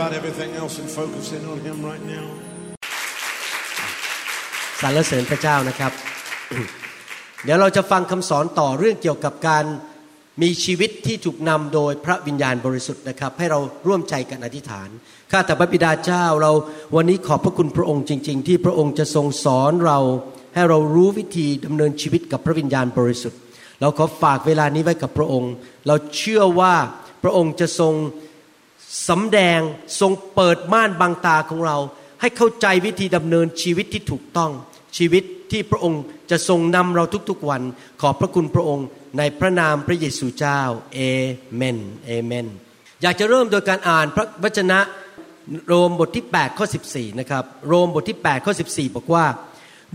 [0.00, 2.26] about everything else and focus in on Him right now.
[4.80, 5.92] สรรเสริญพระเจ้านะครับ
[7.44, 9.64] เดี๋ยวเราจะฟังคำสอนต่อเรื่องเกี่ยวกับการ
[10.42, 14.88] มีชีวิตที่ถูกนำโดยพระวิญญาณบริสุทธิ์นะครับ ให้เราร่วมใจกันอธิษฐาน
[15.30, 16.52] ข้าแต่พระบิดาเจ้าเรา
[16.96, 19.98] วันนี้ขอบพระคุณพระองค์จริง ๆ ที่พระองค์จะทรงสอนเรา
[20.54, 23.38] ให้เรารู้วิธีดำเนินชีวิตกับพระวิญญาณบริสุทธิ์
[23.80, 25.52] เราขอฝากเวลานี้ไว้กับพระองค์
[25.86, 26.74] เราเชื่อว่า
[27.22, 27.94] พระองค์จะทรง
[29.08, 29.60] สำแดง
[30.00, 31.78] ทรงเปิดม่านบังตาของเรา
[32.20, 34.50] ให้เข้าใจวิธีดำเนินชีวิตที่ถูกต้อง
[34.96, 37.62] ชีวิตที่พระองค์จะทรงนำเราทุกๆวัน
[38.00, 38.86] ขอบพระคุณพระองค์
[39.18, 40.60] ในพระนามพระเยซูเจ้า
[40.94, 40.98] เอ
[41.54, 42.46] เมนเอเมน
[43.02, 44.78] อยากจะเริ่มโดยการอ่านพระวจนะ
[45.66, 49.26] โรมบทที่8ข้อ14นะครับโรมบทที่8ข้อ14 บอกว่า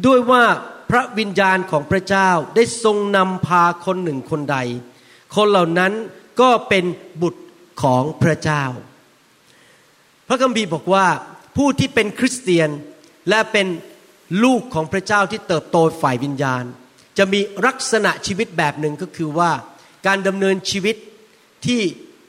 [0.06, 0.44] ด้วยว่า
[0.90, 4.58] พระวิญญาณของพระเจ้าได้ทรงนำพาคนหนึ่งคนใด
[5.36, 5.94] คนเหล่านั้น
[6.42, 6.86] ก็เป็น
[7.22, 7.42] บุตร
[7.82, 8.64] ของพระเจ้า
[10.28, 11.06] พระคัมภีร์บอกว่า
[11.58, 12.70] ผู้ที่เป็นคริสเตียน
[13.30, 13.68] และเป็น
[14.44, 16.64] ลูกของพระเจ้าที่เติบโตฝ่ายวิญญาณ
[17.18, 19.52] จะมีลักษณะชีวิตแบบหนึ่งก็คือว่า
[20.08, 20.96] การดำเนินชีวิต
[21.66, 21.82] ที่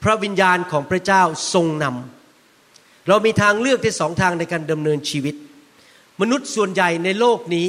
[0.03, 1.21] พระวิญญาณของพระเจ้า
[1.53, 5.35] ทรงนำเรามีทางเลือกที่สองทางในการดำเนินชีวิต
[6.21, 7.67] มนุษย์ส่วนใหญ่ในโลกนี้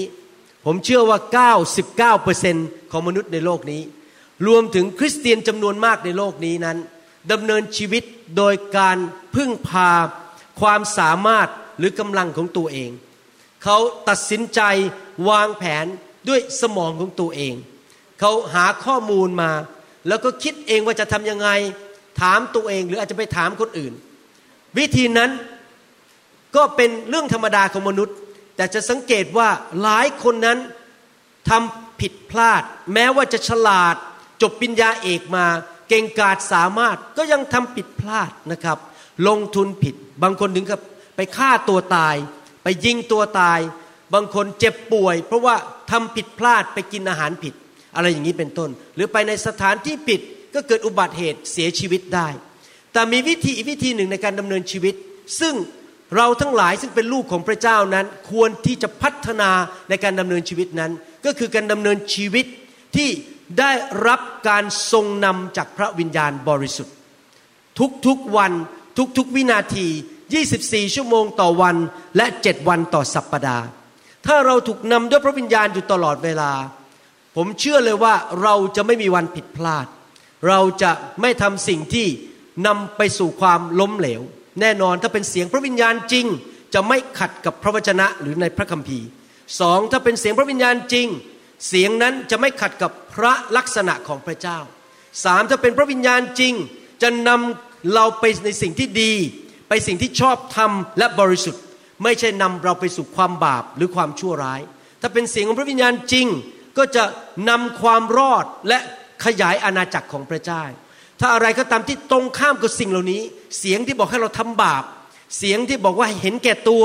[0.65, 1.19] ผมเชื่อว่า
[2.05, 3.83] 99%ของมนุษย์ในโลกนี้
[4.47, 6.79] รวมถึงคริสเตียนจำนวนมากในโลกนี้นั้น
[7.33, 8.03] ดำเนินชีวิต
[8.37, 8.99] โดยการ
[9.35, 9.91] พึ่งพา
[10.61, 12.91] ความสามารถหรือกำลังของตัวเอง
[13.65, 13.77] เขา
[14.09, 14.61] ตัดสินใจ
[15.29, 15.87] วางแผน
[16.29, 17.55] ด้วยสมองของตัวเอง
[18.21, 19.51] เขาหาข้อมูลมา
[20.09, 21.49] แล้วก็คิดเองว่าจะทำยังไง
[22.21, 23.93] ถามตัวเองหรืออาจจะไปถามคนอื่น
[24.79, 25.31] วิธีนั้น
[26.57, 28.17] ก็เป็นเรื่องธรรมดาของมนุษย์
[28.57, 29.49] แต่จะสังเกตว่า
[29.83, 30.59] หลายคนนั้น
[31.49, 32.63] ทำผิดพลาด
[32.95, 33.95] แม้ว่าจะฉลาด
[34.43, 35.47] จบปริญญาเอกมา
[35.89, 38.79] เก่งกาจสามารถก็ยังทำผิดพลาดนะครับ
[39.29, 40.81] ลงทุนผิด บางคนถึงกับ
[41.17, 42.17] ไปฆ่าตัวตาย
[42.63, 43.61] ไปยิงตัวตาย
[44.15, 45.55] บางคนเจ็บป่วย เพราะว่า
[45.91, 47.55] ทำผิดพลาดไปกินอาหารผิด
[47.95, 50.21] อะไรอย่างนี้เป็นต้น หรือไปในสถานที่ผิด
[50.55, 52.29] ก็เกิดอุบัติเหตุเสียชีวิตได้
[52.93, 54.95] แต่มีวิธีอีกวิธีหนึ่งในการดำเนินชีวิต
[55.41, 55.55] ซึ่ง
[56.17, 59.51] เราทั้งหลายซึ่งเป็นลูกของพระเจ้านั้น ควรที่จะพัฒนา
[59.89, 60.93] ในการดำเนินชีวิตนั้น
[61.27, 62.47] ก็คือการดำเนินชีวิต
[62.97, 63.09] ที่
[63.59, 63.73] ได้
[64.07, 66.95] รับการทรงนำจากพระวิญญาณบริสุทธิ์
[68.07, 68.53] ทุกๆวัน
[69.19, 69.87] ทุกๆวินาที
[70.39, 71.77] 24 ชั่วโมงต่อวัน
[72.17, 73.65] และ 7 วันต่อสัปปดาห์
[74.27, 76.53] ถ้าเราถูกนำด้วยพระวิญญาณอยู่ตลอดเวลา
[77.37, 79.87] ผมเชื่อเลยว่าเราจะไม่มีวันผิดพลาด
[80.49, 82.07] เราจะไม่ทำสิ่งที่
[82.67, 84.23] นำไปสู่ความล้มเหลว
[84.61, 86.27] แน่นอนถ้าเป็นเสียงพระวิญญาณจริง
[86.75, 89.07] จะไม่ขัดกับพระวจนะหรือในพระคัมภีร์
[89.61, 91.09] สองถ้าเป็นเสียงพระวิญญาณจริง
[91.67, 94.59] เสียงนั้นจะไม่ขัดกับพระลักษณะของพระเจ้า
[95.25, 96.55] สามถ้าเป็นพระวิญญาณจริง
[97.03, 99.13] จะนำเราไปในสิ่งที่ดี
[99.69, 101.63] ไปสิ่งที่ชอบธรรมและบริสุทธิ์
[102.03, 104.61] ไม่ใช่นำเราไปสู่ความบาปหรือความชั่วร้าย
[105.01, 106.27] ถ้าเป็นเสียงของพระวิญญาณจริง
[106.79, 107.05] ก็จะ
[107.49, 108.79] นำความรอดและ
[109.25, 110.63] ขยายอาณาจักรของพระเจ้า
[111.21, 113.23] ถ้าอะไรก็ตามที่ตรงข้ามกับสิ่งเหล่านี้
[113.59, 114.85] เสียงที่บอกให้เราทำบาป
[115.39, 116.85] เสียงที่บอกว่าเห็นแก่ตัว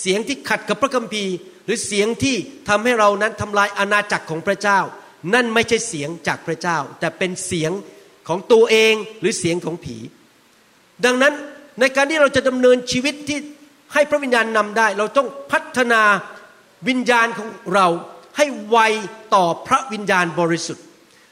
[0.00, 1.34] เสียงที่ขัดกับพระคัมภีร์
[1.66, 2.36] หรือเสียงที่
[2.68, 4.80] ทำให้เรานั้นทำลายอาณาจักรของพระเจ้า
[5.34, 7.72] นั่นไม่ใช่เสียงจากพระเจ้า แต่เป็นเสียง
[8.28, 9.96] ของตัวเองหรือเสียงของผี
[11.04, 11.34] ดังนั้น
[11.80, 13.38] ในการที่เราจะดำเนินชีวิตที่
[13.92, 16.02] ให้พระวิญญาณนำได้ เราต้องพัฒนา
[16.88, 17.86] วิญญาณของเรา
[18.36, 18.78] ให้ไว
[19.34, 20.84] ต่อพระวิญญาณบริสุทธิ์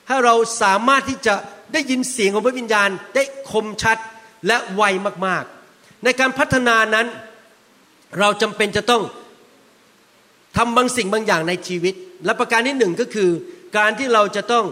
[0.08, 1.34] ให้เราสามารถที่จะ
[1.72, 3.98] ได้ยินเสียงของพระวิญญาณได้คมชัด
[4.46, 4.82] และไว
[5.26, 7.06] มากๆ ในการพัฒนานั้น
[8.20, 9.02] เราจำเป็นจะต้อง
[10.56, 13.30] ทำบางสิ่งบางอย่างในชีวิต และประการที่หนึ่งก็คือ
[13.76, 14.64] การที่เราจะต้อง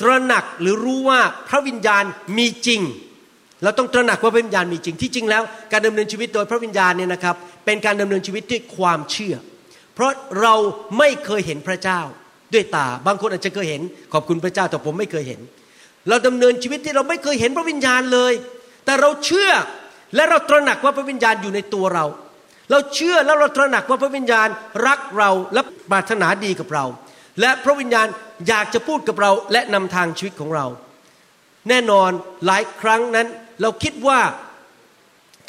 [0.00, 2.04] ตระหนักหรือรู้ว่าพระวิญญาณ
[2.38, 2.80] มีจริง
[3.62, 5.42] เราต้องตระหนักว่าพระวิญญาณมีจริงที่จริงแล้ว
[5.72, 9.34] การดำเนินชีวิตโดยพระวิญญาณเนี่ยนะครับ เป็นการดำเนินชีวิตด้วยความเชื่อ
[9.94, 10.54] เพราะเรา
[10.98, 12.00] ไม่เคยเห็นพระเจ้า
[12.54, 15.40] ด้วยตา บางคนอาจจะเคยเห็น ขอบคุณพระเจ้าแต่ผมไม่เคยเห็น
[16.08, 18.32] เราดำเนินชีวิตที่เราไม่เคยเห็นพระวิญญาณเลย
[18.84, 19.50] แต่เราเชื่อ
[20.14, 22.04] และเราตระหนักว่าพระวิญญาณอยู่ในตัวเรา
[22.70, 24.48] เราเชื่อแล้วเราตระหนักว่าพระวิญญาณ
[24.86, 26.84] รักเราและปรารถนาดีกับเรา
[27.40, 28.06] และพระวิญญาณ
[28.48, 30.66] อยากจะพูดกับเราและนำทางชีวิตของเรา
[31.68, 32.10] แน่นอน
[32.46, 33.26] หลายครั้งนั้น
[33.62, 34.20] เราคิดว่า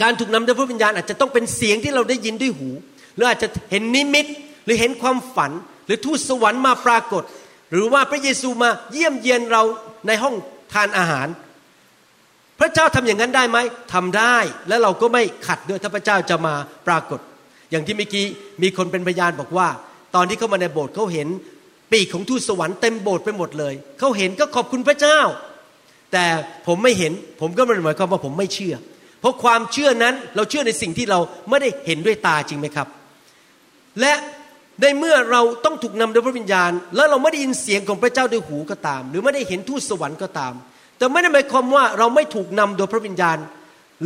[0.02, 2.69] การถูกนำโดยพระวิญญาณอาจจะต้องเป็นเสียงที่เราได้ยินด้วยหู
[3.16, 4.25] หรืออาจจะเห็นนิมิต
[4.66, 5.52] หรือเห็นความฝัน
[5.86, 7.24] หรือทูตสวรรค์มาปรากฏ
[7.72, 9.63] หรือว่าพระเยซูมาเยี่ยมเยียนเรา
[10.08, 10.36] ในห้อง
[10.74, 11.28] ทานอาหาร
[12.59, 13.57] พระเจ้าทำอย่างนั้นได้ไหม
[13.94, 14.38] ทำได้
[14.68, 16.54] และเราก็ไม่ขัดด้วยถ้าพระเจ้าจะมา
[16.88, 17.19] ปรากฏ
[17.71, 18.25] อย่างที่เมื่อกี้
[18.62, 19.68] มีคนเป็นพยานบอกว่า
[20.15, 21.27] ตอนที่เข้ามาในโบสถ์เขาเห็น
[21.92, 25.19] ปีกของทูตสวรรค์เต็มโบสถ์ไปหมดเลยเขาเห็นก็ขอบคุณพระเจ้า
[26.12, 26.25] แต่
[26.68, 28.75] ผมไม่เห็นผมก็ไม่หมายความว่าผมไม่เชื่อ
[29.21, 31.19] เพราะความเชื่อนั้นเราเชื่อในสิ่งที่เรา
[31.50, 32.88] ไม่ได้เห็นด้วยตาจริงไหมครับ
[34.01, 34.13] และ
[34.81, 40.53] ในเมื่อเราต้องถูกนำโดยพระวิญญาณ แล้วเราไม่ได้ยินเสียงของพระเจ้าด้วยหูก็ตาม หรือไม่ได้เห็นทูตสวรรค์ก็ตาม
[40.98, 43.38] แต่ไม่ได้หมายความว่าเราไม่ถูกนำโดยพระวิญญาณ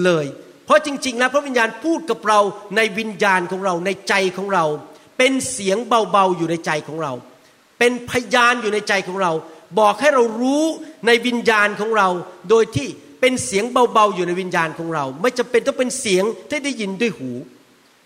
[0.05, 0.25] เลย
[0.65, 2.39] เพราะจริง ๆ แล้วพระวิญญาณพูดกับเรา
[2.75, 4.65] ในวิญญาณของเราในใจของเรา
[5.17, 7.13] เป็นเสียงเบาๆอยู่ในใจของเรา
[7.79, 9.31] เป็นพยานอยู่ในใจของเรา
[9.79, 10.63] บอกให้เรารู้
[11.07, 12.07] ในวิญญาณของเรา
[12.49, 12.87] โดยที่
[13.21, 17.31] เป็นเสียงเบาๆอยู่ในวิญญาณของเรา ไม่จำเป็นต้องเป็นเสียงที่ได้ยินด้วยหู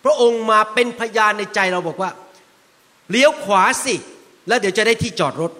[0.04, 2.12] พระองค์มาเป็นพยานในใจเราบอกว่า
[3.12, 3.96] เลี้ยวขวาสิ
[4.48, 5.52] แล้วเดี๋ยวจะได้ที่จอดรถ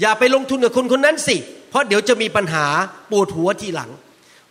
[0.00, 2.66] อย่าไปลงทุนกับคนคนนั้นสิเเพราะเดี๋ยวจะมีปัญหา
[3.10, 3.90] ปวดหัวทีหลัง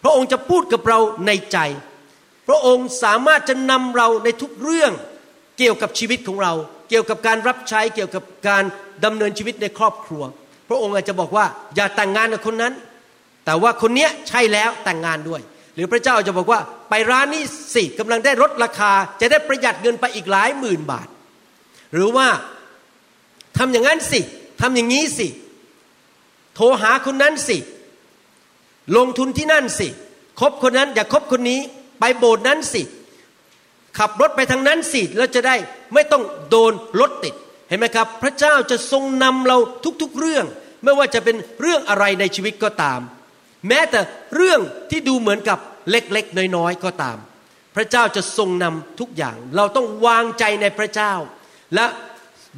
[0.04, 1.58] พระองค์จะพูดกับเราในใจ
[2.48, 4.92] พระองค์สามารถจะนำเราในทุกเรื่อง
[5.58, 6.54] เกี่ยวกับชีวิตของเรา
[6.90, 8.64] เกี่ยวกับการรับใช้เกี่ยวกับการ
[9.06, 10.24] ดำเนินชีวิตในครอบครัว
[10.70, 11.46] พระองค์อาจจะบอกว่า
[11.76, 12.74] อย่าแต่งงานกับคนนั้น
[13.46, 15.42] แต่ว่าคนนี้ใช่แล้วแต่งงานด้วย
[15.76, 17.44] หรือพระเจ้าจะบอกว่าไปร้านนี้
[17.76, 21.08] สิกำลังได้ลดราคาจะได้ประหยัดเงินไปอีกหลายหมื่นบาท
[21.94, 22.28] หรือว่า
[23.58, 24.22] ทำอย่างนั้นสิ
[24.62, 25.28] ทำอย่างนี้สิ
[26.62, 27.58] โทรหาคนนั้นสิ
[28.98, 29.88] ลงทุนที่นั่นสิ
[30.40, 31.60] คบคนนั้นอย่าคบคนนี้
[32.00, 32.82] ไปโบสถ์นั้นสิ
[33.98, 35.56] ขับรถไปทางนั้นสิ แล้วจะได้
[35.94, 37.36] ไม่ต้องโดนรถติด
[37.70, 39.58] เห็นไหมครับ พระเจ้าจะทรงนำเรา
[40.02, 40.46] ทุกๆเรื่อง
[40.84, 43.00] ไม่ว่าจะเป็นเรื่องอะไรในชีวิตก็ตาม
[43.68, 44.00] แม้แต่
[44.36, 44.60] เรื่อง
[44.90, 45.60] ที่ดูเหมือนกับ
[45.90, 47.18] เล็กๆ น้อยๆ ก็ตาม
[47.76, 51.14] พระเจ้าจะทรงนำทุกอย่าง เราต้องวางใจในพระเจ้า
[51.76, 51.86] และ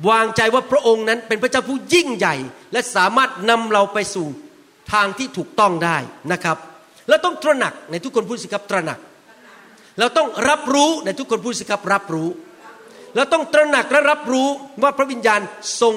[0.10, 2.36] วางใจว่าพระองค์นั้นเป็นพระเจ้าผู้ยิ่งใหญ่
[2.72, 4.28] และสามารถนำเราไปสู่
[4.94, 5.98] ทางที่ถูกต้องได้
[6.32, 6.58] นะครับ
[7.10, 9.00] แล้วต้องตระหนักในทุกคนพูดสิครับตระหนัก
[10.00, 12.30] เราต้องรับรู้ในทุกคนพูดสิครับรับรู้
[13.16, 14.48] เราต้องตระหนักและรับรู้
[14.84, 15.42] ว่าพระวิญญาณ
[15.82, 15.96] ทรง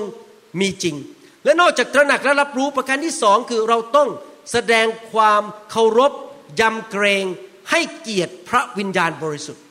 [0.61, 0.97] มีจริง
[1.45, 4.09] และนอกจากตระหนักและรับรู้ประการที่สองคือเราต้อง
[4.53, 6.13] แสดงความเคารพ
[6.61, 7.25] ยำเกรง
[7.71, 9.64] ให้เกียรติพระวิญญาณบริสุทธิ์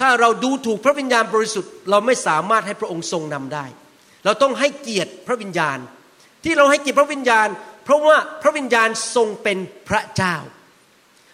[0.00, 3.66] ถ้าเราดูถูกพระวิญญาณบริสุทธิ์เราไม่สามารถให้พระองค์ทรงนำได้
[4.24, 5.78] เราต้องให้เกียรติพระวิญญาณ
[6.44, 7.48] ที่เราให้เกียรติพระวิญญาณ
[7.84, 9.58] เพราะว่าพระวิญญาณทรงเป็น
[9.88, 10.36] พระเจ้า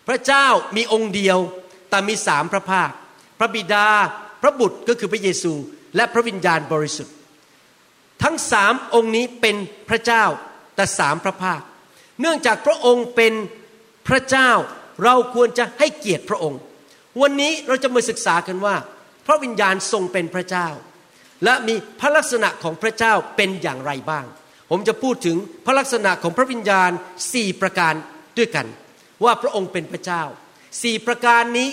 [0.09, 1.39] พระเจ้ามีองค์เดียว
[1.91, 2.91] แต่มีสามพระภาค
[3.39, 3.89] พระบิดา
[4.43, 5.53] พระบุตรก็คือพระเยซู
[5.97, 7.15] และพระวิญญาณบริสุทธิ์
[8.23, 9.57] ทั้งสามองค์นี้เป็น
[9.89, 10.25] พระเจ้า
[10.77, 11.61] แต่สามพระภาค
[12.21, 13.33] เนื่องจากพระองค์เป็น
[14.09, 14.51] พระเจ้า
[15.05, 16.61] เราควรจะให้เกียรติพระองค์
[17.21, 18.77] วันนี้เราจะมาศึกษากันว่า
[19.27, 20.69] พระวิญญาณทรงเป็นพระเจ้า
[21.45, 24.25] และมีพระลักษณะของพระเจ้าเป็นอย่างไรบ้าง
[24.71, 26.91] ผมจะพูดถึงพระลักษณะของพระวิญญาณ
[27.33, 27.95] สี่ประการ
[28.39, 28.67] ด้วยกัน
[29.25, 30.23] ว่าพระองค์เป็นพระเจ้า
[30.83, 31.69] สี่ประการนี้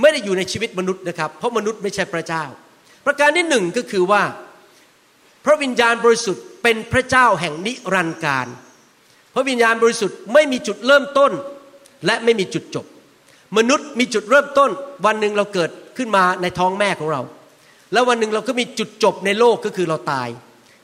[0.00, 2.44] ไม่ได้อยู่ในชีวิตมนุษย์นะครับ เพราะมนุษย์ไม่ใช่พระเจ้า
[3.06, 4.22] ประการที่หนึ่งก็คือว่า
[5.44, 8.46] พระวิญญาณบริสุทธิ์เป็นพระเจ้าแห่งนิรันดร์การ
[9.34, 11.32] พระวิญญาณบริสุทธิ์ไม่มีจุดเริ่มต้น
[12.06, 12.86] และไม่มีจุดจบ
[13.58, 14.70] มนุษย์มีจุดเริ่มต้น
[15.06, 17.22] วันหนึ่งเราเกิดขึ้นมาในท้องแม่ของเรา
[17.92, 20.28] แล้ววันหนึ่งเราก็มีจุดจบในโลกก็คือเราตาย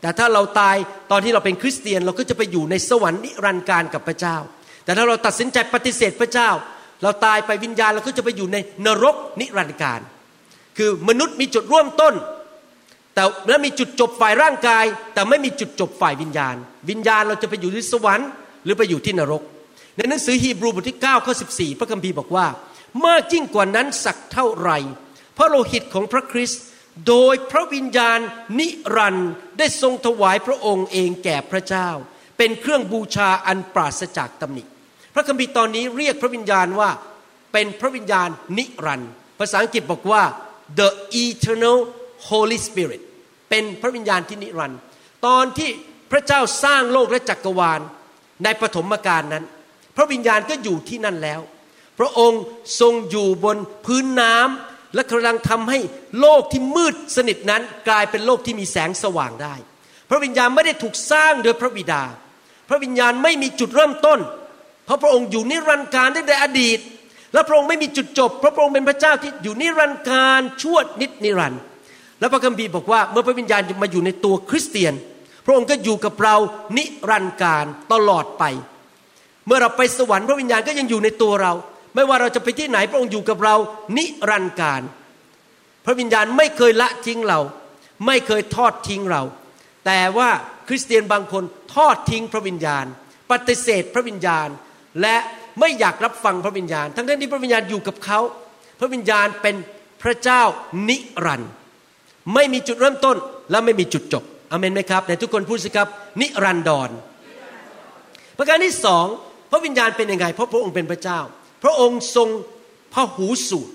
[0.01, 0.77] แต่ถ้าเราตาย
[1.11, 4.37] ตอนที่เราเป็นคริสเตียนเราก็จะไปอยู่ในสวรรค์นิรันดร์การกับพระเจ้า
[4.85, 6.51] แต่ถ้าเราตัดสินใจปฏิเสธพระเจ้า
[7.03, 8.57] เราตายไปวิญญาณเราก็จะไปอยู่ใน
[8.87, 10.01] นรกนิรันดร์การ
[10.79, 12.15] คือมนุษย์มีจุดร่วมต้น
[13.15, 16.57] แต่แล้วมีจุดจบฝ่ายร่างกาย แต่ไม่มีจุดจบฝ่ายวิญญาณ
[16.91, 18.29] วิญญาณเราจะไปอยู่ที่สวรรค์
[18.65, 19.43] หรือไปอยู่ที่นรก
[19.97, 22.47] ในหนังสือฮีบรูบทที่9ข้อ14 พระคัมภีร์บอกว่า
[23.07, 24.71] มากยิ่งกว่านั้นสักเท่าไร
[25.37, 26.63] พระโลหิตของพระคริสต์
[27.09, 28.19] โดยพระวิญญาณ
[28.59, 31.89] นิรันด์ได้ทรงถวายพระองค์เองแก่พระเจ้า
[32.39, 34.63] เป็นเครื่องบูชาอันปราศจากตำหนิ
[35.15, 36.91] พระคัมภีร์ตอนนี้เรียกพระวิญญาณว่า
[37.53, 40.23] เป็นพระวิญญาณนิรันด์ภาษาอังกฤษบอกว่า
[40.79, 40.89] the
[41.25, 41.79] eternal
[42.29, 43.03] Holy Spirit
[43.51, 44.79] เป็นพระวิญญาณที่นิรันด์
[45.27, 45.71] ตอนที่
[46.11, 47.81] พระเจ้าสร้างโลกและจักรวาล
[48.45, 49.45] ในปฐมกาลนั้น
[49.97, 51.41] พระวิญญาณก็อยู่ที่นั่นแล้ว
[51.99, 52.43] พระองค์
[52.81, 55.79] ทรงอยู่บนพื้นน้ำและกำลังทำให้
[56.21, 59.55] โลกที่มืดสนิทนั้นกลายเป็นโลกที่มีแสงสว่างได้
[60.11, 62.03] พระวิญญาณไม่ได้ถูกสร้างโดยพระบิดา
[62.69, 64.19] พระวิญญาณไม่มีจุดเริ่มต้น
[64.85, 66.79] เพราะพระองค์อยู่นิรันดร์การตั้งแต่อดีต
[67.33, 71.61] และพระองค์ไม่มีจุดจบ เพราะพระองค์เป็นพระเจ้าที่อยู่นิรันดร์การชั่วนิดนิรันดร์
[72.21, 74.95] และพระคัมภีร์บอกว่าเมื่อพระวิญญาณมาอยู่ในตัวคริสเตียน
[75.47, 76.37] พระองค์ก็อยู่กับเรา
[76.77, 78.45] นิรันดร์การตลอดไป
[79.47, 81.53] เมื่อเราไปสวรรค์พระวิญญาณก็ยังอยู่ในตัวเรา
[81.95, 83.57] ไม่ว่าเราจะไปที่ไหนพระองค์อยู่กับเรา
[83.97, 84.83] นิรันดร์การ
[85.85, 87.41] พระวิญญาณไม่เคยละทิ้งเรา
[88.07, 89.23] ไม่เคยทอดทิ้งเรา
[89.87, 90.29] แต่ว่า
[90.69, 92.85] คริสเตียนบางคนทอดทิ้งพระวิญญาณ
[93.31, 94.49] ปฏิเสธพระวิญญาณ
[95.03, 95.17] และ
[95.61, 98.21] ไม่อยากรับฟังพระวิญญาณ ทั้งที่พระวิญญาณอยู่กับเขา
[98.81, 99.57] พระวิญญาณเป็น
[100.03, 100.43] พระเจ้า
[100.89, 101.51] นิรันดร์
[102.35, 103.17] ไม่มีจุดเริ่มต้น
[103.51, 105.89] และไม่มีจุดจบอเมนไหมครับแต่ทุกคนพูดสิครับ
[106.21, 106.91] นิรันดร
[108.39, 109.07] ประการที่สอง
[109.51, 111.21] พระวิญญาณเป็นยังไง เพราะพระองค์เป็นพระเจ้า
[111.63, 112.29] พระองค์ทรง
[112.95, 113.73] พระหูสูตร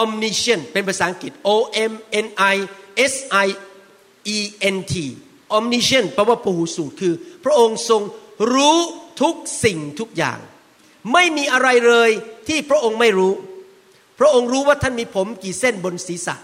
[0.00, 1.56] omniscient เป็นภาษาอังกฤษ O
[1.90, 1.92] M
[2.24, 2.56] N I
[3.12, 3.48] S I
[4.36, 4.38] E
[4.74, 4.94] N T
[5.56, 8.02] omniscient แปลว่าพหูสูตรคือ พระองค์ทรง
[8.54, 8.78] รู้
[9.22, 9.34] ทุก
[9.64, 10.38] สิ่งทุกอย่าง
[11.12, 12.10] ไม่มีอะไรเลย
[12.48, 13.32] ที่พระองค์ไม่รู้
[14.18, 16.36] พระองค์รู้ว่าท่านมีผมกี่เส้นบนศีรษะ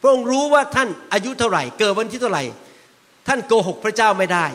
[0.00, 2.44] พระองค์รู้ว่าท่านอายุเท่าไหร่ เกิดวันที่เท่าไหร่
[3.28, 4.46] ท่านโกหกพระเจ้าไม่ได้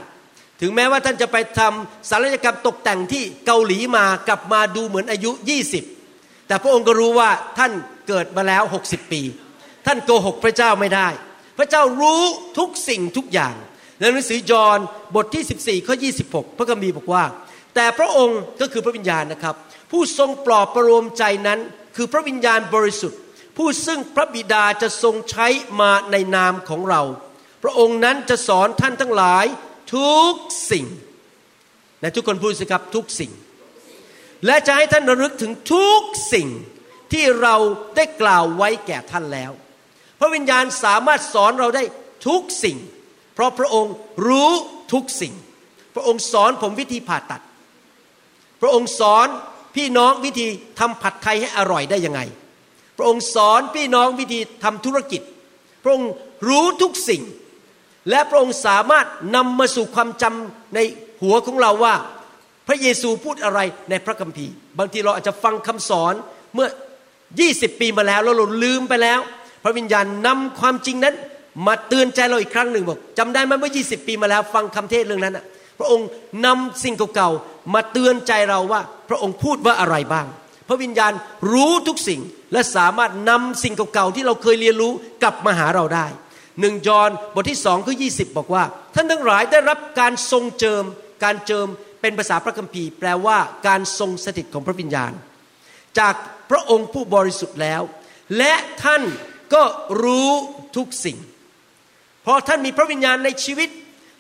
[0.62, 5.32] ถึงแม้ว่าท่านจะไปทำศัลยกรรมตกแต่งที่เกาหลีมากลับมาดูเหมือนอายุ
[5.90, 7.72] 20 แต่พระองค์ก็รู้ว่าท่าน
[8.08, 9.22] เกิดมาแล้ว 60 ปี
[9.86, 11.08] ท่านโกหกพระเจ้าไม่ได้
[11.58, 12.22] พระเจ้ารู้
[12.58, 13.56] ทุกสิ่งทุกอย่าง
[14.00, 14.80] ในหนังสือยอห์น
[15.16, 15.96] บทที่ 14ข้อ
[16.28, 17.24] 26 พระคัมภีร์บอกว่า
[17.76, 19.56] แต่พระองค์ก็คือพระวิญญาณนะครับ
[19.92, 21.60] ผู้ทรงปลอบประโลมใจนั้น
[21.96, 23.20] คือพระวิญญาณบริสุทธิ์
[23.58, 25.48] ผู้ซึ่งพระบิดาจะทรงใช้
[25.80, 27.02] มาในนามของเรา
[27.64, 29.46] พระองค์นั้นจะสอนท่านทั้งหลาย
[29.94, 30.34] ทุก
[30.72, 30.86] สิ่ง
[32.02, 33.32] และทุกคนพูดสิครับทุกสิ่ง
[34.46, 36.02] และจะให้ท่านระลึกถึงทุก
[36.34, 36.48] สิ่ง
[37.12, 37.56] ที่เรา
[37.96, 39.52] ได้กล่าวไว้แก่ท่านแล้ว
[40.20, 41.84] พระวิญญาณสามารถสอนเราได้
[42.28, 42.78] ทุกสิ่ง
[43.34, 43.94] เพราะพระองค์
[44.28, 44.52] รู้
[44.94, 45.34] ทุกสิ่ง
[45.96, 47.42] พระองค์สอนผมวิธีผ่าตัด
[48.62, 49.28] พระองค์สอน
[49.76, 50.48] พี่น้องวิธี
[50.80, 52.22] ทำผัดไทยให้อร่อยได้ยังไง
[52.98, 55.22] พระองค์สอนพี่น้องวิธีทำธุรกิจ
[55.84, 56.12] พระองค์
[56.48, 57.22] รู้ทุกสิ่ง
[58.10, 60.80] และพระองค์สามารถนำมาสู่ความจำใน
[61.22, 61.96] หัวของเราว่า
[62.68, 63.60] พระเยซูพูดอะไร
[63.90, 66.14] ในพระคัมภีร์ บางทีเราอาจจะฟังคำสอน
[66.56, 66.68] เมื่อ
[67.24, 69.20] 20 ปีมาแล้วแล้วเราลืมไปแล้ว
[69.64, 71.16] พระวิญญาณนำความจริงนั้น
[71.68, 75.40] มาเตือนใจเราอีกครั้งหนึ่งบอกจำได้ไหมเมื่อ 20 ปีมาแล้ว ฟังคำเทศเรื่องนั้น
[75.80, 76.08] พระองค์
[76.46, 80.26] นำสิ่งเก่าๆมาเตือนใจเราว่า พระองค์พูดว่าอะไรบ้าง
[80.68, 81.14] พระวิญญาณ
[81.52, 82.22] รู้ทุกสิ่ง
[82.54, 84.92] และสามารถนำสิ่งเก่าๆที่เราเคยเรียนรู้
[85.24, 86.06] กลับมาหาเราได้
[86.62, 88.08] หนึ่งยอห์นบทที่สองข้อยี
[88.38, 88.64] บอกว่า
[88.96, 90.84] ท่านทั้งหลายได้รับการทรงเจิม
[91.24, 91.68] การเจิม
[92.02, 95.12] เป็นภาษาพระคัมภีร์ แปลว่าการทรงสถิตของพระวิญญาณ
[96.00, 96.16] จาก
[96.50, 97.82] พระองค์ผู้บริสุทธิ์แล้ว
[98.38, 99.04] และท่าน
[99.54, 99.64] ก็
[100.04, 100.32] รู้
[100.78, 101.18] ทุกสิ่ง
[102.24, 103.70] เพราะท่านมีพระวิญญาณในชีวิต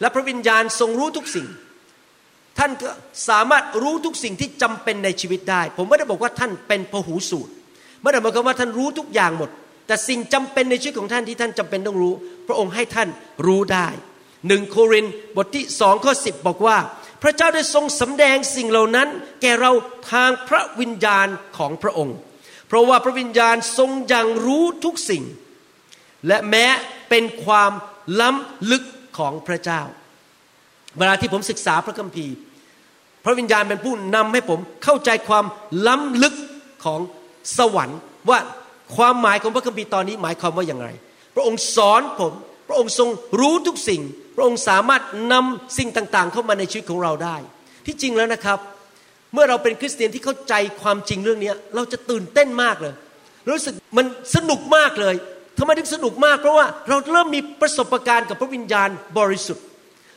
[0.02, 1.48] และพระวิญญาณทรงรู้ทุกสิ่ง
[2.60, 2.90] ท่านก็
[3.30, 7.52] สามารถรู้ทุกสิ่งที่จำเป็นในชีวิตได้ ผมไม่ได้บอกว่าท่านเป็นพหูสูตร
[8.02, 9.50] ไม่ได้หมายความว่าท่านรู้ทุกอย่างหมด
[9.88, 12.14] แต่สิ่งจำเป็นในชีวิตของท่านที่ท่านจำเป็นต้องรู้
[12.48, 13.10] พระองค์ให้ท่าน
[13.46, 13.88] รู้ได้
[14.48, 15.06] หนึ่งโคริน
[15.38, 16.78] บทที่สองข้อสิบบอกว่า
[17.24, 19.08] พระเจ้าได้ทรงสำแดงสิ่งเหล่านั้น
[19.42, 19.72] แก่เรา
[20.12, 21.28] ทางพระวิญญาณ
[21.58, 22.18] ของพระองค์
[22.68, 25.24] เพราะว่าพระวิญญาณทรงยังรู้ทุกสิ่ง
[26.28, 26.66] และแม้
[27.10, 27.72] เป็นความ
[28.20, 28.84] ล้ำลึก
[29.18, 29.82] ของพระเจ้า
[30.98, 32.34] เวลาที่ผมศึกษาพระคัมภีร์
[33.26, 35.46] พระวิญญาณเป็นผู้นำให้ผมเข้าใจความ
[35.88, 36.36] ล้ำลึก
[36.86, 37.00] ของ
[37.58, 38.00] สวรรค์
[38.30, 38.40] ว่า
[38.96, 40.88] ความหมายของพระคัมภีร์ตอนนี้หมายความว่าอย่างไร
[41.36, 42.34] พระองค์สอนผม
[42.68, 44.02] พระองค์ทรงรู้ทุกสิ่ง
[44.36, 47.36] พระองค์สามารถนำสิ่งต่างๆ เข้ามาในชีวิตของเราได้
[47.86, 48.60] ที่จริงแล้วนะครับ
[49.34, 52.94] เมื่อเราเป็นคริสเตียนที่เข้าใจความจริงเรื่องนี้เราจะตื่นเต้นมากเลย
[53.50, 55.16] รู้สึกมันสนุกมากเลย
[55.58, 59.66] ทำไมถึงสนุกมากเพราะว่าเราเริ่มมีประสบการณ์กับพระวิญญาณบริสุทธิ์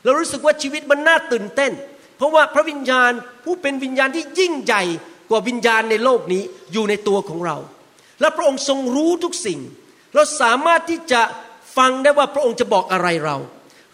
[0.04, 1.72] เรารู้สึกว่าชีวิตมันน่าตื่นเต้น
[2.16, 3.12] เพราะว่าพระวิญญาณ
[3.44, 4.82] ผู้เป็นวิญญาณที่ยิ่งใหญ่
[5.30, 7.56] กว่าวิญญาณในโลกนี้อยู่ในตัวของเรา
[8.20, 9.60] และพระองค์ทรงรู้ทุกสิ่ง
[10.14, 11.20] เราสามารถที่จะ
[11.76, 13.36] ฟังได้ว่าพระองค์จะบอกอะไรเรา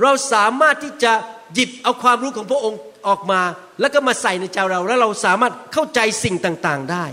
[0.03, 1.13] เราสามารถที่จะ
[1.55, 2.79] หยิบเอาความรู้ของพระองค์
[3.09, 3.43] ออกมา
[3.81, 7.05] แล้วก็มาใส่ในใจเรา แล้วเราสามารถเข้าใจสิ่งต่างๆได้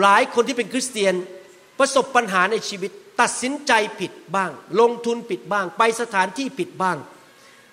[0.00, 1.14] หลายคนที่เป็นคริสเตียน
[1.78, 6.96] ประสบปัญหาในชีวิต ตัดสินใจผิดบ้าง ลงทุนผิดบ้าง ไปสถานที่ผิดบ้าง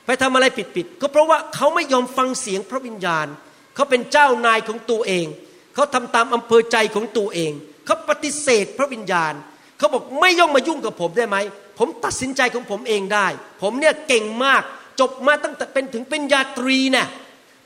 [0.05, 0.45] ไปทำอะไร
[0.75, 3.27] ผิดๆก็เพราะว่าเขาไม่ยอมฟังเสียงพระวิญญาณ
[3.75, 5.25] เขาเป็นเจ้านายของตัวเอง
[5.73, 7.51] เขาทำตามอำเภอใจของตัวเอง
[7.85, 9.33] เขาปฏิเสธพระวิญญาณ
[9.77, 11.37] เขาบอกไม่ย่องมายุ่งกับผมได้ไหม
[11.79, 13.27] ผมตัดสินใจของผมเองได้
[13.61, 14.61] ผมเนี่ยเก่งมาก
[14.99, 17.07] จบมาตั้งแต่เป็นถึงเป็นญาตรีเนี่ย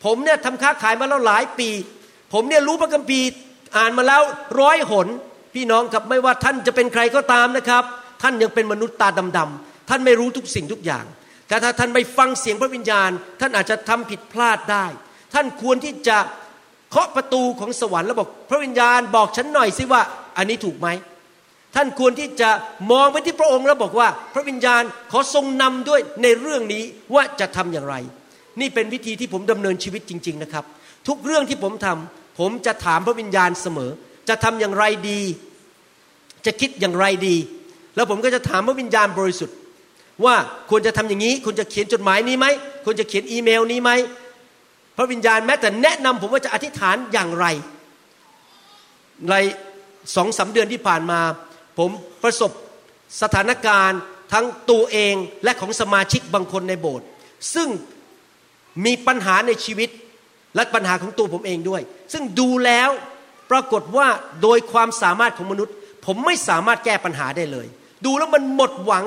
[0.05, 1.69] ผมเนี่ยทำค้าขายมาแล้วหลายปี
[2.33, 3.27] ผมเนี่ยรู้พระคัมภีร์
[3.77, 4.21] อ่านมาแล้ว
[4.59, 5.07] ร้อยหน
[5.53, 7.83] พี่น้องครับไม่ว่าท่านจะเป็นใครก็ตามนะครับ
[8.21, 11.05] ท่านยังเป็นมนุษย์ตาดำๆท่านไม่รู้ทุกสิ่งทุกอย่าง
[11.47, 13.09] แต่ถ้าท่านไม่ฟังเสียงพระวิญญาณ
[13.39, 14.86] ท่านอาจจะทำผิดพลาดได้
[15.33, 20.01] ท่านควรที่จะาะประตูของสวรรค์แล้วบอก พระวิญญาณบอกฉันหน่อยสิว่า
[20.37, 20.87] อันนี้ถูกไหม
[21.75, 22.49] ท่านควรที่จะ
[22.91, 27.95] มองไปที่พระองค์แล้วบอกว่า พระวิญญาณขอทรงนำด้วยในเรื่องนี้ว่าจะทำอย่างไร
[28.59, 30.63] นี่เป็นวิธีที่ผมดำเนินชีวิตจริง ๆนะครับ
[31.07, 33.91] ทุกเรื่องที่ผมทำผมจะถามพระวิญญาณเสมอ
[34.29, 35.21] จะทำอย่างไรดี
[36.45, 37.35] จะคิดอย่างไรดี
[37.95, 39.57] แล้วผมก็จะถามพระวิญญาณบริสุทธิ์
[40.25, 40.35] ว่า
[40.69, 42.45] ควรจะทำอย่างนี้ควรจะเขียนจดหมายนี้ไหม
[42.85, 43.91] ควรจะเขียนอีเมลนี้ไหม
[44.97, 47.45] พระวิญญาณแม้แต่แนะนำผมว่าจะอธิษฐานอย่างไร
[49.29, 49.35] ใน
[50.15, 51.19] สองสาเดือนที่ผ่านมา
[51.77, 51.89] ผม
[52.23, 52.51] ประสบ
[53.21, 53.99] สถานการณ์
[54.33, 57.05] ทั้งตัวเองและของสมาชิกบางคนในโบสถ์
[57.55, 57.69] ซึ่ง
[58.85, 59.89] มีปัญหาในชีวิต
[60.55, 61.81] และปัญหาของตัวผมเองด้วย
[62.13, 62.89] ซึ่งดูแล้ว
[63.51, 64.07] ปรากฏว่า
[64.41, 65.75] โดยความสามารถของมนุษย์
[66.05, 67.67] ผมไม่สามารถแก้ปัญหาได้เลย
[68.05, 69.05] ดูแล้วมันหมดหวัง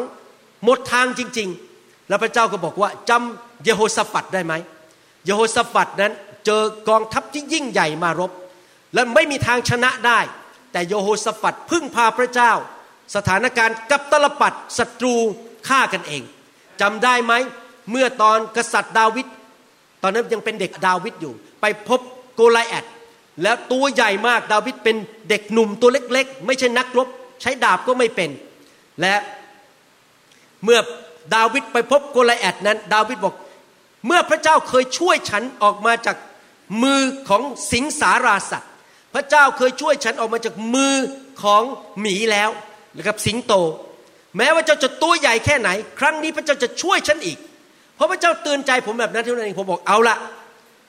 [0.64, 4.54] หมดทางจริง ๆ แล้วพระเจ้าก็บอกว่าจำเยโฮสฟัดได้ไหม
[5.26, 6.12] เยโฮสฟัดนั้น
[6.46, 8.32] เจอกองทัพที่ยิ่งใหญ่มารบ
[8.94, 10.20] และไม่มีทางชนะได้
[10.72, 12.52] แต่โยโฮสฟัดพึ่งพาพระเจ้า
[13.14, 15.14] สถานการณ์กับตลปัดศัตรู
[15.68, 16.22] ฆ่ากันเอง
[16.80, 17.32] จำได้ไหม
[17.90, 19.26] เมื่อตอนกษัตริย์ดาวิด
[20.02, 22.00] ตอนนั้นยังเป็นเด็กดาวิดอยู่ ไปพบ
[22.34, 22.84] โกลแอด
[23.42, 24.96] แล้วตัวใหญ่มากดาวิดเป็น
[25.28, 27.08] เด็กหนุ่มตัวเล็กๆ ไม่ใช่นักรบ
[27.42, 28.30] ใช้ดาบก็ไม่เป็น
[29.00, 29.14] และ
[30.64, 30.78] เมื่อ
[31.34, 33.34] ดาวิดไปพบโกลแอดนั้น ดาวิดบอก
[34.06, 36.16] เมื่อพระเจ้าเคยช่วยฉันออกมาจาก
[36.82, 37.42] มือของ
[37.72, 38.70] สิงสาราสัตว์
[39.14, 40.94] พระเจ้าเคยช่วยฉันออกมาจากมือ
[41.42, 41.62] ของ
[42.00, 42.50] หมีแล้ว
[42.96, 43.54] นะครับสิงโต
[44.36, 45.68] แม้ว่าเจ้าจะตัวใหญ่แค่ไหน
[46.00, 47.38] ครั้งนี้พระเจ้าจะช่วยฉันอีก
[47.96, 50.16] เพราะพระเจ้าเตือนใจผมแบบนั้นเที่นั่นเองผมบอกเอาละ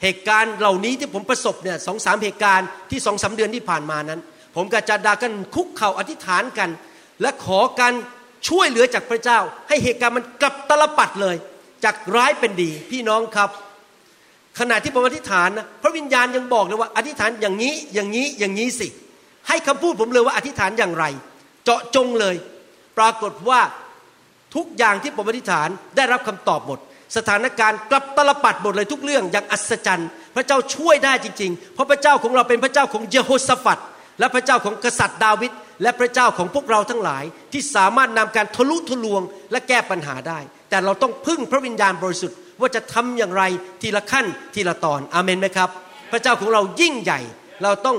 [0.03, 4.19] เหตุการณ์เหล่านี้ที่ผมประสบเนี่ยสองสามเหตุการณ์ที่สองสาเดือนที่ผ่านมานั้น
[4.55, 6.69] ผมกับจาดากันคุกเข่าอธิษฐานกัน
[7.21, 7.93] และขอการ
[8.47, 11.35] ช่วยเหลือจากพระเจ้า ให้เหตุการณ์มันกลับตลปัดเลย
[11.83, 13.49] จากร้ายเป็นดีพี่น้องครับ
[14.59, 18.87] ขณะที่ผมอธิษฐานนะพระวิญญาณยังบอกเลยว่าอธิษฐานอย่างนี้อย่างนี้อย่างนี้สิ
[19.47, 21.05] ให้คำพูดผมเลยว่าอธิษฐานอย่างไร
[21.63, 22.35] เจาะจงเลย
[22.97, 23.61] ปรากฏว่า
[24.55, 26.79] ทุกอย่างที่ผมอธิษฐานได้รับคำตอบหมด
[27.17, 33.81] สถานการณ์กลับตลปัดหมดเลยทุกเรื่องอย่างอัศจรรย์ พระเจ้าช่วยได้จริง ๆ เพราะพระเจ้าของเราเป็นพระเจ้าของเยโฮสฟัด
[34.19, 40.39] และพระเจ้าของกษัตริย์ดาวิดและพระเจ้าของพวกเราทั้งหลายที่สามารถนำการทะลุทะลวงและแก้ปัญหาได้
[40.71, 43.43] แต่เราต้องพึ่งพระวิญญาณบริสุทธิ์ว่าจะทำอย่างไร
[43.81, 45.69] ทีละขั้นทีละตอนอาเมนไหมครับ
[46.11, 47.19] พระเจ้าของเรายิ่งใหญ่
[47.63, 47.97] เราต้อง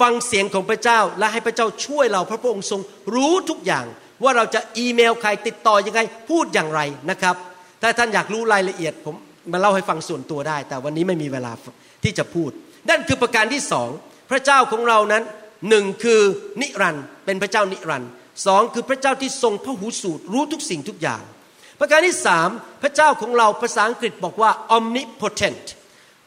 [0.00, 2.80] ฟังเสียงของพระเจ้าและให้พระเจ้าช่วยเราพระพองค์ทรง
[3.14, 3.86] รู้ทุกอย่าง
[4.22, 6.00] ว่าเราจะอีเมลใครติดต่อยังไง
[6.30, 7.34] พูดอย่างไรนะครับ
[7.82, 9.14] ถ้าท่านอยากรู้รายละเอียดผม
[9.52, 11.52] มาเล่าให้ฟังส่วนตัวได้ แต่วันนี้ไม่มีเวลา
[12.04, 12.50] ที่จะพูด
[12.90, 13.88] นั่นคือประการที่สอง
[14.30, 15.22] พระเจ้าของเรานั้น
[15.68, 16.20] หนึ่งคือ
[16.60, 18.04] นิรันเป็นพระเจ้านิรัน
[18.46, 21.22] สองคือพระเจ้าที่ทรงพระหูสูตรรู้ทุกสิ่งทุกอย่าง
[21.78, 22.48] ประการที่สาม
[22.82, 25.64] พระเจ้าของเราภาษาอังกฤษบอกว่า omnipotent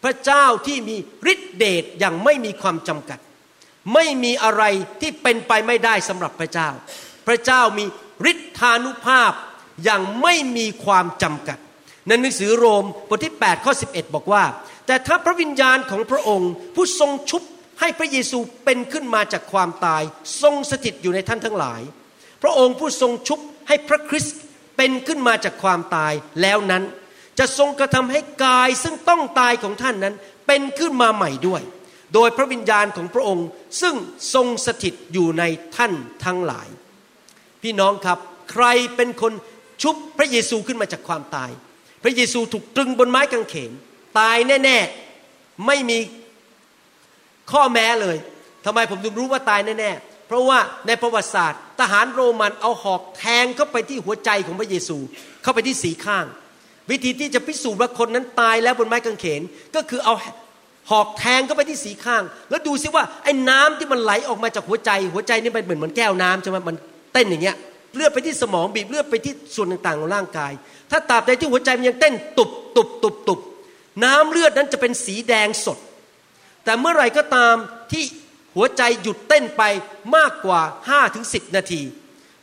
[0.03, 0.97] พระเจ้าที่มี
[1.33, 3.19] ฤทธิเดชอย่างไม่มีความจำกัด
[3.93, 4.63] ไม่มีอะไร
[5.01, 6.69] ที่เป็นไปไม่ได้สำหรับพระเจ้า
[7.27, 7.85] พระเจ้ามี
[8.31, 9.33] ฤทธานุภาพ
[9.83, 11.57] อย่างไม่มีความจำกัด
[12.07, 14.43] ในหนังสือโรมบทที่8ข้อ11 บอกว่า
[14.87, 17.43] แต่ถ้าพระวิญญาณของพระองค์ ผู้ทรงชุบ
[17.79, 20.03] ให้พระเยซูเป็นขึ้นมาจากความตาย
[20.41, 21.81] ทรงสถิตอยู่ในท่านทั้งหลาย
[22.41, 24.37] พระองค์ผู้ทรงชุบให้พระคริสต์
[24.77, 26.83] เป็นขึ้นมาจากความตายแล้วนั้น
[27.39, 30.15] จะทรงกระทำให้กายซึ่งต้องตายของท่านนั้น
[30.47, 31.61] เป็นขึ้นมาใหม่ด้วย
[32.13, 33.47] โดยพระวิญญาณของพระองค์
[33.81, 33.95] ซึ่ง
[34.33, 35.43] ทรงสถิตอยู่ใน
[35.75, 35.93] ท่าน
[36.25, 36.67] ทั้งหลาย
[37.61, 38.19] พี่น้องครับ
[38.51, 39.33] ใครเป็นคน
[39.81, 41.49] ชุบพระเยซูขึ้นมาจากความตาย
[42.03, 43.71] พระเยซูถูกตรึงบนไม้กางเขน
[44.19, 44.77] ตายแน่
[45.21, 45.99] ๆ ไม่มี
[47.51, 48.17] ข้อแม้เลย
[48.65, 54.97] ทำไมผมถึงรู้ว่าตายแน่ๆ เพราะว่าในประวัติศาสตร์ ทหารโรมันเอาหอกแทงเข้าไปที่หัวใจของพระเยซู
[55.43, 56.25] เข้าไปที่สีข้าง
[56.89, 59.41] วิธีที่จะพิสูจน์ว่าคนนั้นตายแล้วบนไม้กางเขน
[59.75, 60.15] ก็คือเอา
[60.91, 66.75] หอกแทงเข้าไปที่สีข้าง แล้วดูซิว่าไอ้น้ำที่มันไหลออกมาจากหัวใจหัวใจนี่เป็นเหมือนเหมือนแก้วน้ำใช่ไหมมัน
[67.13, 67.55] เต้นอย่างเงี้ย
[67.95, 70.51] เลือดไปที่สมองบีบเลือดไปที่ส่วนต่างๆของร่างกาย
[70.91, 73.39] ถ้าตราบใดที่หัวใจมันยังเต้นตุบตุบตุบตุบ
[74.03, 75.77] น้ำเลือดนั้นจะเป็นสีแดงสด
[76.65, 77.55] แต่เมื่อไหร่ก็ตาม
[77.91, 78.03] ที่
[78.55, 79.63] หัวใจหยุดเต้นไป
[80.15, 81.81] มากกว่า5ถึง10 นาที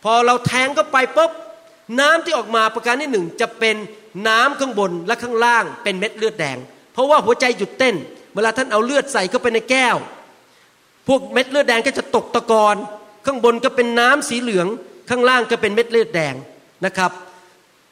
[0.04, 1.32] พอเราแทงเข้าไปปุ๊บ
[2.00, 3.76] น้ำที่ออกมาประการที่หนึ่งจะเป็น
[4.28, 6.58] น้ำข้างบนและข้างล่างเป็นเม็ดเลือดแดง
[6.92, 7.94] เพราะว่าหัวใจหยุดเต้น
[8.34, 9.96] เวลาท่านเอาเลือดใส่เข้าไปในแก้ว
[11.08, 12.76] พวกเม็ดเลือดแดงก็จะตกตะกอน
[13.26, 14.66] ข้างบนก็เป็นน้ำสีเหลือง
[15.10, 16.34] ข้างล่างก็เป็นเม็ดเลือดแดง
[16.86, 17.10] นะครับ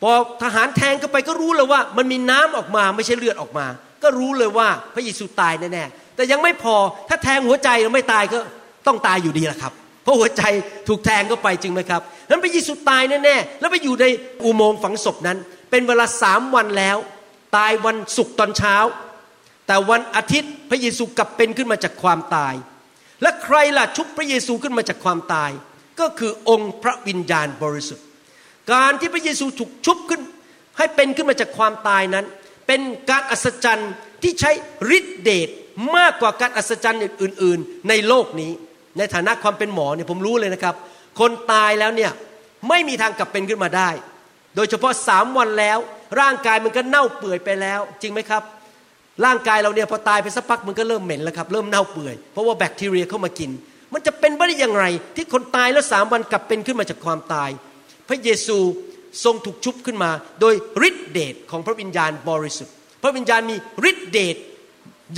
[0.02, 3.66] พอทหารแทงเข้าไปก็รู้เลยว่า มันมีน้ำออกมาไม่ใช่เลือดออกมา
[4.02, 6.76] ก็รู้เลยว่าพระเยซูตายแน่ๆ แต่ยังไม่พอ
[7.08, 8.38] ถ้าแทงหัวใจเราไม่ตายก็
[8.86, 10.42] ต้องตายอยู่ดีละครับ เพราะหัวใจ
[10.88, 14.06] ถูกแทงเข้าไปจริงไหมครับนั้นพระเยซูตายแน่ๆแล้วไปอยู่ใน
[14.44, 15.38] อุโมงค์ฝังศพนั้น
[15.70, 16.96] เป็นเวลาสามวันแล้ว
[17.56, 18.76] ตายวันศุกร์ตอนเช้า
[19.66, 22.54] แต่วันอาทิตย์พระเยซูกลับเป็นขึ้นมาจากความตาย
[23.22, 25.50] และใครล่ะชุบพระเยซูขึ้นมาจากความตาย
[26.00, 28.04] ก็คือองค์พระวิญญาณบริสุทธิ์
[28.72, 30.20] การที่พระเยซูถูกชุบขึ้น
[30.78, 32.26] ให้เป็นขึ้นมาจากความตายนั้น
[32.66, 34.50] เป็นการอัศจรรย์ ที่ใช้
[34.96, 35.48] ฤทธิเดช
[35.96, 38.52] มากกว่าการอัศจรรย์อื่น ๆ ในโลกนี้
[38.98, 40.74] ในฐานะความเป็นหมอเนี่ยผมรู้เลยนะครับ
[41.20, 42.12] คนตายแล้วเนี่ย
[42.68, 43.90] ไม่มีทางกลับเป็นขึ้นมาได้
[44.56, 45.78] โดยเฉพาะสามวันแล้ว
[46.20, 48.42] ร่างกายมันก็เน่าเปื่อยไปแล้ว จริงไหมครับ
[49.24, 53.50] ร่างกายเราเนี่ยพอตายไปสักพักมันก็เริ่มเหม็นแล้วครับ เริ่มเน่าเปื่อยเพราะว่าแบคทีเรียเข้ามากิน
[53.92, 54.84] มันจะเป็นไปได้อย่างไร
[55.16, 57.50] ที่คนตายแล้วสามวันกลับเป็นขึ้นมาจากความตาย
[58.08, 58.58] พระเยซู
[59.24, 60.54] ทรงถูกชุบขึ้นมา โดย
[60.88, 63.56] ฤทธิเดชของพระวิญญาณบริสุทธิ์ พระวิญญาณมี
[63.90, 64.36] ฤทธิเดช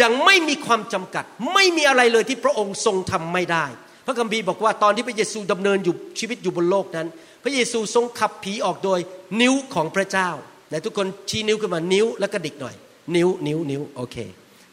[0.02, 3.66] ยังไม่มีความจำกัด ไม่มีอะไรเลยที่พระองค์ทรงทำไม่ได้
[4.06, 7.06] พระคัมภีร์บอกว่าตอนที่พระเยซูดำเนินอยู่ชีวิตอยู่บนโลกนั้น
[7.42, 9.00] พระเยซูทรงขับผีออกโดย
[9.40, 10.28] นิ้วของพระเจ้า
[10.68, 12.74] ไหนทุกคนชี้นิ้วขึ้นมานิ้วแล้วก็ดิกหน่อย
[13.16, 14.16] นิ้วนิ้วนิ้วโอเค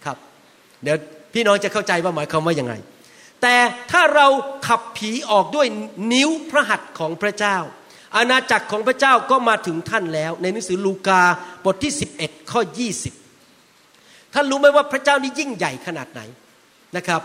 [0.05, 0.17] ครับ
[0.83, 0.97] เดี๋ยว
[1.33, 2.73] พี่น้องจะเข้าใจว่าหมายความว่ายังไง
[3.41, 3.55] แต่
[3.91, 4.27] ถ้าเรา
[4.67, 5.67] ขับผีออกด้วย
[6.13, 7.57] นิ้วพระหัตถ์ของพระเจ้า
[8.17, 11.21] อาณาจักรของพระเจ้าก็มาถึงท่านแล้ว ในหนังสือลูกา
[11.65, 12.61] บทที่ 11 ข้อ
[13.47, 16.21] 20 ท่านรู้ไหมว่าพระเจ้านี่ยิ่งใหญ่ขนาดไหน
[16.97, 17.21] นะครับ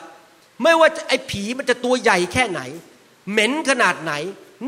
[0.62, 2.60] ไม่ว่าไอ้ผีมันจะตัวใหญ่แค่ไหน
[3.30, 4.12] เหม็นขนาดไหน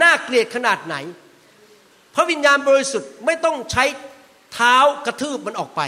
[0.02, 0.96] น่าเกลียดขนาดไหน
[2.14, 3.84] พระวิญญาณบริสุทธิ์ไม่ต้องใช้
[4.52, 5.82] เท้ากระทืบมันออกไป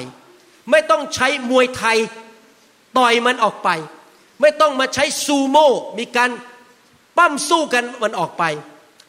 [0.70, 1.98] ไม่ต้องใช้มวยไทย
[2.98, 3.70] ต่อยมันออกไป
[4.40, 6.30] ไม่ต้องมาใช้ซูโม่มีการ
[7.16, 8.44] ปั้มสู้กันมันออกไป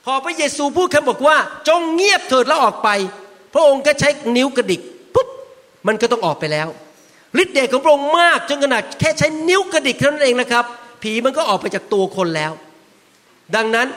[0.05, 1.37] พอพระเยซูพูดคำบอกว่า
[1.67, 2.89] จงเงียบเถิดแล้วออกไป
[3.53, 4.81] พระองค์ก็ใช้นิ้วกระดิก
[5.15, 5.27] ปุ๊บ
[5.87, 6.67] มันก็ต้องออกไปแล้ว
[7.41, 10.65] ฤทธิ์เดชของพระองค์มากจนขนาดแค่ใช้นิ้วกระดิกเท่านั้นเองนะครับ
[11.03, 12.51] ผีมันก็ออกไปจากตัวคนแล้ว
[13.55, 13.87] ดังนั้น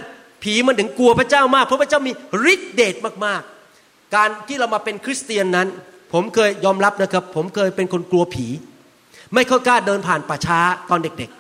[0.43, 2.13] ผีมันถึงกลัวพระเจ้ามาก เพราะพระเจ้ามี
[2.53, 2.95] ฤทธิ์เดช
[3.25, 5.69] มากๆ การที่เรามาเป็นคริสเตียนนั้น
[6.13, 8.47] ผมเคยยอมรับนะครับ ผมเคยเป็นคนกลัวผี
[9.35, 11.31] ไม่ค่อยกล้าเดินผ่านป่าช้าตอนเด็ก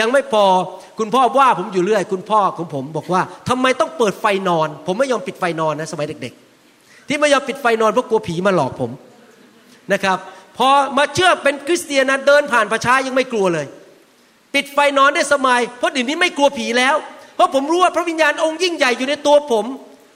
[0.00, 0.44] ยังไม่พอ
[0.98, 6.34] คุณพ่อว่าผมอยู่เรื่อย คุณพ่อของผมบอกว่าทำไมต้องเปิดไฟนอน ผมไม่ยอมปิดไฟนอนนะสมัยเด็ก
[6.70, 8.90] ๆ ที่ไม่ยอมปิดไฟนอนเพราะกลัวผีมาหลอกผม
[9.92, 10.18] นะครับ
[10.58, 13.66] พอมาเชื่อเป็นคริสเตียนนะเดินผ่านป่าช้ายังไม่กลัวเลย
[14.54, 16.96] ปิดไฟนอนได้สบายเพราะเดี๋ยวนี้ไม่กลัวผีแล้ว
[17.36, 19.64] เพราะผมรู้ว่าพระวิญญาณองค์ยิ่งใหญ่อยู่ในตัวผม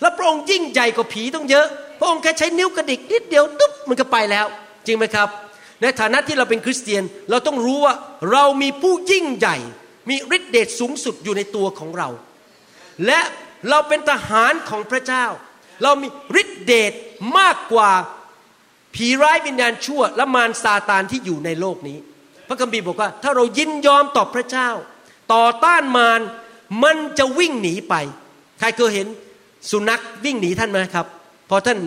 [0.00, 1.66] และพระองค์ยิ่งใหญ่กว่าผีต้องเยอะ
[1.98, 4.46] พระองค์แค่ใช้นิ้วกระดิกนิดเดียวตุ๊บมันก็ไปแล้ว
[4.86, 5.28] จริงไหมครับ
[5.82, 7.94] ในฐานะที่เราเป็นคริสเตียนเราต้องรู้ว่า
[8.32, 9.56] เรามีผู้ยิ่งใหญ่
[10.08, 12.08] มีฤทธิเดชสูงสุดอยู่ในตัวของเรา
[13.06, 13.20] และ
[13.70, 15.26] เราเป็นทหารของพระเจ้า
[15.82, 16.08] เรามี
[16.40, 16.92] ฤทธิเดช
[17.38, 17.90] มากกว่า
[18.94, 21.98] ผีร้ายวิญญาณชั่ว และมารซาตานที่อยู่ในโลกนี้
[22.48, 24.68] พระคัมภีร์บอกว่า ถ้าเรายินยอมต่อพระเจ้า
[25.32, 26.20] ต่อต้านมาร
[26.84, 27.94] มันจะวิ่งหนีไป
[28.58, 29.06] ใครเคยเห็น
[29.70, 31.06] สุนัขวิ่งหนีท่านไหมครับ
[31.50, 31.78] พอท่าน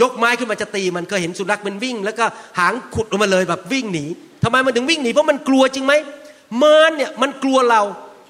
[0.00, 2.24] ยกไม้ขึ้นมาจะตีมันก็เห็นสุนัขมันวิ่ง แล้วก็
[2.58, 4.04] หางขุดออกมาเลยแบบวิ่งหนี
[4.44, 5.94] ทำไมมันถึงวิ่งหนีเพราะมันกลัวจริงไหม
[6.62, 7.82] มารเนี่ยมันกลัวเรา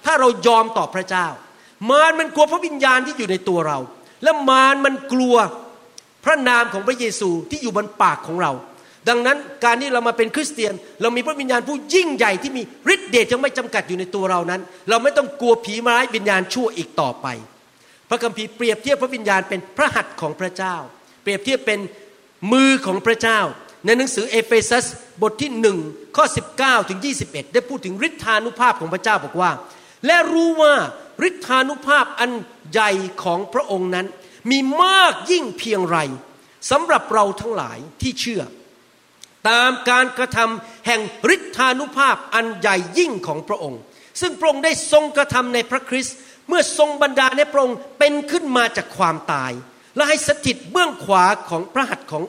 [0.05, 1.27] ถ้าเรายอมต่อพระเจ้า
[1.90, 3.79] มารมันกลัวพระวิญญาณที่อยู่ในตัวเรา
[4.22, 5.37] และมารมันกลัว
[6.25, 8.53] พระนามของพระเยซูที่อยู่บนปากของเรา
[9.09, 12.62] ดังนั้นการที่เรามาเป็นคริสเตียน เรามีพระวิญญาณผู้ยิ่งใหญ่ที่มี
[12.94, 17.27] ฤทธิ์เดชอย่างไม่จำกัดอยู่ในตัวเรานั้น เราไม่ต้องกลัวผีร้ายวิญญาณชั่วอีกต่อไป
[18.09, 20.77] พระคัมภีร์เปรียบเทียบพระวิญญาณเป็นพระหัตถ์ของพระเจ้า
[21.22, 21.80] เปรียบเทียบเป็น
[22.52, 23.40] มือของพระเจ้า
[23.85, 24.87] ในหนังสือเอเฟซัส
[25.22, 25.78] บทที่หนึ่ง
[26.16, 26.24] ข้อ
[26.56, 29.50] 19ถึง21 ได้พูดถึงฤทธานุภาพของพระเจ้าบอกว่า
[30.06, 30.74] และรู้ว่า
[31.28, 32.30] ฤทธานุภาพอัน
[32.72, 32.92] ใหญ่
[33.24, 34.06] ของพระองค์นั้น
[34.50, 35.98] มีมากยิ่งเพียงไร
[36.70, 38.42] สำหรับเราทั้งหลายที่เชื่อ
[39.48, 41.00] ตามการกระทำแห่ง
[41.35, 43.80] ฤทธานุภาพอันใหญ่ยิ่งของพระองค์
[44.20, 46.16] ซึ่งพระองค์ได้ทรงกระทำในพระคริสต์
[46.48, 49.52] เมื่อทรงบรรดาในพระองค์เป็นขึ้นมาจากความตาย
[49.96, 52.24] และให้สถิตเบื้องขวาของพระหัตถ์ของ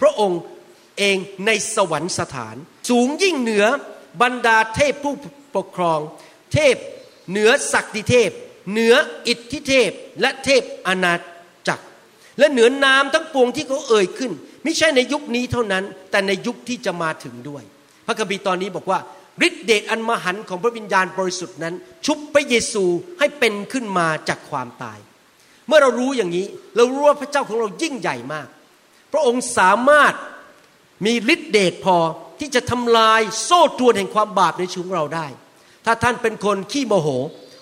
[0.00, 0.40] พระองค์
[0.98, 2.56] เองในสวรรคสถาน
[2.90, 3.64] สูงยิ่งเหนือ
[4.22, 5.14] บรรดาเทพผู้
[5.56, 6.00] ปกครอง
[6.52, 6.76] เทพ
[7.30, 8.30] เหนือศักดิเทพ
[8.72, 8.94] เหนือ
[9.28, 11.14] อิทธิเทพและเทพอาณา
[11.68, 11.84] จักร
[12.38, 14.32] และเหนือนามทั้งปวงที่เขาเอ่ยขึ้น
[14.64, 17.62] ไม่ใช่ในยุคนี้เท่านั้น แต่ในยุคที่จะมาถึงด้วย
[18.06, 18.98] พระคัมภีร์ตอนนี้บอกว่า
[19.46, 21.74] ฤทธิเดชอันมหันต์ของพระวิญญาณบริสุทธิ์นั้น
[22.06, 22.84] ชุบพระเยซู
[23.18, 24.98] ให้เป็นขึ้นมาจากความตาย
[25.68, 28.46] เมื่อเรารู้อย่างนี้ เรารู้ว่าพระเจ้าของเรายิ่งใหญ่มาก
[29.12, 30.14] พระองค์สามารถ
[31.06, 31.96] มีฤทธิเดชพอ
[32.40, 35.26] ที่จะทำลายโซ่ตรวนแห่งความบาปในชีวิตเราได้
[35.86, 37.08] ถ้าท่านเป็นคนขี้โมโห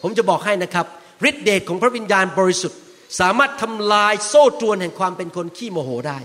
[0.02, 0.86] ผมจะบอกให้นะครับ
[1.28, 2.78] ฤทธิเดชของพระวิญญาณบริสุทธิ์
[3.20, 6.18] สามารถทำลายโซ่ตรวนแห่งความเป็นคนขี้โมโหได้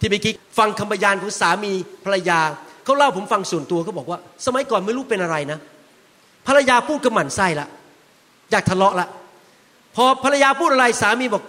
[0.00, 1.72] ที่เมื่อกี้ฟังคำพยานของสามี
[2.04, 2.40] ภรรยา
[2.84, 5.58] เขาเล่าผมฟังส่วนตัวเขาบอกว่า สมัยก่อนไม่รู้เป็นอะไรนะ
[6.46, 7.68] ภรรยาพูดกระหม่นไส้ละ
[8.50, 9.08] อยากทะเลาะละ
[9.96, 11.42] พอภรรยาพูดอะไรสามีบอก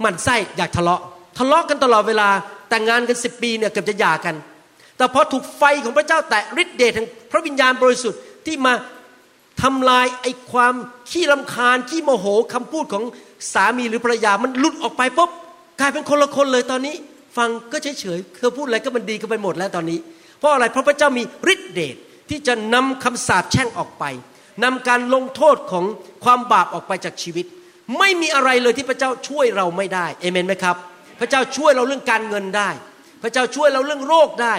[0.00, 1.00] หมั่นไส้อยากทะเลาะ
[1.38, 2.28] ทะเลาะกันตลอดเวลา
[2.70, 4.34] แต่งงานกันสิบปีเนี่ยเกือบจะหย่ากัน
[4.96, 8.72] แต่พอถูกไฟของพระเจ้าแตะฤทธิเดชแห่งพระวิญญาณบริสุทธิ์ที่มา
[9.62, 10.74] ทำลายไอ้ความ
[11.10, 13.04] ขี้ลำคาญขี้โมโหคำพูดของ
[13.52, 15.30] สามีหรือภรรยามันหลุดออกไปปุ๊บ
[15.80, 16.94] กลายเป็นคนละคนเลยตอนนี้
[17.36, 19.98] ฟังก็เฉยเฉยเธอพูดอะไรก็มันดีก็ไปหมดแล้วตอนนี้
[20.38, 21.22] เพราะอะไรเพราะพระเจ้ามี
[21.52, 21.96] ฤทธิเดช
[22.30, 24.04] ที่จะนำคำสาปแช่งออกไป
[24.64, 25.84] นำการลงโทษของ
[26.24, 27.46] ความบาปออกไปจากชีวิต
[27.98, 30.76] ไม่มีอะไรเลยที่พระเจ้าช่วยเราไม่ได้เอเมนไหมครับ
[31.20, 32.70] พระเจ้าช่วยเราเรื่องการเงินได้
[33.22, 34.54] พระเจ้าช่วยเราเรื่องโรคได้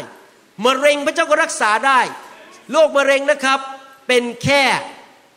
[0.66, 2.00] มะเร็งพระเจ้าก็รักษาได้
[2.72, 3.60] โรคมะเร็งนะครับ
[4.08, 4.64] เป็นแค่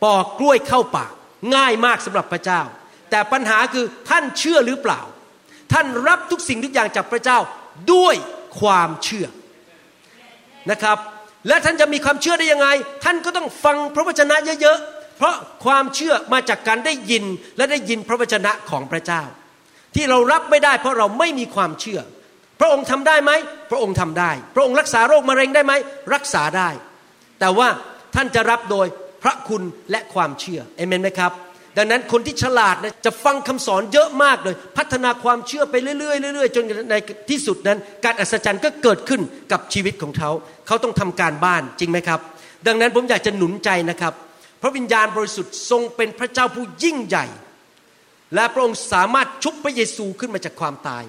[0.03, 1.11] ปอกกล้วยเข้าปาก
[1.55, 2.61] ง่ายมากสำหรับพระเจ้า
[3.09, 5.01] แต่ปัญหาคือท่านเชื่อหรือเปล่า
[5.73, 7.37] ท่านรับทุกสิ่งทุกอย่างจากพระเจ้า
[7.93, 8.15] ด้วย
[8.59, 9.27] ความเชื่อ
[10.71, 10.97] นะครับ
[11.47, 12.67] และท่านจะมีความเชื่อได้ยังไง
[13.03, 17.23] ท่านก็ต้องฟังพระวจนะเยอะๆ เพราะความเชื่อมาจากการได้ยิน
[17.57, 19.21] และได้ยินพระวจนะของพระเจ้า
[19.95, 21.99] ที่เรารับไม่ได้เพราะเราไม่มีความเชื่อ
[22.59, 23.31] พระองค์ทำได้ไหม
[23.71, 25.73] พระองค์ทำได้ พระองค์รักษาโรคมะเร็งได้ไหม
[26.13, 26.69] รักษาได้
[27.39, 27.67] แต่ว่า
[28.15, 28.87] ท่านจะรับโดย
[29.23, 31.31] พระคุณและความเชื่อเอเมนไหมครับ
[31.77, 36.95] ดังนั้นคนที่ฉลาดนะจะฟังคำสอนเยอะมากเลย พัฒนาความเชื่อไปเรื่อยๆเรื่อยๆจนใน
[37.29, 40.31] ที่สุดนั้น การอัศจรรย์ก็เกิดขึ้นกับชีวิตของเขา
[40.67, 42.19] เขาต้องทำการบ้านจริงไหมครับ
[42.67, 44.13] ดังนั้นผมอยากจะหนุนใจนะครับ
[44.61, 47.25] พระวิญญาณบริสุทธิ์ทรงเป็นพระเจ้าผู้ยิ่งใหญ่
[48.35, 51.03] และพระองค์สามารถชุบพระเยซูขึ้นมาจากความตาย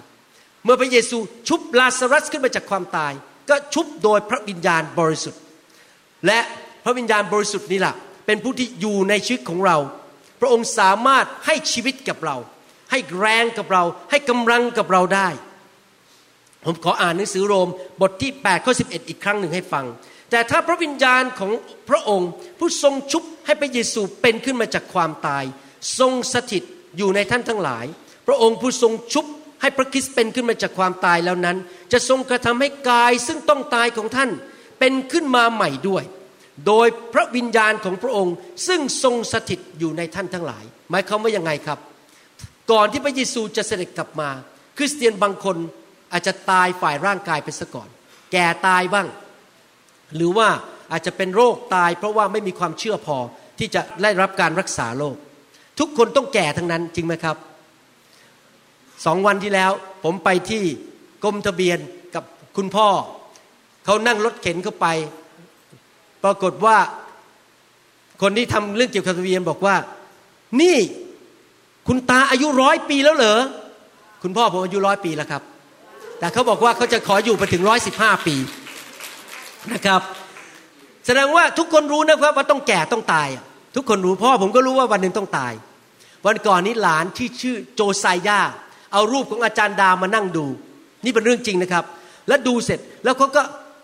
[0.64, 3.12] เมื่อพระเยซูชุบลาซารัสขึ้นมาจากความตาย
[3.48, 5.40] ก็ชุบโดยพระวิญญาณบริสุทธิ์
[6.26, 6.38] และ
[6.84, 7.94] พระวิญญาณบริสุทธิ์นี่แหละ
[8.26, 9.76] เป็นผู้ที่อยู่ในชีวิตของเรา
[10.40, 12.36] พระองค์สามารถให้ชีวิตกับเรา
[12.90, 15.28] ให้แรงกับเรา ให้กำลังกับเราได้
[16.64, 17.68] ผมขออ่านหนังสือโรม
[18.00, 19.84] บทที่8ข้อ11 อีกครั้งหนึ่งให้ฟัง
[20.32, 21.52] แต่ถ้าพระวิญญาณของ
[21.88, 25.44] พระองค์ ผู้ทรงชุบให้พระเยซูเป็นขึ้นมาจากความตาย
[25.98, 26.62] ทรงสถิต
[26.96, 27.86] อยู่ในท่านทั้งหลาย
[28.26, 29.26] พระองค์ผู้ทรงชุบ
[29.60, 31.56] ให้พระคริสต์เป็นขึ้นมาจากความตายแล้วนั้น
[31.92, 34.30] จะทรงกระทำให้กายซึ่งต้องตายของท่าน
[34.78, 36.04] เป็นขึ้นมาใหม่ด้วย
[36.66, 38.34] โดยพระวิญญาณของพระองค์
[38.66, 41.78] ซึ่งทรงสถิตอยู่ในท่านทั้งหลาย หมายความว่ายังไงครับ
[42.72, 44.28] ก่อนที่พระเยซูจะเสด็จกลับมา
[44.78, 45.56] คริสเตียนบางคน
[46.12, 47.88] อาจจะตายฝ่ายร่างกายไปซะก่อน
[48.32, 49.08] แก่ตายบ้าง
[50.16, 50.48] หรือว่า
[50.92, 53.16] อาจจะเป็นโรคตาย เพราะว่าไม่มีความเชื่อพอ
[53.58, 55.16] ที่จะได้รับการรักษาโรค
[55.78, 57.36] ทุกคนต้องแก่ทั้งนั้นจริงไหมครับ
[59.04, 59.70] สองวันที่แล้ว
[60.04, 60.62] ผมไปที่
[61.24, 61.78] กรมทะเบียน
[62.14, 62.24] กับ
[62.56, 62.88] คุณพ่อ
[63.84, 64.86] เขานั่งรถเข็นเข้าไป
[66.24, 66.76] ปรากฏว่า
[68.22, 69.76] คนที่ทำเรื่องเกี่ยวกับทะเบียนบอกว่า
[70.60, 70.76] นี่
[71.88, 73.40] คุณตาอายุร้อยปีแล้วเหรอ
[74.22, 75.42] คุณพ่อผมอายุร้อยปีแล้วครับ
[76.18, 78.34] แต่เขาบอกว่าเขาจะขออยู่ไปถึงร้อยสิบห้าปี
[79.72, 80.00] นะครับ
[81.06, 83.28] แสดงว่าทุกคนรู้นะครับว่าต้องแก่ต้องตาย
[83.76, 85.52] ทุกคนรู้พ่อผมก็รู้ว่าวันหนึ่งต้องตาย
[86.26, 88.40] วันก่อนนี้หลานที่ชื่อโจไซยา
[88.92, 90.46] เอารูปของอาจารย์ดามานั่งดู
[91.04, 91.84] นี่เป็นเรื่องจริงนะครับ
[92.28, 93.42] แล้วดูเสร็จแล้วเขาก็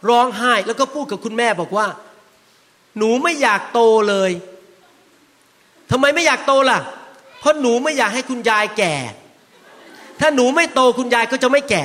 [0.08, 1.86] ร้องไห้แล้วก็พูดกับคุณแม่บอกว่า
[2.98, 4.30] หนูไม่อยากโตเลย
[5.90, 6.78] ทำไมไม่อยากโตล่ะ
[7.40, 8.94] เพราะหนูไม่อยากให้คุณยายแก่
[10.20, 11.84] ถ้าหนูไม่โตคุณยายก็จะไม่แก่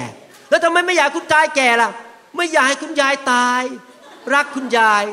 [0.50, 1.90] แล้วทำไมไม่อยากคุณยายแก่ล่ะ
[2.36, 3.62] ไม่อยากให้คุณยายตาย
[4.34, 5.04] รักคุณยาย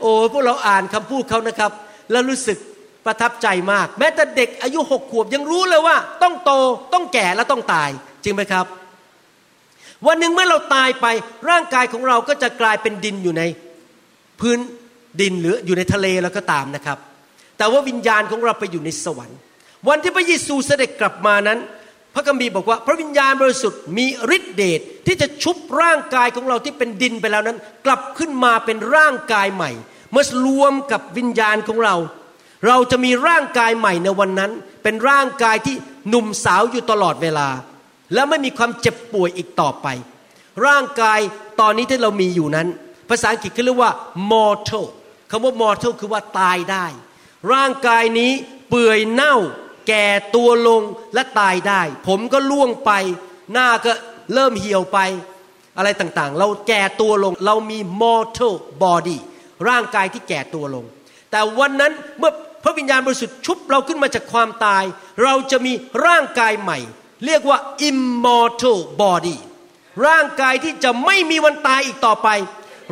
[0.00, 1.72] โอ้พวกเราอ่านคำพูดเขานะครับ
[2.10, 2.58] แล้วรู้สึก
[3.06, 6.52] ประทับใจมาก แม้แต่เด็กอายุหกขวบยังรู้เลยว่า ต้องโต
[6.92, 7.90] ต้องแก่แล้วต้องตาย
[8.24, 8.66] จริงไหมครับ
[10.06, 11.06] วันหนึ่งเมื่อเราตายไป
[11.50, 13.42] ร่างกายของเราก็จะกลายเป็นดินอยู่ใน
[14.40, 14.58] พื้น
[15.20, 16.98] ดินหรืออยู่ในทะเลแล้วก็ตามนะครับ
[17.58, 19.38] แต่ว่าวิญญาณของเราไปอยู่ในสวรรค์
[19.88, 21.58] วันที่พระเยซูเสด็จกลับมานั้น
[22.14, 29.70] พระคัมภีร์บอกว่าพระวิญญาณบริสุทธิ์มีฤทธิเดชที่จะชุบร่างกายของเราที่เป็นดินไปแล้วนั้น กลับขึ้นมาเป็นร่างกายใหม่
[30.10, 31.96] เมื่อรวมกับวิญญาณของเรา
[32.66, 34.50] เราจะมีร่างกายใหม่ในวันนั้น
[34.82, 35.76] เป็นร่างกายที่
[36.08, 37.48] หนุ่มสาวอยู่ตลอดเวลา
[38.14, 39.86] และไม่มีความเจ็บป่วยอีกต่อไป
[40.66, 41.20] ร่างกาย
[41.60, 42.68] ตอนนี้ที่เรามีอยู่นั้น
[43.08, 43.92] ภาษาอังกฤษเขาเรียกว่า
[44.30, 44.86] mortal
[45.30, 46.86] คำว่ามอร์ทัลคือว่าตายได้
[47.52, 48.32] ร่างกายนี้
[48.68, 49.36] เปื่อยเน่า
[49.90, 50.82] แก่ตัวลง
[51.14, 52.90] และตายได้ ผมก็ล่วงไป
[53.52, 53.92] หน้าก็
[54.34, 54.98] เริ่มเหี่ยวไป
[55.76, 59.18] อะไรต่างๆ เราแก่ตัวลง เรามี mortal body
[59.68, 60.84] ร่างกายที่แก่ตัวลง
[61.30, 62.32] แต่วันนั้นเมื่อ
[62.64, 64.84] พระวิญญาณบริสุทธิ์ชุบเราขึ้นมาจากความตาย
[65.22, 65.72] เราจะมี
[66.06, 66.78] ร่างกายใหม่
[67.24, 69.36] เรียกว่า immortal body
[70.06, 72.28] ร่างกายที่จะไม่มีวันตายอีกต่อไป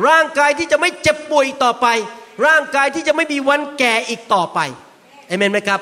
[0.07, 1.87] ร่างกายที่จะไม่เจ็บป่วยอีกต่อไป
[2.45, 4.59] ร่างกายที่จะไม่มีวันแก่อีกต่อไป
[5.27, 5.81] เอเมนไหมครับ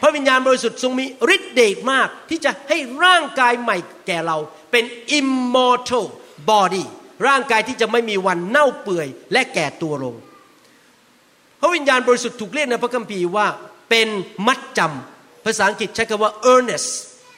[0.00, 4.36] พระวิญญาณบริสุทธิ์ทรงมีฤทธิ์เดชมาก ที่จะให้ร่างกายใหม่แก่เรา
[4.70, 4.84] เป็น
[5.18, 6.06] immortal
[6.50, 6.84] body
[7.26, 10.14] ร่างกายที่จะไม่มีวันเน่าเปื่อย และแก่ตัวลง
[11.60, 13.46] พระวิญญาณบริสุทธิ์ถูกเรียกในพระคัมภีร์ว่า
[13.90, 14.08] เป็น
[14.46, 16.88] มัดจำภาษาอังกฤษใช้คำว่า earnest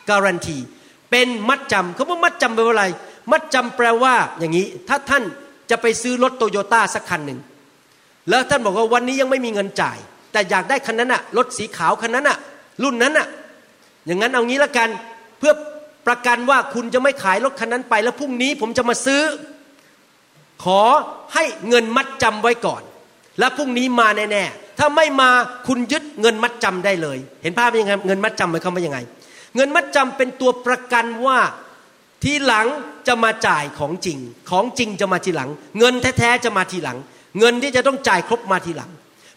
[0.09, 0.63] guarantee
[1.11, 2.87] เป็นมัดจำคำว่ามัดจำแปลว่าอะไร
[3.33, 5.23] มัดจำแปลว่าอย่างนี้ ถ้าท่าน
[5.71, 7.41] จะไปซื้อรถโตโยต้าสักคันหนึ่ง
[8.29, 9.99] แล้วท่านบอกว่าวันนี้ยังไม่มีเงินจ่าย
[10.33, 12.39] แต่อยากได้คันนั้นอะรถสีขาวคันนั้นอะ
[12.83, 13.27] รุ่นนั้นอะ
[14.07, 14.89] อย่างนั้นเอางี้ละกัน
[15.39, 15.53] เพื่อ
[16.07, 19.23] ประกันว่าคุณจะไม่ขายรถคันนั้นไป แล้วพรุ่งนี้ผมจะมาซื้อ
[20.65, 20.81] ขอ
[21.35, 22.83] ให้เงินมัดจำไว้ก่อน
[23.39, 25.31] แล้วพรุ่งนี้มาแน่ๆถ้าไม่มา
[25.67, 28.99] คุณยึดเงินมัดจำได้เลย เห็นภาพยังไงเงินมัดจำหมายความว่ายังไง
[29.57, 31.39] เงินมัดจำเป็นตัวประกันว่า
[32.25, 32.67] ทีหลัง
[33.09, 34.19] จะมาจ่ายของจริง
[34.51, 36.99] ของจริงจะมาทีหลัง เงินแท้ๆจะมาทีหลัง
[37.39, 38.91] เงินที่จะต้องจ่ายครบมาทีหลัง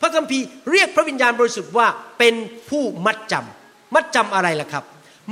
[0.03, 1.87] พระคัมภีร์เรียกพระวิญญาณบริสุทธิ์ว่า
[2.19, 2.35] เป็น
[2.69, 4.83] ผู้มัดจำมัดจำอะไรล่ะครับ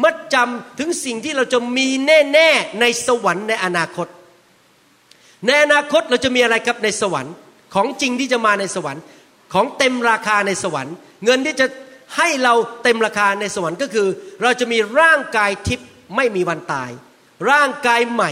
[0.04, 4.08] มัดจำถึงสิ่งที่เราจะมีแน่ๆในสวรรค์ในอนาคต
[5.46, 7.34] ในอนาคตเราจะมีอะไรครับในสวรรค์
[7.74, 9.04] ของจริงที่จะมาในสวรรค์
[9.54, 11.66] ของเต็มราคาในสวรรค์ เงินที่จะ
[12.18, 12.54] ให้เรา
[12.84, 14.08] เต็มราคาในสวรรค์ก็คือ
[14.42, 16.90] เราจะมีร่างกายทิพย์ไม่มีวันตาย
[17.50, 18.32] ร่างกายใหม่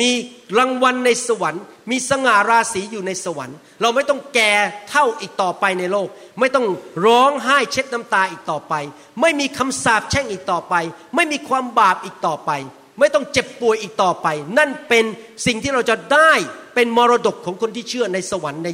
[0.00, 0.10] มี
[0.58, 4.52] รางวัลในสวรรค์ มีสง่าราศีอยู่ในสวรรค์ เราไม่ต้องแก่
[4.90, 6.08] เท่าอีกต่อไปในโลก
[6.40, 6.66] ไม่ต้อง
[7.06, 8.74] ร้องไห้เช็ดน้ำตาอีกต่อไป
[9.20, 10.74] ไม่มีคำสาปแช่งอีกต่อไป
[11.14, 12.50] ไม่มีความบาปอีกต่อไป
[12.98, 14.26] ไม่ต้องเจ็บป่วยอีกต่อไป
[14.58, 15.04] นั่นเป็น
[15.46, 16.32] สิ่งที่เราจะได้
[16.74, 18.68] เป็นมรดกของคนที่เชื่อในสวรรค์ใน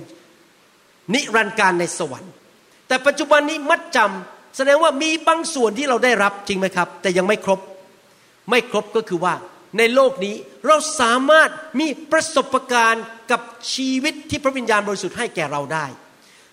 [1.14, 2.32] นิรันดร์การในสวรรค์
[2.88, 7.60] แต่ปัจจุบันนี้มัดจำแสดงว่ามีบางส่วนที่เราได้รับจริงไหมครับ แต่ยังไม่ครบ
[8.50, 9.34] ไม่ครบก็คือว่า
[9.78, 10.34] ในโลกนี้
[10.66, 11.50] เราสามารถ
[11.80, 13.40] มีประสบการณ์กับ
[13.74, 15.86] ชีวิตที่พระวิญญาณบริสุทธิ์ให้แก่เราได้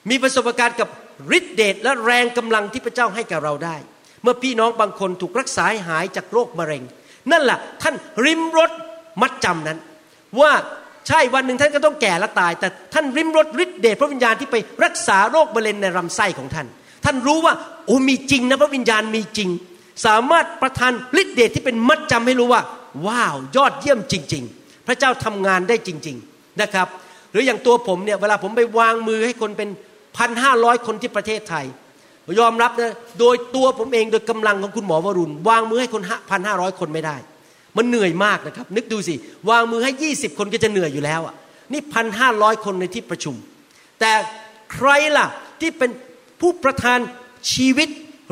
[0.10, 0.90] มีประสบการณ์กับ
[1.38, 3.76] ฤทธิเดชและแรงกำลังที่พระเจ้าให้แก่เราได้
[4.24, 6.84] เมื่อพี่น้องบางคนถูกรักษาหายจากโรคมะเร็ง
[7.32, 7.96] นั่นแหละท่าน
[8.26, 8.72] ริมรถ
[9.22, 9.80] มัดจำนั้น
[10.40, 10.52] ว่า
[11.08, 16.68] ใช่วันหนึ่งท่านก็ต้องแก่และตาย แต่ท่านริมรถฤทธิเดชพระวิญญาณที่ไปรักษาโรคมะเร็งในลำไส้ของท่าน
[17.06, 17.54] ท่านรู้ว่า
[17.86, 19.50] โอ้มีจริงนะพระวิญญาณมีจริง
[20.06, 22.62] สามารถประทานฤทธิเดชที่เป็นมัดจำให้รู้ว่า
[23.08, 26.88] ว้าวยอดเยี่ยมจริง ๆ พระเจ้าทำงานได้จริง ๆนะครับ
[27.32, 29.70] หรืออย่างตัวผมเนี่ยเวลาผมไปวางมือให้คนเป็น
[30.18, 31.66] พันห้าร้อยคนที่ประเทศไทย
[32.40, 37.16] ยอมรับนะโดยตัวผมเองโดยกำลังของคุณหมอวรุณ วางมือให้คนพันห้าร้อยคนไม่ได้
[37.78, 39.16] มันเหนื่อยมากนะครับ นึกดูสิ
[39.50, 41.36] วางมือให้ยี่สิบคนก็จะเหนื่อยอยู่แล้วอะ
[41.72, 43.36] นี่พันห้าร้อยคนในที่ประชุม
[44.00, 44.12] แต่
[44.74, 45.28] ใครล่ะ
[45.62, 45.92] ที่เป็น
[46.42, 47.00] ผู้ประทาน
[47.54, 47.90] ชีวิต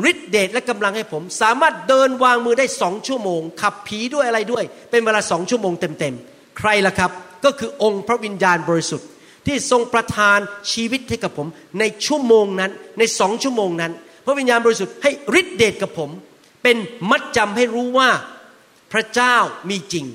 [0.10, 7.12] ฤทธิเดชและกำลังให้ผม สามารถเดินวางมือได้สองชั่วโมง ขับผีด้วยอะไรด้วย เป็นเวลาสองชั่วโมงเต็มๆ ใครล่ะครับ
[7.46, 9.08] ก็คือองค์พระวิญญาณบริสุทธิ์
[9.48, 10.40] ที่ทรงประทาน
[10.72, 11.48] ชีวิตให้กับผม
[11.80, 13.92] ในชั่วโมงนั้น ในสองชั่วโมงนั้น
[14.26, 16.10] พระวิญญาณบริสุทธิ์ให้ฤทธิเดชกับผม
[16.64, 16.78] เป็น
[17.10, 18.10] มัดจำให้รู้ว่า
[18.94, 19.36] พระเจ้า
[19.70, 20.06] มีจริง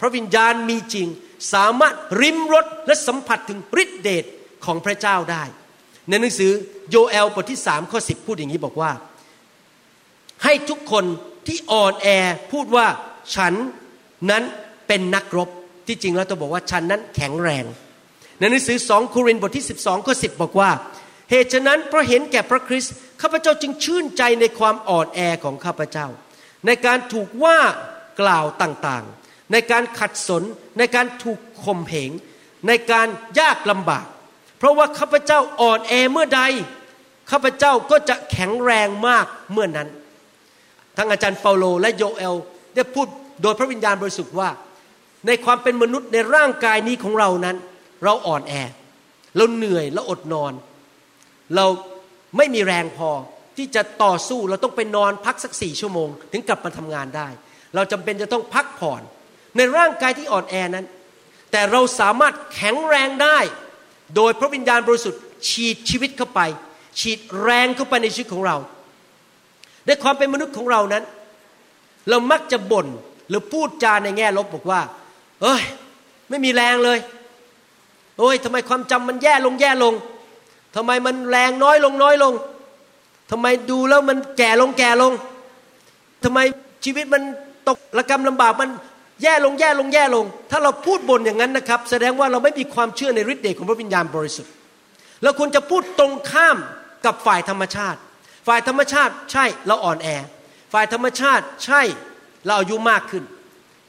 [0.00, 1.06] พระวิญญาณมีจริง
[1.52, 4.24] สามารถริมรสและสัมผัสถึงฤทธิเดช
[4.64, 5.44] ของพระเจ้าได้
[6.08, 6.52] ในหนังสือ
[6.90, 8.90] โยเอลบทที่สามข้อสิบพูดอย่างนี้บอกว่า
[10.44, 11.04] ให้ทุกคน
[11.46, 12.08] ที่อ่อนแอ
[12.52, 12.86] พูดว่า
[13.34, 13.54] ฉัน
[14.30, 14.42] นั้น
[14.88, 15.48] เป็นนักรบ
[15.86, 17.64] ที่จริงแล้วต้องบอกว่าฉันนั้นแข็งแรง
[18.38, 20.70] ในหนังสือสองโครินธ์บทที่ 12ข้อสิบอกว่า
[21.30, 26.06] เหตุฉะนั้นเพราะเห็นแก่พระคริสต์ข้าพเจ้าจึงชื่นใจในความอ่อนแอของข้าพเจ้า
[26.66, 27.58] ในการถูกว่า
[28.20, 30.42] กล่าวต่างๆ ในการขัดสน
[30.78, 32.10] ในการถูกข่มเหง
[32.68, 33.08] ในการ
[33.40, 34.06] ยากลำบาก
[34.58, 36.42] เพราะว่าข้าพเจ้าอ่อนแอเมื่อใด
[37.30, 39.88] ข้าพเจ้าก็จะแข็งแรงมากเมื่อนั้น
[40.96, 42.34] ทั้งอาจารย์เปาโลและโยเอล
[42.74, 43.06] ได้พูด
[43.42, 44.48] โดยพระวิญญาณบริสุทธิ์ว่า
[45.26, 47.56] ในความเป็นมนุษย์ในร่างกายนี้ของเรานั้น
[48.04, 48.54] เราอ่อนแอ
[49.36, 50.52] เราเหนื่อยเราอดนอน
[51.56, 51.66] เรา
[52.36, 53.10] ไม่มีแรงพอ
[53.56, 57.28] ที่จะต่อสู้เราต้องไปนอนพักสักสี่ชั่วโมง ถึงกลับมาทำงานได้
[57.74, 59.02] เราจำเป็นจะต้องพักผ่อน
[59.56, 60.86] ในร่างกายที่อ่อนแอนั้น
[61.52, 63.38] แต่เราสามารถแข็งแรงได้
[64.16, 66.40] โดยพระวิญญาณบริสุทธิ์ฉีดชีวิตเข้าไป
[67.00, 68.56] ฉีดแรงเข้าไปในชีวิตของเรา
[69.86, 71.04] ในความเป็นมนุษย์ของเรานั้น
[72.08, 72.86] เรามักจะบ่น
[73.28, 74.80] หรือพูดจาในแง่ลบบอกว่า
[75.42, 75.62] เอ้ย
[76.28, 76.98] ไม่มีแรงเลย
[78.18, 79.94] โอ้ยทำไมความจำมันแย่ลงแย่ลง
[80.76, 82.32] ทำไมมันแรงน้อยลงน้อยลง
[83.30, 85.12] ทำไมดูแล้วมันแก่ลงแก่ลง
[86.24, 86.38] ทำไม
[86.84, 87.22] ชีวิตมัน
[87.68, 88.70] ตกระกรรมลำบากมัน
[89.22, 94.52] แย่ลงแย่ลงแย่ลง ถ้าเราพูดบ่นอย่างนั้นนะครับ แสดงว่าเราไม่มีความเชื่อในฤทธิ์เดชของพระวิญญาณบริสุทธิ์
[95.22, 96.56] เราควรจะพูดตรงข้าม
[97.06, 98.00] กับฝ่ายธรรมชาติ
[98.46, 100.08] ฝ่ายธรรมชาติใช่เราอ่อนแอ
[100.72, 101.82] ฝ่ายธรรมชาติใช่
[102.44, 103.24] เราอายุมากขึ้น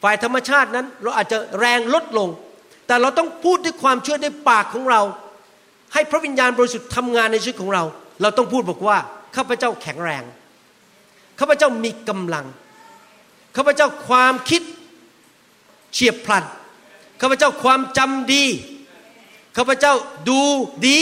[0.04, 2.30] ฝ่ายธรรมชาตินั้นเราอาจจะแรงลดลง
[2.88, 5.02] แต่เราต้องพูดด้วยความเชื่อด้วยปากของเรา
[5.94, 7.84] ให้พระวิญญาณบริสุทธิ์ทำงานในชีวิตของเรา
[8.22, 8.98] เราต้องพูดบอกว่า
[9.36, 10.24] ข้าพเจ้าแข็งแรง
[11.40, 12.46] ข้าพเจ้ามีกำลัง
[13.56, 14.62] ข้าพเจ้าความคิด
[15.94, 16.44] เฉียบพลัน
[17.22, 18.46] ข้าพเจ้าความจำดี
[19.58, 19.94] ข้าพเจ้า
[20.30, 20.42] ดู
[20.88, 21.02] ดี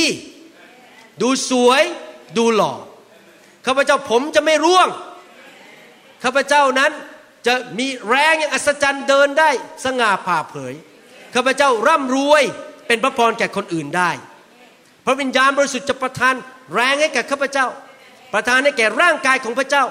[1.22, 1.82] ดูสวย
[2.38, 2.74] ดูหล่อ
[3.66, 4.88] ข้าพเจ้าผมจะไม่ร่วง
[6.24, 6.91] ข้าพเจ้านั้น
[7.47, 9.49] จะมีแรงอย่างอัศจรรย์เดินได้
[9.86, 10.74] สง่าผ่าเผย
[11.36, 12.43] ข้าพเจ้าร่ำรวย
[12.88, 14.12] เป็นพระพรแก่คนอื่นได้
[15.05, 16.36] พระวิญญาณบริสุทธิ์จะประทาน
[16.74, 17.68] แรงให้แก่ข้าพเจ้า
[18.34, 19.84] ประทานให้แก่ร่างกายของพระเจ้า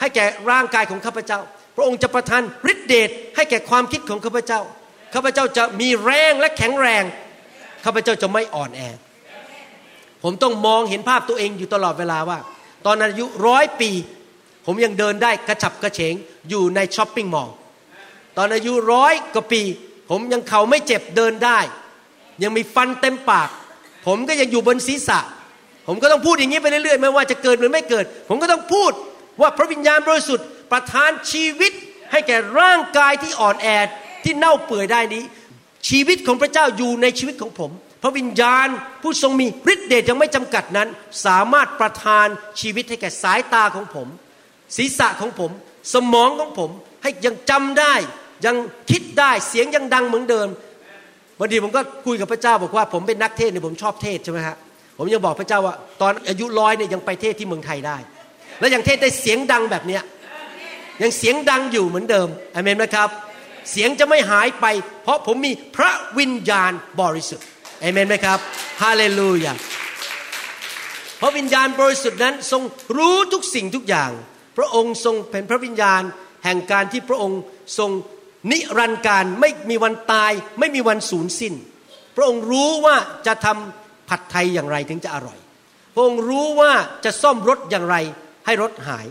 [0.00, 1.40] ให้แก่ร่างกายของข้าพเจ้า
[1.76, 2.42] พระองค์จะประทาน
[2.72, 4.60] ฤทธิเดชให้แก่ความคิดของข้าพเจ้า
[5.14, 7.04] ข้าพเจ้าจะมีแรงและแข็งแรง
[7.84, 8.80] ข้าพเจ้าจะไม่อ่อนแอ
[10.22, 12.38] ผมต้องมองเห็นภาพตัวเองอยู่ตลอดเวลาว่า
[12.86, 13.90] ตอนอายุร้อยปี
[14.66, 16.14] ผมยังเดินได้กระฉับกระเฉง
[16.50, 17.54] อยู่ในช้อปปิ้งมอลล์
[18.36, 19.62] ตอนอายุร้อยกว่าปี
[20.10, 21.58] ผมยังเข่าไม่เจ็บเดินได้
[22.42, 23.48] ยังมีฟันเต็มปาก
[24.06, 25.20] ผมก็ยังอยู่บนศีรษะ
[25.86, 28.92] ผมก็ต้องพูดอย่างนี้ไปเรื่อยๆไม่ว่าจะเกิดหรือไม่เกิด ผมก็ต้องพูด
[29.40, 31.72] ว่าพระวิญญาณบริสุทธิ์ประทานชีวิต
[32.12, 33.68] ให้แก่ร่างกายที่อ่อนแอ
[34.24, 35.24] ที่เน่าเปื่อยได้นี้
[35.88, 37.70] ชีวิตของพระเจ้าอยู่ในชีวิตของผม
[38.02, 38.68] พระวิญญาณ
[39.02, 40.88] ผู้ทรงมีฤทธิ์เดชยังไม่จำกัดนั้น
[41.26, 42.26] สามารถประทาน
[42.60, 44.08] ชีวิตให้แก่สายตาของผม
[44.76, 45.50] ศีรษะของผม
[45.94, 46.70] สมองของผม
[47.02, 47.94] ให้ยังจำได้
[48.46, 48.56] ยัง
[48.90, 50.48] คิดได้เสียงยังดังเหมือนเดิม
[51.38, 54.56] วันดีผมก็คุยกับพระเจ้าบอกว่าผมเป็นนักเทศเนี่ยผมชอบเทศใช่ไหมฮะ
[54.98, 57.96] ผมยังบอกพระเจ้าว่า ตอนอายุร้อยเนี่ยยังไปเทศที่เมืองไทยได้
[58.60, 60.02] แล้วยังเทศได้เสียงดังแบบเนี้ย
[61.02, 63.08] ยังเสียงดังอยู่เหมือนเดิมอเมนไหมครับ
[63.70, 64.66] เสียงจะไม่หายไป
[65.02, 67.46] เพราะผมมีพระวิญญาณบริสุทธิ์
[67.80, 68.38] เอเมนไหมครับ
[68.82, 69.52] ฮาเลลูยา
[71.20, 72.62] พระวิญญาณบริสุทธิ์นั้นทรง
[72.96, 74.10] รู้ทุกสิ่งทุกอย่าง
[74.56, 76.02] พระองค์ทรงเป็นพระวิญญาณ
[76.44, 77.40] แห่งการที่พระองค์
[77.78, 77.90] ทรง
[78.50, 81.54] นิรันดร์การไม่มีวันตาย ไม่มีวันสูญสิ้น
[82.16, 85.38] พระองค์รู้ว่าจะทำผัดไทยอย่างไรถึงจะอร่อย
[85.94, 86.72] พระองค์รู้ว่า
[87.04, 87.96] จะซ่อมรถอย่างไร
[88.46, 89.06] ให้รถหาย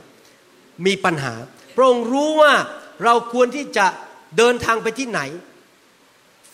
[0.85, 1.33] มีปัญหา
[1.75, 2.53] พระองค์รู้ว่า
[3.03, 3.85] เราควรที่จะ
[4.37, 5.21] เดินทางไปที่ไหน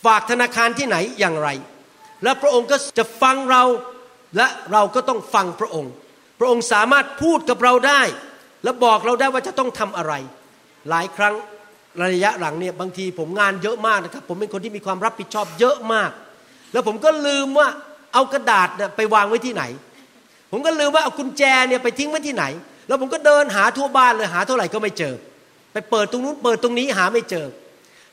[0.05, 1.49] ฝากธนาคารที่ไหนอย่างไร
[2.25, 3.63] แล้วพระองค์ก็จะฟังเรา
[4.37, 5.91] และเราก็ต้องฟังพระองค์
[6.39, 8.01] พระองค์สามารถพูดกับเราได้
[8.63, 10.13] และบอกเราได้ว่าจะต้องทำอะไร
[10.89, 11.33] หลายครั้ง
[12.03, 16.11] ระยะหลังเนี่ยบางทีผมงานเยอะมากนะครับ ผมเป็นคนที่มีความรับผิดชอบเยอะมาก
[16.71, 17.67] แล้วผมก็ลืมว่า
[18.13, 19.63] เอากระดาษไปวางไว้ที่ไหน
[20.51, 22.45] ผมก็ลืมว่าเอากุญแจเนี่ยไปทิ้งไว้ที่ไหน
[22.87, 25.13] แล้วผมก็เดินหาทั่วบ้านเลยหาเท่าไหร่ก็ไม่เจอ
[25.73, 27.45] ไปเปิดตรงนู้นเปิดตรงนี้หาไม่เจอ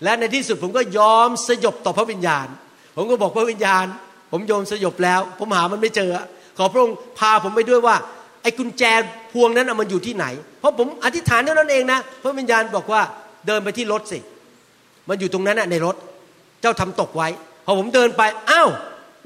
[0.05, 2.47] และในที่สุดผมก็ยอมสยบต่อพระวิญญาณ
[2.97, 3.87] ผมก็บอกพระวิญญาณ
[4.33, 6.11] ผมโยมสยบแล้ว ผมหามันไม่เจอ
[6.59, 7.97] ขอพระองค์พาผมไปด้วยว่า
[8.43, 8.83] ไอ้กุญแจ
[9.33, 10.27] พวงนั้นมันอยู่ที่ไหน
[10.61, 13.03] เพราะผมอธิษฐานเท่านั้นเองนะพระวิญญาณบอกว่า
[13.47, 14.19] เดินไปที่รถสิ
[15.09, 15.97] มันอยู่ตรงนั้นในรถ
[16.61, 17.29] เจ้าทำตกไว้
[17.65, 18.69] พอผมเดินไปอ้าว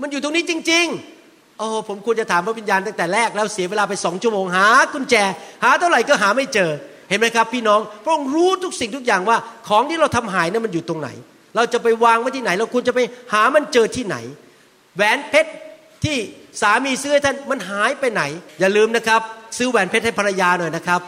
[0.01, 0.87] มันอยู่ตรงนี้จริง
[1.23, 5.15] ๆ โอ้ผมควรจะถามพระวิญญาณตั้งแต่แรกแล้วเสียเวลาไปสองชั่วโมงหากุญแจ
[5.65, 6.71] หาเท่าไหร่ก็หาไม่เจอ
[7.09, 9.37] เห็นไหมครับ พี่น้องพระองค์รู้ทุกสิ่งทุกอย่างว่า
[9.69, 11.09] ของที่เราทำหายนั้นมันอยู่ตรงไหน
[11.57, 13.01] เราจะไปวางไว้ที่ไหน เราควรจะไป
[13.33, 14.17] หามันเจอที่ไหน
[14.97, 15.53] แหวนเพชร
[16.05, 16.17] ที่
[16.61, 18.23] สามีซื้อให้ท่านมันหายไปไหน
[18.61, 19.21] อย่าลืมนะครับ
[19.59, 21.01] ซื้อแหวนเพชรให้ภรรยาหน่อยนะครับ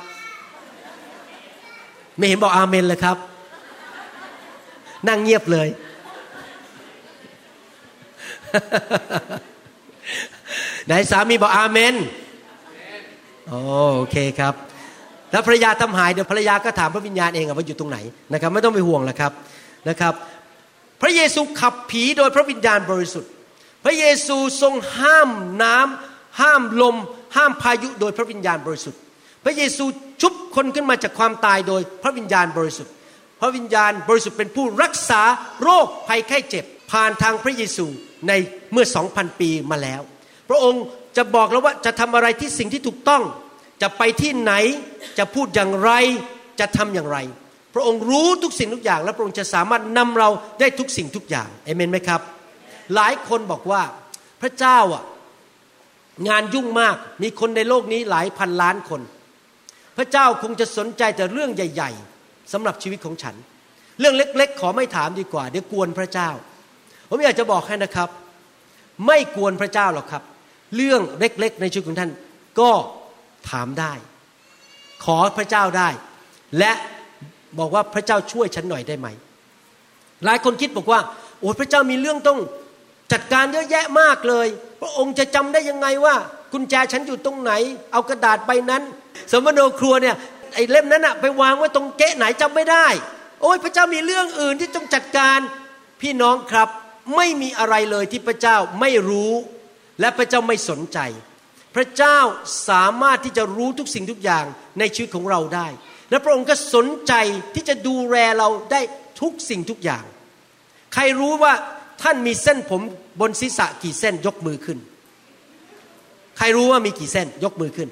[2.17, 3.17] ไม่เห็นบอกอาเมนเลยครับ
[5.09, 5.69] นั่งเงียบเลย
[10.87, 11.95] ไหนสามีบอกอาเมน
[13.49, 14.55] โอเคครับ
[15.33, 17.99] แล้วภรรยาทำหายเดี๋ยวภรรยาก็ถามพระวิญญาณเองว่าอยู่ตรงไหน
[18.33, 19.33] นะครับ ไม่ต้องไปห่วงแล้วครับ
[19.89, 20.15] นะครับ
[21.01, 23.31] พระเยซูขับผีโดยพระวิญญาณบริสุทธิ์
[23.85, 25.31] พระเยซูทรงห้าม
[25.63, 26.97] น้ำห้ามลม
[27.37, 29.01] ห้ามพายุโดยพระวิญญาณบริสุทธิ์
[29.45, 29.85] พระเยซู
[30.23, 32.93] ชุบคนขึ้นมาจากความตายโดยพระวิญญาณบริสุทธิ์
[33.41, 35.23] พระวิญญาณบริสุทธิ์เป็นผู้รักษา
[35.63, 37.87] โรคภัยไข้เจ็บ ผ่านทางพระเยซู
[38.29, 38.33] ใน
[38.73, 40.03] เมื่อสองพันปีมาแล้ว
[40.49, 40.85] พระองค์
[41.17, 43.23] จะบอกแล้วว่าจะทำอะไรที่สิ่งที่ถูกต้อง
[43.83, 44.53] จะไปที่ไหน
[45.19, 45.91] จะพูดอย่างไร
[46.61, 47.19] จะทำอย่างไร
[47.75, 50.29] พระองค์รู้ทุกสิ่งทุกอย่าง และพระองค์จะสามารถนำเรา
[50.61, 52.21] ได้ทุกสิ่งทุกอย่างเอเมนไหมครับ
[52.95, 53.83] หลายคนบอกว่า
[54.43, 55.05] พระเจ้าอะ
[56.29, 59.01] งานยุ่งมากมีคนในโลกนี้หลายพันล้านคน
[59.97, 61.91] พระเจ้าคงจะสนใจแต่เรื่องใหญ่
[62.21, 63.35] ๆสำหรับชีวิตของฉัน
[64.01, 66.31] เรื่องเล็ก ๆ ขอไม่ถามดีกว่า เดี๋ยวกวนพระเจ้า
[67.09, 68.09] ผมอยากจะบอกให้นะครับ
[69.07, 70.23] ไม่กวนพระเจ้าหรอกครับ
[70.77, 72.11] เรื่องเล็ก ๆ ในชีวิตของท่าน
[72.61, 72.71] ก็
[73.51, 73.93] ถามได้
[75.05, 75.89] ขอพระเจ้าได้
[76.59, 76.73] และ
[77.59, 79.09] บอกว่าพระเจ้าช่วยฉันหน่อยได้ไหม
[80.25, 81.01] หลายคนคิดบอกว่า
[81.41, 82.39] โอ้พระเจ้ามีเรื่องต้อง
[83.13, 84.47] จัดการเยอะแยะมากเลย
[84.81, 86.15] พระองค์จะจำได้ยังไงว่า
[86.53, 87.53] กุญแจฉันอยู่ตรงไหน
[87.93, 88.83] เอากระดาษใบนั้น
[89.33, 90.17] สมโนครัวเนี่ย
[90.55, 92.87] ไอ้เล่มนั้นอะไปวางไว้ตรงเก๊ะไหนจำไม่ได้
[93.43, 95.39] โอ้ยพระเจ้ามีเรื่องอื่นที่ต้องจัดการ
[96.01, 96.69] พี่น้องครับ
[97.17, 99.33] ไม่มีอะไรเลยที่พระเจ้าไม่รู้
[100.01, 100.99] และพระเจ้าไม่สนใจ
[101.75, 102.19] พระเจ้า
[102.69, 104.45] สามารถที่จะรู้ทุกสิ่งทุกอย่าง
[104.79, 105.67] ในชีวิตของเราได้
[106.11, 107.13] และพระองค์ก็สนใจ
[107.55, 108.81] ที่จะดูแลเราได้
[109.21, 110.05] ทุกสิ่งทุกอย่าง
[110.95, 111.53] ใครรู้ว่า
[112.03, 112.83] ท่านมีเส้นผม
[113.21, 114.79] บนศีรษะกี่เส้นยกมือขึ้น
[116.39, 117.89] ใครรู้ว่ามีกี่เส้นยกมือขึ้น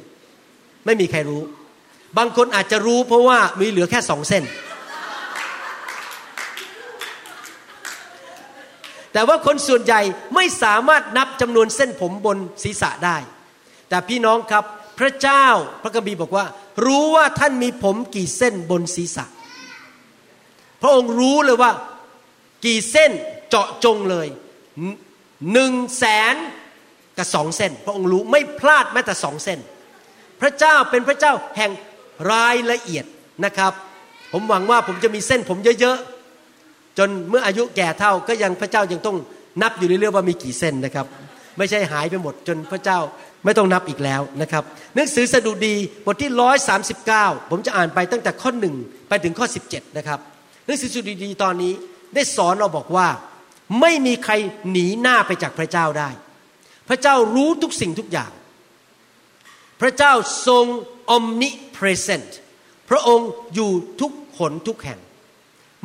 [0.86, 1.42] ไม่มีใครรู้
[2.18, 4.44] บางคนอาจจะรู้เพราะว่ามีเหลือแค่สองเส้น
[9.12, 10.00] แต่ว่าคนส่วนใหญ่
[10.34, 13.16] ไม่สามารถนับจำนวนเส้นผมบนศีรษะได้
[13.88, 14.64] แต่พี่น้องครับ
[14.98, 15.46] พระเจ้า
[15.82, 16.44] พระกัมภีบอกว่า
[16.84, 19.24] รู้ว่าท่านมีผมกี่เส้นบนศีรษะ
[20.82, 21.72] พระองค์รู้เลยว่า
[22.64, 23.10] กี่เส้น
[23.48, 24.28] เจาะจงเลย
[25.52, 26.34] หนึ่งแสน
[27.16, 29.58] กับสองเส้น พระองค์รู้ไม่พลาดแม้แต่สองเส้น
[30.40, 31.70] พระเจ้าเป็นพระเจ้าแห่ง
[32.32, 33.04] รายละเอียด
[33.44, 33.72] นะครับ
[34.32, 39.16] ผมหวังว่าผมจะมีเส้นผมเยอะๆจนเมื่ออายุแก่เท่าก็ยังพระเจ้ายังต้อง
[39.62, 41.06] นับอยู่เรื่อยๆว่ามีกี่เส้นนะครับ
[41.58, 42.98] ไม่ใช่หายไปหมดจนพระเจ้า
[43.46, 44.62] ไม่ต้องนับอีกแล้วนะครับ
[44.94, 45.74] หนังสือสดุดี
[46.06, 48.74] บทที่ร้อยสาสิบเก้าผมจะอ่านไปตั้งแต่ข้อหนึ่ง
[49.08, 50.20] ไปถึงข้อสิบเจ็ดนะครับ
[50.66, 51.72] หนังสือสดุดีตอนนี้
[52.14, 53.08] ได้สอนเราบอกว่า
[53.80, 54.32] ไม่มีใคร
[54.70, 56.10] หนีหน้าไปจากพระเจ้าได้
[56.88, 58.30] พระเจ้ารู้ทุกสิ่งทุกอย่าง
[59.80, 60.12] พระเจ้า
[60.46, 60.64] ทรง
[61.16, 62.30] omnipresent
[62.90, 63.70] พระองค์อยู่
[64.00, 65.00] ทุกขนทุกแห่ง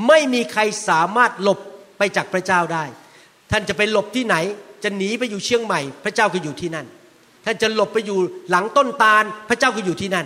[0.07, 1.59] ไม่มีใครสามารถหลบ
[1.97, 2.83] ไปจากพระเจ้าได้
[3.51, 4.35] ท่านจะไปหลบที่ไหน
[4.83, 6.87] จะหนีไปอยู่เชียงใหม่ พระเจ้าก็อยู่ที่นั่น
[7.45, 8.19] ท่านจะหลบไปอยู่
[8.49, 10.25] หลังต้นตาล พระเจ้าก็อยู่ที่นั่น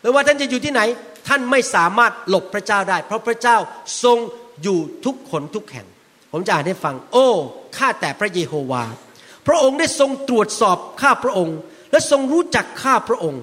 [0.00, 0.80] ไม่ว่าท่านจะอยู่ที่ไหน
[1.28, 3.56] ท่านไม่สามารถหลบพระเจ้าได้ เพราะพระเจ้า
[4.04, 4.18] ทรง
[4.62, 5.86] อยู่ทุกขนทุกแห่ง
[6.32, 7.28] ผมจะอ่านให้ฟัง โอ้
[7.76, 8.84] ข้าแต่พระเยโฮวา
[9.46, 11.58] พระองค์ได้ทรงตรวจสอบข้าพระองค์
[11.90, 13.42] และทรงรู้จักข้าพระองค์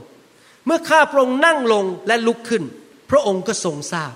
[0.65, 2.63] เมื่อข้าพระองค์นั่งลงและลุกขึ้น
[3.11, 4.13] พระองค์ก็ทรงทราบ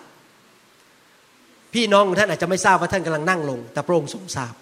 [1.74, 4.54] พี่น้องท่านอาจจะไม่ทราบว่าท่านกำลังนั่งลง แต่พระองค์ทรงทราบ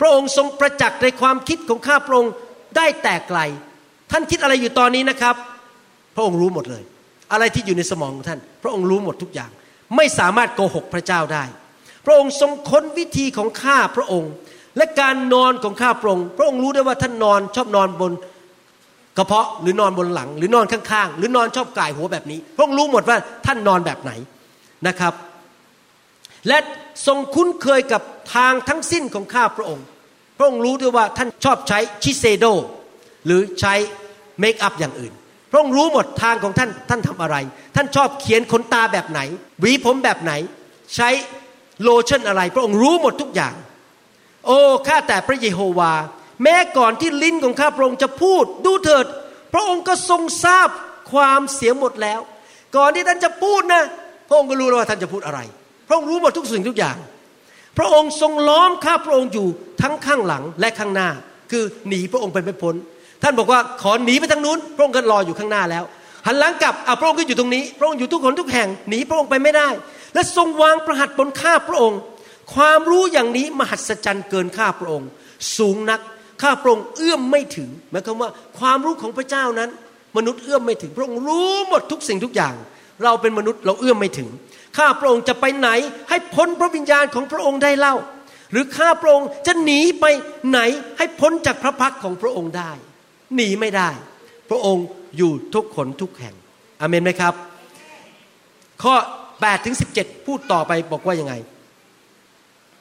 [0.00, 2.32] พระองค์ทรงประจักษ์ในความคิดของข้าพระองค์
[2.76, 3.38] ได้แต่ไกล
[4.10, 5.34] ท่านคิดอะไรอยู่ตอนนี้นะครับ
[6.14, 6.82] พระองค์รู้หมดเลย
[7.32, 9.50] อะไรที่อยู่ในสมองของท่าน พระองค์รู้หมดทุกอย่าง
[9.96, 11.44] ไม่สามารถโกหกพระเจ้าได้
[12.06, 14.32] พระองค์ทรงค้นวิธีของข้าพระองค์
[14.76, 18.12] และการนอนของข้าพระองค์ พระองค์รู้ได้ว่าท่านนอนชอบนอนบน
[19.16, 23.16] กระเพาะหรือนอนบนหลัง หรือนอนข้างๆ หรือนอนชอบก่ายหัวแบบนี้ พระองค์รู้หมดว่า
[23.46, 24.12] ท่านนอนแบบไหน
[24.88, 25.14] นะครับ
[26.48, 26.58] และ
[27.06, 28.02] ทรงคุ้นเคยกับ
[28.34, 29.84] ทางทั้งสิ้นของข้าพระองค์
[30.42, 32.44] พระองค์รู้ด้วยว่าท่านชอบใช้ชิเซโด
[33.26, 33.74] หรือใช้
[34.40, 35.12] makeup อย่างอื่น
[35.50, 37.36] พระองค์รู้หมดทางของท่านท่านทำอะไร
[37.76, 39.20] ท่านชอบเขียนขนตาแบบไหน
[39.60, 40.32] หวีผมแบบไหน
[40.96, 41.08] ใช้
[41.82, 43.54] โลชั่นอะไร พระองค์รู้หมดทุกอย่าง
[44.46, 45.92] โอ้ข้าแต่พระเยโฮวา
[46.42, 49.06] แม้ก่อนที่ลิ้นของข้าพระองค์จะพูด ดูเถิด
[49.52, 50.68] พระองค์ก็ทรงทราบ
[51.12, 52.20] ความเสียหมดแล้ว
[52.76, 53.82] ก่อนที่ท่านจะพูดนะ
[54.28, 55.40] พระองค์ก็รู้แล้วว่าท่านจะพูดอะไร
[55.88, 56.96] พระองค์รู้หมดทุกสิ่งทุกอย่าง
[57.78, 59.48] พระองค์ทรงล้อมข้าพระองค์อยู่
[59.82, 61.08] ทั้งข้างหลังและข้างหน้า
[61.50, 62.74] คือหนีพระองค์ไปไม่พ้น
[63.22, 65.84] ท่านบอกว่าขอหนีไปทางนู้น พระองค์ก็รออยู่ข้างหน้าแล้ว
[66.26, 69.68] หันหลังกลับอะพระองค์ก็อยู่ตรงนี้ พระองค์อยู่ทุกคนทุกแห่งหนีพระองค์ไปไม่ได้
[70.14, 71.98] และทรงวางประหัตบนข้าพระองค์
[72.54, 75.08] ความรู้อย่างนี้มหัศจรรย์เกินข้าพระองค์
[75.56, 76.00] สูงนัก
[76.42, 79.70] ข้าพระองค์เอื้อมไม่ถึงหมายความว่าความรู้ของพระเจ้านั้น
[80.16, 82.54] มนุษย์เอื้อมไม่ถึง พระองค์รู้หมดทุกสิ่งทุกอย่าง
[83.04, 84.28] เราเป็นมนุษย์เราเอื้อมไม่ถึง
[84.76, 85.70] ข้าพระองค์จะไปไหน
[86.08, 87.94] ให้พ้นพระวิญญาณของพระองค์ได้เล่า
[88.52, 90.04] หรือข้าพระองค์จะหนีไป
[90.48, 90.60] ไหน
[90.98, 92.72] ให้พ้นจากพระพักของพระองค์ได้
[93.36, 93.90] หนีไม่ได้
[94.50, 94.84] พระองค์
[95.16, 96.34] อยู่ทุกขนทุกแห่ง
[96.80, 97.34] อเมนไหมครับ
[98.82, 98.94] ข้อ
[99.30, 101.34] 8ถึง17 พูดต่อไปบอกว่ายังไง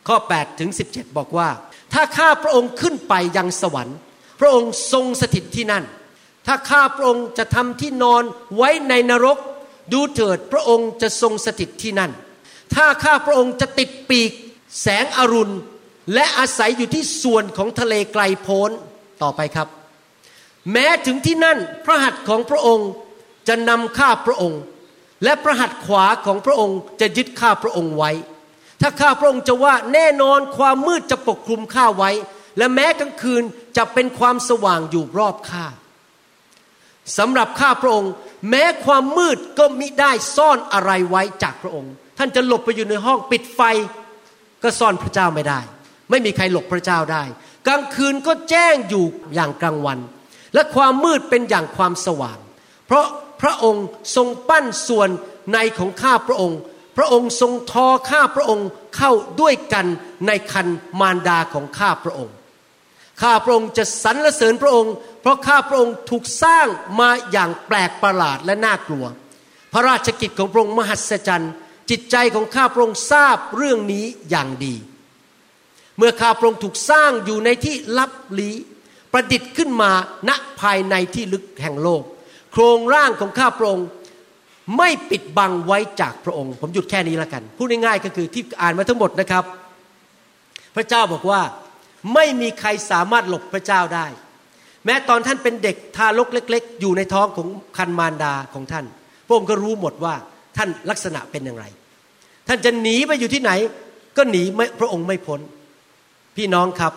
[0.07, 1.49] ข้อ8ถึง17 บอกว่า
[1.93, 3.97] ถ้าข้าพระองค์ขึ้นไปยังสวรรค์
[4.39, 5.83] พระองค์ทรงสถิตที่นั่น
[6.47, 8.23] ถ้าข้าพระองค์จะทำที่นอน
[8.57, 9.37] ไว้ในนรก
[9.93, 12.11] ดูเถิดพระองค์จะทรงสถิตที่นั่น
[12.75, 14.31] ถ้าข้าพระองค์จะติดปีก
[14.81, 15.55] แสงอรุณ
[16.13, 18.71] และอาศัยอยู่ที่ส่วนของทะเลไกลโพ้น
[19.21, 19.67] ต่อไปครับ
[20.71, 22.89] แม้ถึงที่นั่นพระหัตถ์ของพระองค์
[23.47, 24.61] จะนำข้าพระองค์
[25.23, 28.11] และพระหัตถ์ขวาของพระองค์จะยึดข้าพระองค์ไว้
[28.81, 32.11] ถ้าข้าพระองค์จะว่าแน่นอนความมืดจะปกคลุมข้าไว้
[32.57, 33.43] และแม้กลางคืน
[33.77, 35.65] จะเป็นความสว่างอยู่รอบข้า
[37.17, 38.11] สำหรับข้าพระองค์
[38.49, 43.61] แม้ความมืดก็มิได้ซ่อนอะไรไว้จากพระองค์ ท่านจะหลบไปอยู่ในห้องปิดไฟ
[44.63, 45.59] ก็ซ่อนพระเจ้าไม่ได้
[46.09, 47.23] ไม่มีใครหลบพระเจ้าได้
[47.67, 49.99] กลางคืนก็แจ้งอยู่อย่างกลางวัน
[50.53, 52.37] และความมืดเป็นอย่างความสว่าง
[52.87, 53.05] เพราะ
[53.41, 53.85] พระองค์
[54.15, 55.09] ทรงปั้นส่วน
[55.53, 56.59] ในของข้าพระองค์
[56.97, 59.85] พระองค์ทรงทอข้าพระองค์เข้าด้วยกัน
[60.27, 60.67] ในคัน
[60.99, 62.33] มารดาของข้าพระองค์
[63.21, 66.67] ข้าพระองค์จะสรรเสริญพระองค์ เพราะข้าพระองค์ถูกสร้าง
[66.99, 69.05] มาอย่างแปลกประหลาดและน่ากลัว
[69.73, 71.53] พระราชกิจของพระองค์มหัศจรรย์
[71.89, 74.75] จิตใจของข้าพระองค์ทราบเรื่องนี้อย่างดี
[75.97, 78.55] เมื่อข้าพระองค์ถูกสร้างอยู่ในที่ลับลี้
[79.11, 79.91] ประดิษฐ์ขึ้นมา
[80.29, 82.03] ณภายในที่ลึกแห่งโลก
[82.51, 83.87] โครงร่างของข้าพระองค์
[84.77, 89.43] ไม่ปิดบังไว้จากพระองค์ ผมหยุดแค่นี้แล้วกันพูดง่ายๆก็คือที่อ่านมาทั้งหมดนะครับ
[90.75, 91.41] พระเจ้าบอกว่า
[92.13, 94.07] ไม่มีใครสามารถหลบพระเจ้าได้
[94.85, 98.85] แม้ตอนท่านเป็นเด็กทารกเล็ก ๆ อยู่ในท้องของคันมารดาของท่าน
[99.27, 100.13] พระองค์ก็รู้หมดว่า
[100.57, 101.65] ท่านลักษณะเป็นอย่างไร
[102.47, 103.51] ท่านจะหนีไปอยู่ที่ไหน
[104.17, 104.43] ก็หนี
[104.79, 105.39] พระองค์ไม่พ้น
[106.37, 106.93] พี่น้องครับ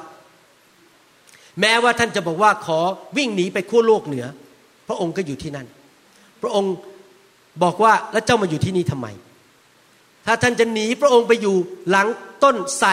[1.61, 2.79] แม้ว่าท่านจะบอกว่าขอ
[3.17, 4.27] วิ่งหนีไปขั้วโลกเหนือ
[4.89, 5.67] พระองค์ก็อยู่ที่นั่น
[6.43, 6.73] พระองค์
[7.63, 9.07] บอกว่าแล้วเจ้ามาอยู่ที่นี่ทำไม
[10.27, 11.57] ถ้าท่านจะหนีพระองค์ไปอยู่
[11.91, 12.07] หลัง
[12.45, 12.89] ต้นไทร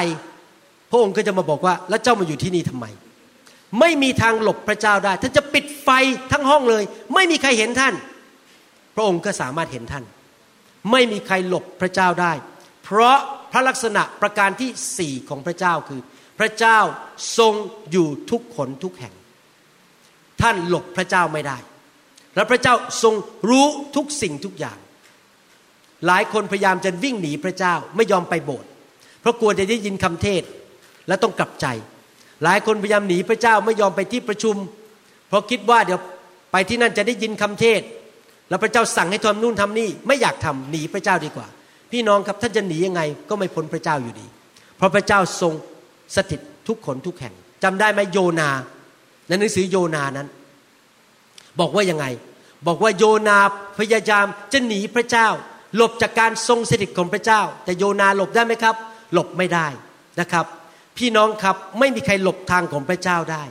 [0.92, 2.86] พระองค์ก็จะมาบอกว่าแล้วเจ้ามาอยู่ที่นี่ทำไม
[3.80, 5.90] ไม่มีทางหลบพระเจ้าได้ ท่านจะปิดไฟ
[6.32, 7.94] ทั้งห้องเลย ไม่มีใครเห็นท่าน
[8.96, 10.06] พระองค์ก็สามารถเห็นท่าน
[10.92, 12.34] ไม่มีใครหลบพระเจ้าได้
[12.84, 13.18] เพราะ
[13.52, 16.02] พระลักษณะประการที่สี่ของพระเจ้าคือ
[16.40, 16.80] พระเจ้า
[17.38, 17.54] ทรง
[17.92, 19.14] อยู่ทุกขนทุกแห่ง
[20.42, 21.58] ท่านหลบพระเจ้าไม่ได้
[22.36, 23.14] และพระเจ้าทรง
[23.50, 23.66] รู้
[23.96, 24.78] ทุกสิ่งทุกอย่าง
[26.08, 28.70] หลายคนพยายามจะวิ่งหนีพระเจ้าไม่ยอมไปโบสถ์
[29.22, 30.44] เพราะกลัวจะได้ยินคำเทศ
[31.08, 31.68] และต้องกลับใจ
[32.44, 34.56] หลายคนพยายามหนีพระเจ้าไม่ยอมไปที่ประชุม
[35.30, 36.00] เพราะคิดว่าเดี๋ยว
[36.52, 37.82] ไปที่นั่นจะได้ยินคำเทศ
[38.50, 41.48] แล้วพระเจ้าสั่งให้ทำนู่นทำนี่ไม่อยากทำหนีพระเจ้าดีกว่า
[41.92, 44.28] พี่น้องครับท่านจะหนียังไงก็ไม่พ้นพระเจ้าอยู่ดี
[44.78, 45.54] เพราะพระเจ้าทรง
[46.16, 47.34] สถิตทุกขนทุกแห่ง
[47.64, 48.50] จำได้ไหมโยนา
[49.28, 50.28] ในหนังสือโยนานั้น
[51.60, 52.06] บอกว่ายังไง
[52.68, 53.38] บอกว่าโยนา
[53.80, 55.28] พยายามจะหนีพระเจ้า
[55.76, 58.76] หลบจากการทรงสถิตของพระเจ้า แต่โยนาหลบได้ไหมครับ
[59.14, 59.68] หลบไม่ได้
[60.20, 60.46] นะครับ
[60.98, 63.44] พี่น้องครับไม่มีใครหลบทางของพระเจ้าได้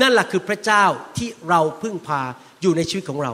[0.00, 0.84] นั่นแหละคือพระเจ้า
[1.16, 2.20] ที่เราพึ่งพา
[2.62, 3.32] อยู่ในชีวิตของเรา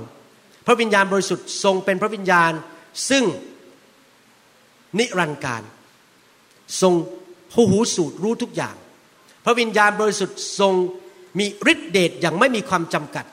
[0.67, 2.53] พระวิญญาณบริสุทธิ์ทรงเป็นพระวิญญาณ
[3.11, 3.25] ซึ่ง
[4.99, 5.63] นิรันดร์การ
[6.81, 6.95] ทรง
[7.53, 8.77] ผู้หูสูตรรู้ทุกอย่าง
[9.45, 10.75] พระวิญญาณบริสุทธิ์ทรง
[11.39, 13.25] มีฤทธิเดชอย่างไม่มีความจำกัด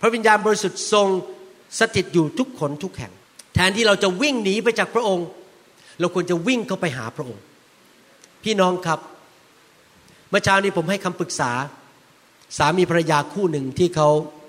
[0.00, 1.08] พระวิญญาณบริสุทธิ์ทรง
[1.78, 3.12] สถิตอยู่ทุกขนทุกแห่ง
[3.54, 5.26] แทนที่เราจะวิ่งหนีไปจากพระองค์
[6.00, 7.42] เราควรจะวิ่งเข้าไปหาพระองค์
[8.44, 9.00] พี่น้องครับ
[10.32, 11.50] เมื่อเช้านี้ผมให้คำปรึกษา
[12.58, 14.08] สามีภรรยาคู่หนึ่งที่เขา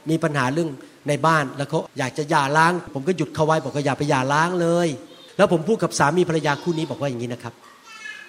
[0.09, 0.69] มีปัญหาเรื่อง
[1.07, 4.87] ในบ้านแล้วเขาอยากจะหย่าร้าง ผมก็หยุดเขาไว้บอกว่าอย่าไปหย่าร้างเลย
[5.37, 7.53] แล้วผมพูดกับสามีภรรยาคู่นี้บอกว่าอย่างนี้นะครับ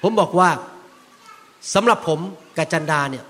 [0.03, 0.49] ผมบอกว่า
[1.75, 2.19] สำหรับผม
[2.57, 3.25] กับจันดาเนี่ย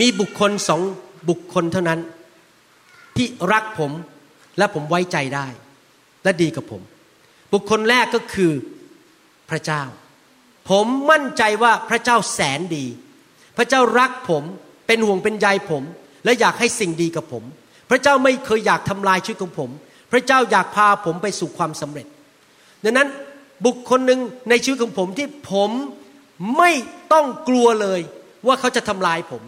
[0.00, 0.80] มีบุคคลสอง
[1.28, 2.00] บุคคลเท่านั้น
[3.16, 3.92] ที่รักผม
[4.58, 5.46] และผมไว้ใจได้
[6.24, 6.82] และดีกับผม
[7.52, 8.52] บุคคลแรกก็คือ
[9.50, 9.82] พระเจ้า
[10.70, 12.86] ผมมั่นใจว่าพระเจ้าแสนดี
[13.56, 14.42] พระเจ้ารักผม
[14.86, 15.82] เป็นห่วงเป็นใยผม
[16.24, 17.44] และอยากให้สิ่งดีกับผม
[17.90, 19.70] พระเจ้าไม่เคยอยากทำลายชีวิตของผม
[20.12, 22.06] พระเจ้าอยากพาผมไปสู่ความสำเร็จ
[22.84, 23.08] ดังนั้น
[23.66, 25.70] บุคคลหนึ่งในชีวิตของผมที่ผม
[26.58, 26.72] ไม่
[27.12, 28.00] ต้องกลัวเลย
[28.46, 29.42] ว่าเขาจะทำลายผม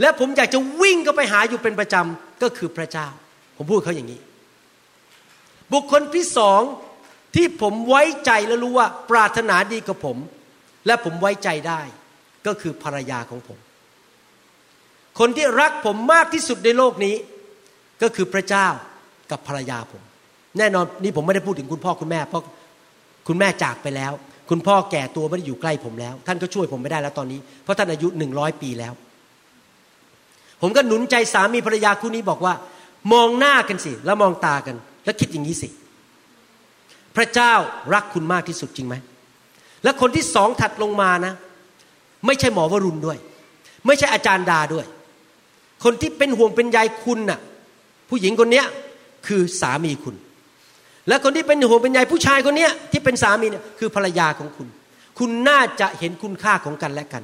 [0.00, 3.06] และผมอยากจะวิ่งก็ไปหาอยู่เป็นประจำก็คือพระเจ้า
[3.56, 4.20] ผมพูดเขาอย่างนี้
[5.72, 6.60] บุคคลที่สอง
[7.34, 10.16] ที่ผมไว้ใจและรู้ว่าปรารถนาดีกับผม
[10.86, 11.80] และผมไว้ใจได้
[12.46, 13.58] ก็คือภรรยาของผม
[15.18, 17.14] คนที่รักผมมากที่สุดในโลกนี้
[18.02, 18.66] ก็คือพระเจ้า
[19.30, 20.02] กับภรรยาผม
[20.58, 22.44] แน่นอนนี่ผมไม่ได้พูดถึงคุณพ่อคุณแม่เพราะ
[23.28, 24.12] คุณแม่จากไปแล้ว
[24.50, 28.92] คุณพ่อแก่ตัวไม่ได้อยู่ใกล้ผมแล้ว ท่านก็ช่วยผมไม่ได้แล้วตอนนี้ เพราะท่านอายุหนึ่งร้อยปีแล้ว
[30.62, 32.54] ผมก็หนุนใจสามีภรรยาคู่นี้บอกว่า
[33.12, 35.68] มองหน้ากันสิ แล้วมองตากัน แล้วคิดอย่างนี้สิ
[37.16, 37.52] พระเจ้า
[37.94, 38.94] รักคุณมากที่สุดจริงไหม
[39.84, 41.34] และคนที่สองถัดลงมานะ
[42.26, 43.18] ไม่ใช่หมอวรุณด้วย
[43.86, 44.86] ไม่ใช่อาจารย์ดาด้วย
[45.84, 47.40] คนที่เป็นห่วงเป็นใยคุณน่ะ
[48.08, 48.66] ผู้หญิงคนเนี้ย
[49.26, 50.14] คือสามีคุณ
[51.08, 54.68] และคนที่เป็นห่วงเป็นใยผู้ชายคนเนี้ยที่เป็นสามีเนี่ยคือภรรยาของคุณ
[55.18, 57.22] คุณน่าจะเห็นคุณค่าของกันและกัน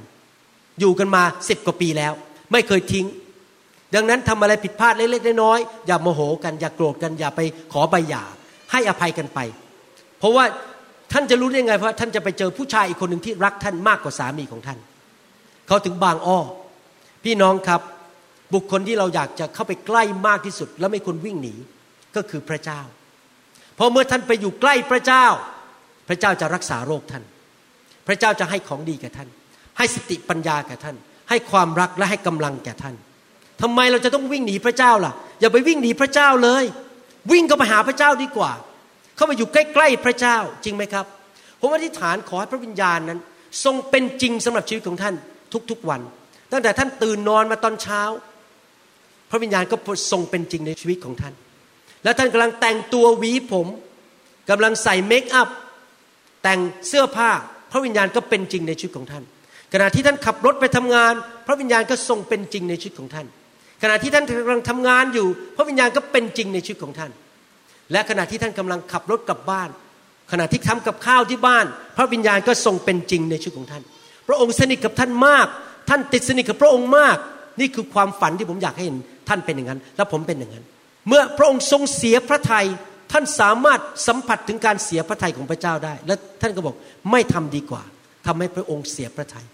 [0.81, 2.13] อยู่กันมาสิบกว่าปีแล้ว
[2.53, 3.07] ไม่เคยทิ้ง
[3.95, 7.41] ดังนั้นทำอะไรผิดพลาดเล็กๆน้อยๆอย่าโมโหกันอย่าโกรธกันอย่าไป
[7.73, 8.25] ขอใบหย่า
[8.73, 9.39] ให้อภัยกันไป
[10.19, 10.45] เพราะว่า
[11.13, 14.79] ท่านจะรู้ได้ไงเพราะท่านจะไปเจอผู้ชายอีกคนหนึ่งที่รักท่านมากกว่าสามีของท่าน
[15.67, 16.39] เขาถึงบางอ้อ
[17.25, 17.81] พี่น้องครับ
[18.55, 21.55] บุคคลที่เราอยากจะเข้าไปใกล้มากที่สุด แล้วไม่ควรวิ่งหนี
[22.17, 22.81] ก็คือพระเจ้า
[23.75, 25.27] เพราะเมื่อท่านไปอยู่ใกล้พระเจ้า
[26.09, 27.23] พระเจ้าจะรักษาโรคท่าน
[28.07, 29.29] พระเจ้าจะให้ของดีแก่ท่าน
[29.79, 30.97] ให้สติปัญญาแก่ท่าน
[31.29, 32.95] ให้ความรักและให้กำลังแก่ท่าน
[33.63, 36.65] ทำไมเราจะต้องวิ่งหนีพระเจ้าล่ะ อย่าไปวิ่งหนีพระเจ้าเลย
[37.33, 38.53] วิ่งเข้าไปหาพระเจ้าดีกว่า
[39.17, 41.07] เข้ามาอยู่ใกล้ๆพระเจ้าจริงไหมครับ
[41.61, 43.21] ผมอธิษฐานขอให้พระวิญญาณนั้น
[43.65, 45.15] ทรงเป็นจริงสำหรับชีวิตของท่าน
[45.71, 46.01] ทุกๆวัน
[46.53, 48.03] ตั้งแต่ท่านตื่นนอนมาตอนเช้า
[49.31, 49.77] พระวิญญาณก็
[50.11, 51.35] ทรงเป็นจริงในชีวิตของท่าน
[52.05, 53.67] แล้วท่านกำลังแต่งตัวหวีผม
[54.51, 55.49] กำลังใส่เมคอัพ
[56.43, 57.31] แต่งเสื้อผ้า
[57.73, 59.25] พระวิญญาณก็เป็นจริงในชีวิตของท่าน
[59.73, 61.12] ขณะที่ท่านขับรถไปทำงาน
[61.47, 63.27] พระวิญญาณก็ทรงเป็นจริงในชีวิตของท่าน
[63.83, 67.11] ขณะที่ท่านกำลังทำงานอยู่ พระวิญญาณก็เป็นจริงในชีวิตของท่าน
[67.93, 69.68] และขณะที่ท่านกำลังขับรถกลับบ้าน
[70.32, 71.64] ขณะที่ทำกับข้าวที่บ้าน
[71.97, 73.82] พระวิญญาณก็ทรงเป็นจริงในชีวิตของท่าน
[74.28, 75.47] พระองค์สนิทกับท่านมาก
[75.89, 77.16] ท่านติดสนิทกับพระองค์มาก
[77.61, 80.64] นี่คือความฝันที่ผมอยากให้เห็นท่านเป็นอย่างนั้น และผมเป็นอย่างนั้น
[81.09, 82.66] เมื่อพระองค์ทรงเสียพระทัย
[83.12, 86.74] ท่านสามารถสัมผัสถึงการเสียพระทัยของพระเจ้าได้ และท่านก็บอก
[87.11, 87.82] ไม่ทำดีกว่า
[88.26, 89.47] ทำให้พระองค์เสียพระทัย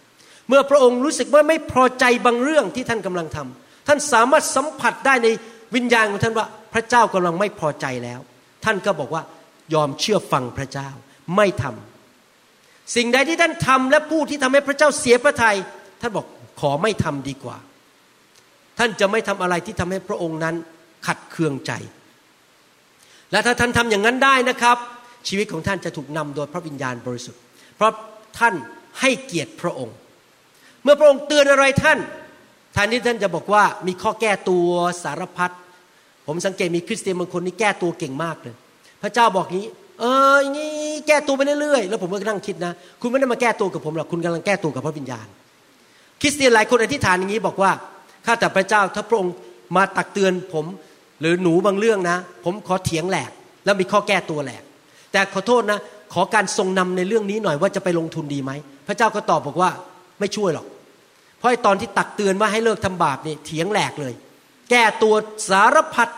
[0.49, 5.29] เมื่อพระองค์รู้สึกว่าไม่พอใจบางเรื่องที่ท่านกำลังทำท่านสามารถสัมผัสได้ใน
[5.75, 8.21] วิญญาณของท่านว่า พระเจ้ากำลังไม่พอใจแล้ว
[8.65, 9.23] ท่านก็บอกว่า
[9.75, 10.89] ยอมเชื่อฟังพระเจ้า
[11.37, 15.57] ไม่ทำสิ่งใดที่ท่านทำและผู้ที่ทำให้พระเจ้าเสียพระทยัย
[16.01, 16.27] ท่านบอก
[16.61, 17.59] ขอไม่ทำดีกว่า
[18.79, 20.55] ท่านจะไม่ทำอะไรที่ทำให้พระองค์นั้น
[21.07, 21.73] ขัดเคืองใจ
[23.33, 24.77] และถ้าท่านทำอย่างนั้นได้นะครับ
[25.29, 27.43] ชีวิตของท่านจะถูกนำโดยพระวิญญาณบริสุทธิ์
[27.77, 27.93] เพราะ
[28.39, 28.55] ท่าน
[29.01, 29.97] ให้เกียรติพระองค์
[30.83, 31.99] เมื่อพระองค์เตือนอะไรท่าน
[32.73, 34.69] แทนที่ท่านจะบอกว่ามีข้อแก้ตัว
[35.03, 35.51] สารพัด
[36.33, 38.55] ผมสังเกตมีคริสเตียนบางคนนี่แก้ตัวเก่งมากเลย
[39.03, 39.67] พระเจ้าบอกงี้
[40.01, 40.05] เอ
[40.35, 40.69] ออย่างนี้
[41.07, 45.27] แก้ตัวไปเรื่อยๆ แล้วผมก็นั่งคิดนะ คุณไม่ได้มาแก้ตัวกับผมหรอกคุณกำลังแก้ตัวกับพระวิญญาณ
[46.21, 47.71] คริสเตียนหลายคนอธิษฐานอย่างนี้บอกว่า
[48.27, 49.35] ข้าแต่พระเจ้าถ้าพระองค์
[49.77, 50.67] มาตักเตือนผม
[51.21, 53.31] หรือหนูบางเรื่องนะ ผมขอเถียงแหลก
[53.65, 54.63] แล้วมีข้อแก้ตัวแหลก
[55.13, 55.79] แต่ขอโทษนะ
[56.15, 58.53] ขอการทรงนำในเรื่องนี้หน่อยว่าจะไปลงทุนดีไหม
[58.87, 59.71] พระเจ้าก็ตอบบอกว่า
[60.21, 60.67] ไม่ช่วยหรอก
[61.39, 64.15] เพราะตอนที่ตักเตือนว่าให้เลิกทำบาปนี่เถียงแหลกเลย
[64.71, 65.15] แก้ตัว
[65.51, 66.09] สารพัด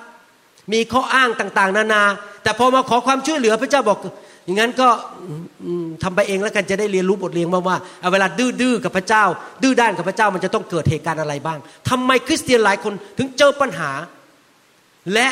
[0.72, 2.02] มีข้ออ้างต่างๆ นานา
[2.42, 3.98] แต่พอมาขอความช่วยเหลือพระเจ้าบอก
[4.44, 4.88] อย่างนั้นก็
[6.02, 7.76] ทำไปเองแล้วกันจะได้เรียนรู้บทเรียนมาว่า
[8.12, 9.24] เวลาดื้อๆกับพระเจ้า
[9.62, 11.58] ดื้อด้านกับพระเจ้ามันจะต้องเกิดเหตุการณ์อะไรบ้าง
[11.90, 13.90] ทำไมคริสเตียนหลายคนถึงเจอปัญหา
[15.14, 15.28] และ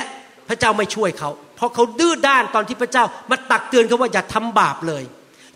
[0.48, 5.04] พระเจ้าไม่ช่วยเขา เพราะเขาดื้อด้านตอนที่พระเจ้ามาตักเตือนเขาว่าอย่าทำบาปเลย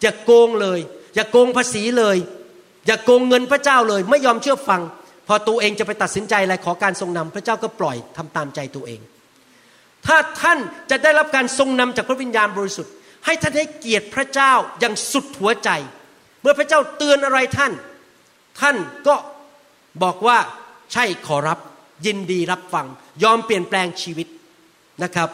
[0.02, 0.80] อย่าโกงเลย
[1.14, 2.16] อย่าโกงภาษีเลย
[2.86, 4.80] อย่าโกงเงินพระเจ้าเลย ไม่ยอมเชื่อฟัง
[5.28, 9.00] พอตัวเองจะไปตัดสินใจอะไรขอการทรงนำพระเจ้าก็ปล่อยทำตามใจตัวเอง
[10.06, 10.58] ถ้าท่าน
[10.90, 12.92] จะได้รับการทรงนำจากพระวิญญาณบริสุทธิ์
[13.24, 15.70] ให้ท่านให้เกียรติพระเจ้าอย่างสุดหัวใจ
[16.42, 17.72] เมื่อพระเจ้าเตือนอะไรท่าน
[18.60, 18.76] ท่าน
[19.06, 19.14] ก็
[20.02, 20.38] บอกว่า
[20.92, 21.58] ใช่ขอรับ
[22.06, 22.86] ยินดีรับฟัง
[23.24, 24.28] ยอมเปลี่ยนแปลงชีวิต
[25.02, 25.28] นะครับ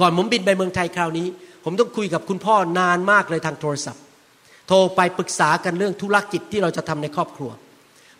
[0.00, 1.26] ก่อนผมบินไปเมืองไทยคราวนี้
[1.64, 4.02] ผมต้องคุยกับคุณพ่อนานมากเลยทางโทรศัพท์
[4.68, 7.50] โทรไปปรึกษากันเรื่องธุรกิจที่เราจะทำในครอบครัว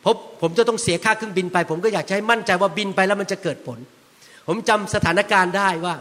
[0.05, 3.79] พราะผมจะต้องเสียค่าเครื่องบินไป ผมก็อยากจะให้มั่นใจว่าบินไปแล้วมันจะเกิดผล
[4.47, 5.95] ผมจำสถานการณ์ได้ว่า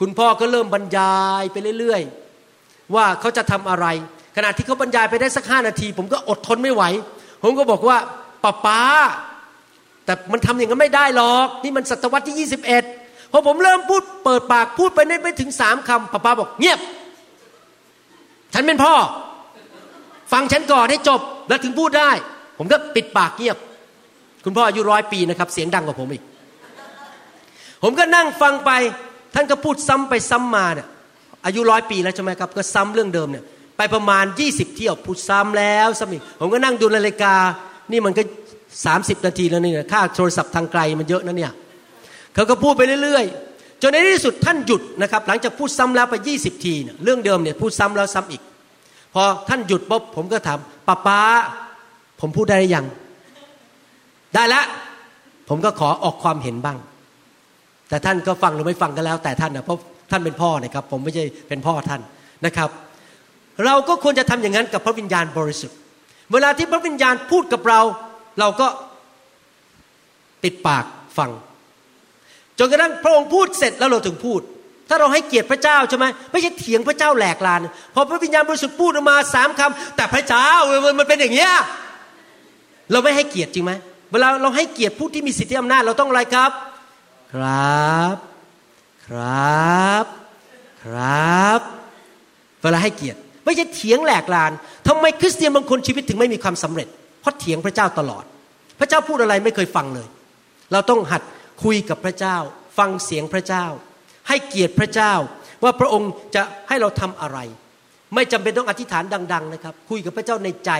[0.00, 3.86] คุณพ่อก็เริ่มบรรยายไปเรื่อยๆ ว่าเขาจะทำอะไร
[4.36, 6.82] ขณะที่เขาบรรยายไปได้สักห้านาที ผมก็อดทนไม่ไหว
[7.42, 7.96] ผมก็บอกว่า
[8.44, 8.80] ป้าป้า
[10.04, 12.48] แต่มันทำอย่างนั้นไม่ได้หรอกนี่มันศตวรรษที่
[12.92, 16.80] 21พอผมเริ่มพูดเปิดปากพูดไปได้ไม่ถึงสามคำป้าป้าบอกเงียบ
[18.54, 18.94] ฉันเป็นพ่อ
[20.32, 22.10] ฟังฉันก่อนให้จบแล้วถึงพูดได้
[22.58, 23.56] ผมก็ปิดปากเงียบ
[24.44, 26.22] คุณพ่ออายุร้อยปีนะครับ เสียงดังกว่าผมอีก
[27.86, 28.70] ผมก็นั่งฟังไป
[29.34, 30.88] ท่านก็พูดซ้ำไปซ้ำมาเนี่ย
[31.46, 33.44] อายุร้อยปีแล้วใช่ไหมครับ ก็ซ้ำเรื่องเดิมเนี่ย
[33.76, 37.34] ไปประมาณยี่สิบเที่ยวพูดซ้ำแล้วซ้ำอีกผมก็นั่งดูนาฬิกา
[37.92, 38.22] นี่มันก็
[38.84, 41.52] สามสิบนาทีแล้วนี่ค่าโทรศัพท์ทางไกลมันเยอะนะเนี่ย
[42.34, 48.42] เขาก็พูดไปเรื่อยๆจนในที่สุดท่านหยุดนะครับ หลังจากพูดซ้ำแล้วไปยี่สิบทีเนี่ยเรื่องเดิมเนี่ยพูดซ้ำแล้วซ้ำอีก
[49.14, 51.18] พอท่านหยุดปุ๊บผมก็ถามป้าป้า
[52.20, 52.86] ผมพูดได้หรือยัง
[54.34, 54.64] ได้แล้ว
[55.48, 56.78] ผมก็ขอออกความเห็นบ้าง
[57.94, 59.78] แต่ท่านก็ฟังหรือไม่ฟังก็แล้ว แต่ท่านนะเพราะ
[60.10, 62.00] ท่านเป็นพ่อนะครับ ผมไม่ใช่เป็นพ่อท่าน
[62.46, 62.70] นะครับ
[63.64, 65.76] เราก็ควรจะทำอย่างนั้นกับพระวิญญาณบริสุทธิ์
[66.32, 67.80] เวลาที่พระวิญญาณพูดกับเรา
[68.40, 68.66] เราก็
[70.42, 70.84] ปิดปาก
[71.18, 71.30] ฟัง
[72.58, 74.40] จนกระทั่งพระองค์พูดเสร็จแล้วเราถึงพูด
[74.88, 77.60] ถ้าเราให้เกียรติพระเจ้าใช่ไหมไม่ใช่เถียงพระเจ้าแหลกลาน
[77.94, 80.48] พอพระวิญญาณบริสุทธิ์พูดออกมาสามคำแต่พระเจ้า
[80.98, 81.52] มันเป็นอย่างเงี้ย
[82.92, 83.72] เราไม่ให้เกียรติจริงไหม
[84.12, 86.50] เวลาเราให้เกียรติผู้ที่มีสิทธิอำนาจเราต้องอะไรครับ
[87.34, 88.16] ครับ
[89.06, 90.04] ครับ
[90.84, 91.60] ครับ
[92.62, 94.52] เวลาให้เกียรติ ไม่ใช่เถียงแหลกลาน
[94.88, 96.88] ทำไมคริสเตียนบางคนชีวิตถึงไม่มีความสำเร็จ
[97.20, 98.24] เพราะเถียงพระเจ้าตลอด
[98.78, 100.08] พระเจ้าพูดอะไรไม่เคยฟังเลย
[100.72, 101.22] เราต้องหัด
[101.64, 102.36] คุยกับพระเจ้า
[102.78, 103.64] ฟังเสียงพระเจ้า
[104.28, 105.12] ให้เกียรติพระเจ้า
[105.62, 107.38] ว่าพระองค์จะให้เราทำอะไร
[108.14, 110.70] ไม่จำเป็นต้องอธิษฐานดัง ๆ นะครับ คุยกับพระเจ้าในใจ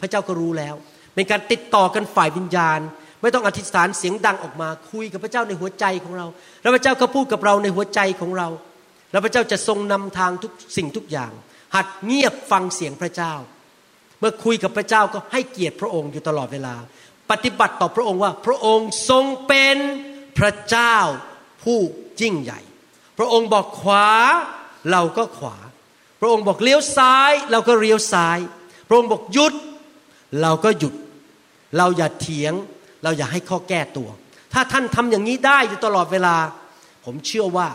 [0.00, 0.74] พระเจ้าก็รู้แล้ว
[1.14, 2.80] เป็นการติดต่อกันฝ่ายวิญญาณ
[3.24, 6.26] ไม่ต้องอธิษฐานเสียงดังออกมา คุยกับพระเจ้าในหัวใจของเรา
[6.62, 8.48] แล้วพระเจ้าก็พูดกับเราในหัวใจของเรา
[9.12, 11.32] แล้วพระเจ้าจะทรงนำทางทุกสิ่งทุกอย่าง
[11.74, 13.34] หัดเงียบฟังเสียงพระเจ้า
[14.20, 16.74] เมื่อคุยกับพระเจ้าก็ให้เกียรติพระองค์อยู่ตลอดเวลา
[17.30, 19.76] ปฏิบัติต่อพระองค์ว่าพระองค์ทรงเป็น
[20.38, 20.96] พระเจ้า
[21.62, 21.78] ผู้
[22.20, 22.60] ยิ่งใหญ่
[23.18, 24.08] พระองค์บอกขวา
[24.90, 25.56] เราก็ขวา
[26.20, 28.38] พระองค์บอกเลี้ยวซ้ายเราก็เลี้ยวซ้าย
[28.88, 29.54] พระองค์บอกหยุด
[30.42, 30.94] เราก็หยุด
[31.76, 32.54] เราอย่าเถียง
[33.04, 34.08] เราอย่าให้ข้อแก้ตัว
[34.52, 36.36] ถ้าท่านทำอย่างนี้ได้อยู่ตลอดเวลา
[37.04, 37.68] ผมเชื่อว่า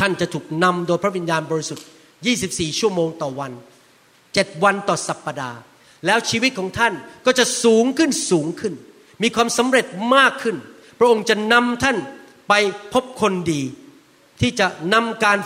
[0.00, 1.86] ท่านจะถูกนำโดยพระวิญญาณบริสุทธิ์
[2.32, 3.52] 24 ชั่วโมงต่อวัน
[4.06, 5.60] 7 วันต่อสัปปดาห์
[6.06, 6.92] แล้วชีวิตของท่าน
[7.26, 8.74] ก็จะสูงขึ้นสูงขึ้น
[9.22, 10.56] มีความสำเร็จมากขึ้น
[10.98, 11.96] พระองค์จะนำท่าน
[12.48, 12.52] ไป
[12.92, 13.62] พบคนดี
[14.40, 15.38] ที่จะนำการ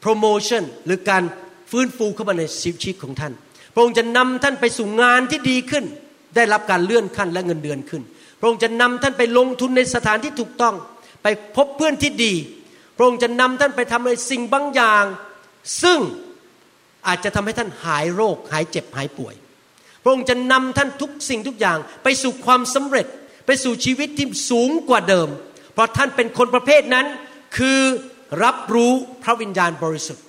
[0.00, 1.22] โปรโมชั่นหรือการ
[1.70, 3.32] ฟื้นฟูเข้ามาในชีวิตของท่าน
[3.74, 5.84] พระองค์จะนำท่านไปสู่งานที่ดีขึ้น
[6.36, 8.02] ได้รับการเลื่อนขั้นและเงินเดือนขึ้น
[8.38, 10.74] พระองค์จะนำท่านไปลงทุนในสถานที่ถูกต้อง
[11.22, 11.26] ไป
[11.56, 12.34] พบเพื่อนที่ดี
[12.96, 15.04] พระองค์จะนำท่านไปทำในสิ่งบางอย่าง
[15.82, 15.98] ซึ่ง
[17.06, 19.34] อาจจะทำให้ท่านหายโรค หายเจ็บหายป่วย
[20.02, 23.06] พระองค์จะนำท่านทุกสิ่งทุกอย่าง ไปสู่ความสำเร็จ
[23.46, 25.28] ไปสู่ชีวิตที่สูงกว่าเดิม
[25.72, 27.06] เพราะท่านเป็นคนประเภทนั้น
[27.56, 27.80] คือ
[28.44, 30.24] รับรู้พระวิญญาณบริสุทธิ์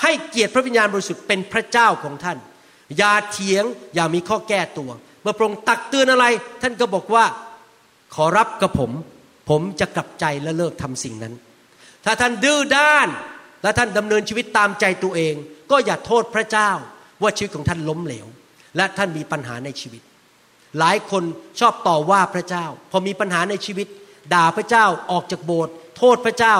[0.00, 2.38] ให้เกียรติพระวิญญาณบริสุทธิ์เป็นพระเจ้าของท่าน
[2.98, 4.90] อย่าเถียงอย่ามีข้อแก้ตัว
[5.22, 6.26] เมื่อพระองค์ตักเตือนอะไร
[6.62, 7.24] ท่านก็บอกว่า
[8.14, 8.90] ขอรับกับผม
[9.50, 11.34] ผมจะกลับใจและเลิกทำสิ่งนั้น
[12.04, 13.08] ถ้าท่านดื้อด้าน
[13.62, 15.34] และท่านดำเนินชีวิตตามใจตัวเอง
[15.70, 16.70] ก็อย่าโทษพระเจ้า
[17.22, 18.26] ว่าชีวิตของท่านล้มเหลว
[18.76, 20.02] และท่านมีปัญหาในชีวิต
[20.78, 21.22] หลายคน
[21.60, 23.86] ชอบต่อว่าพระเจ้า พอมีปัญหาในชีวิต
[24.34, 26.54] ด่าพระเจ้าออกจากโบสถ์โทษพระเจ้า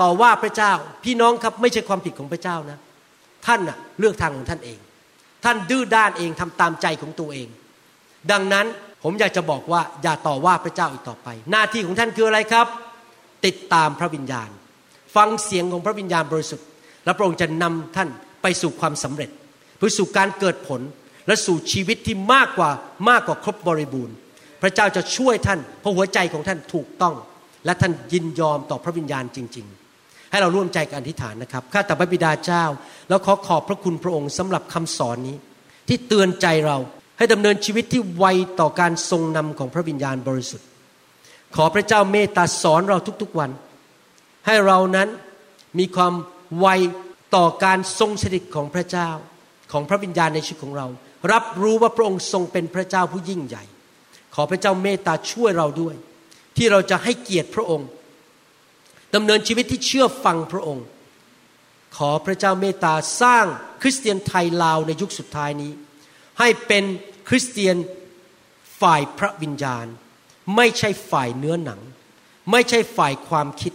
[0.00, 0.72] ต่อว่าพระเจ้า
[1.04, 2.78] พี่น้องครับไม่ใช่ความผิดของพระเจ้านะ
[3.46, 4.78] ท่านน่ะเลือกทางของท่านเอง
[5.44, 7.48] ท่านดื้อด้านเองทำตามใจของตัวเอง
[8.32, 8.66] ดังนั้น
[9.02, 12.66] ผมอยากจะบอกว่าอย่าต่อว่าพระเจ้าอีกต่อไป หน้าที่ของท่านคืออะไรครับ
[13.46, 14.48] ติดตามพระวิญญาณ
[15.16, 16.66] ฟังเสียงของพระวิญญาณบริสุทธิ์
[17.04, 18.08] และพระองค์จะนำท่าน
[18.42, 19.30] ไปสู่ความสำเร็จ
[19.78, 20.80] ไปสู่การเกิดผล
[21.26, 22.70] และสู่ชีวิตที่มากกว่า
[23.08, 24.14] มากกว่าครบบริบูรณ์
[24.62, 27.14] พระเจ้าจะช่วยท่านเพราะหัวใจของท่านถูกต้อง
[27.64, 29.66] และท่านยินยอมต่อพระวิญญาณจริง
[29.98, 32.64] ๆ ให้เราร่วมใจกันอธิษฐานนะครับข้าแต่พระบิดาเจ้า
[33.08, 35.36] แล้วขอขอบพระคุณพระองค์สำหรับคำสอนนี้
[35.88, 36.76] ที่เตือนใจเรา
[37.18, 38.24] ให้ดำเนินชีวิตที่ไว
[38.60, 40.68] ต่อการทรงนำของพระวิญญาณบริสุทธิ์
[41.56, 43.50] ขอพระเจ้าเมตตาสอนเราทุกๆวัน
[44.46, 45.08] ให้เรานั้น
[45.78, 46.12] มีความ
[46.60, 46.66] ไว
[47.36, 49.08] ต่อการทรงสถิตของพระเจ้า
[49.72, 50.86] ของพระวิญญาณในชีวิตของเรา
[51.32, 53.64] รับรู้ว่าพระองค์ทรงเป็นพระเจ้าผู้ยิ่งใหญ่
[54.34, 55.94] ขอพระเจ้าเมตตาช่วยเราด้วย
[56.56, 57.88] ที่เราจะให้เกียรติพระองค์
[59.14, 60.84] ดำเนินชีวิตที่เชื่อฟังพระองค์
[61.96, 63.46] ขอพระเจ้าเมตตาสร้าง
[63.82, 65.72] คริสเตียนไทยลาวในยุคสุดท้ายนี้
[66.38, 66.84] ให้เป็น
[67.28, 67.76] คริสเตียน
[68.80, 69.86] ฝ่ายพระวิญญาณ
[70.56, 71.80] ไม่ใช่ฝ่ายเนื้อหนัง
[72.50, 73.72] ไม่ใช่ฝ่ายความคิด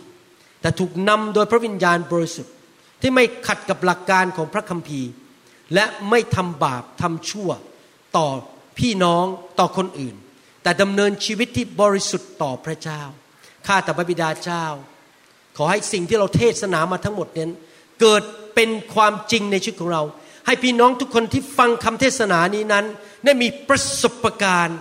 [0.61, 2.53] แต่ถูกนำโดยพระวิญญาณบริสุทธิ์
[3.01, 5.11] ที่ไม่ขัดกับหลักการของพระคัมภีร์
[5.73, 7.49] และไม่ทำบาปทำชั่ว
[8.17, 8.27] ต่อ
[8.79, 9.25] พี่น้อง
[9.59, 10.15] ต่อคนอื่น
[10.63, 13.01] แต่ดำเนินชีวิตที่บริสุทธิ์ต่อพระเจ้า
[13.67, 14.65] ข้าแต่พระบิดาเจ้า
[15.57, 17.51] ขอให้สิ่งที่เราเทศนามาทั้งหมดนั้น
[18.01, 18.23] เกิด
[18.55, 20.03] เป็นความจริงในชีวิตของเรา
[20.45, 22.85] ให้พี่น้องทุกคนที่ฟังคำเทศนานี้นั้น
[23.25, 24.79] ได้มีประสบการณ์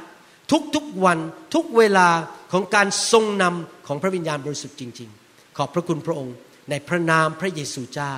[0.77, 1.19] ทุกๆวัน
[1.55, 2.09] ทุกเวลา
[2.53, 6.37] ของการทรงนำของพระวิญญาณบริสุทธิ์จริง ๆ ขอบพระคุณพระองค์
[6.71, 8.15] ในพระนามพระเยซูเจ้า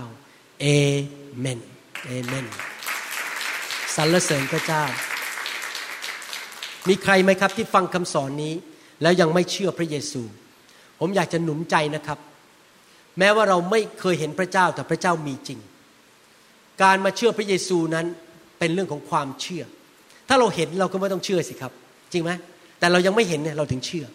[0.60, 0.66] เอ
[1.38, 1.60] เมน
[2.06, 2.46] เอเมน
[3.96, 4.84] สรรเสริญพระเจ้า
[6.88, 8.54] มีใครไหมครับที่ฟังคำสอนนี้
[9.02, 10.22] แล้วยังไม่เชื่อพระเยซู
[11.00, 12.18] ผมอยากจะหนุนใจนะครับ
[13.18, 15.60] แม้ว่าเราไม่เคยเห็นพระเจ้าแต่พระเจ้ามีจริง
[16.82, 18.06] การมาเชื่อพระเยซูนั้น
[18.58, 19.64] เป็นเรื่องของความเชื่อ
[20.28, 21.72] ถ้าเราเห็นเราก็ไม่ต้องเชื่อสิครับ
[22.12, 22.30] จริงไหม
[22.78, 24.06] แต่เรายังไม่เห็นเนี่ยเราถึงเชื่อ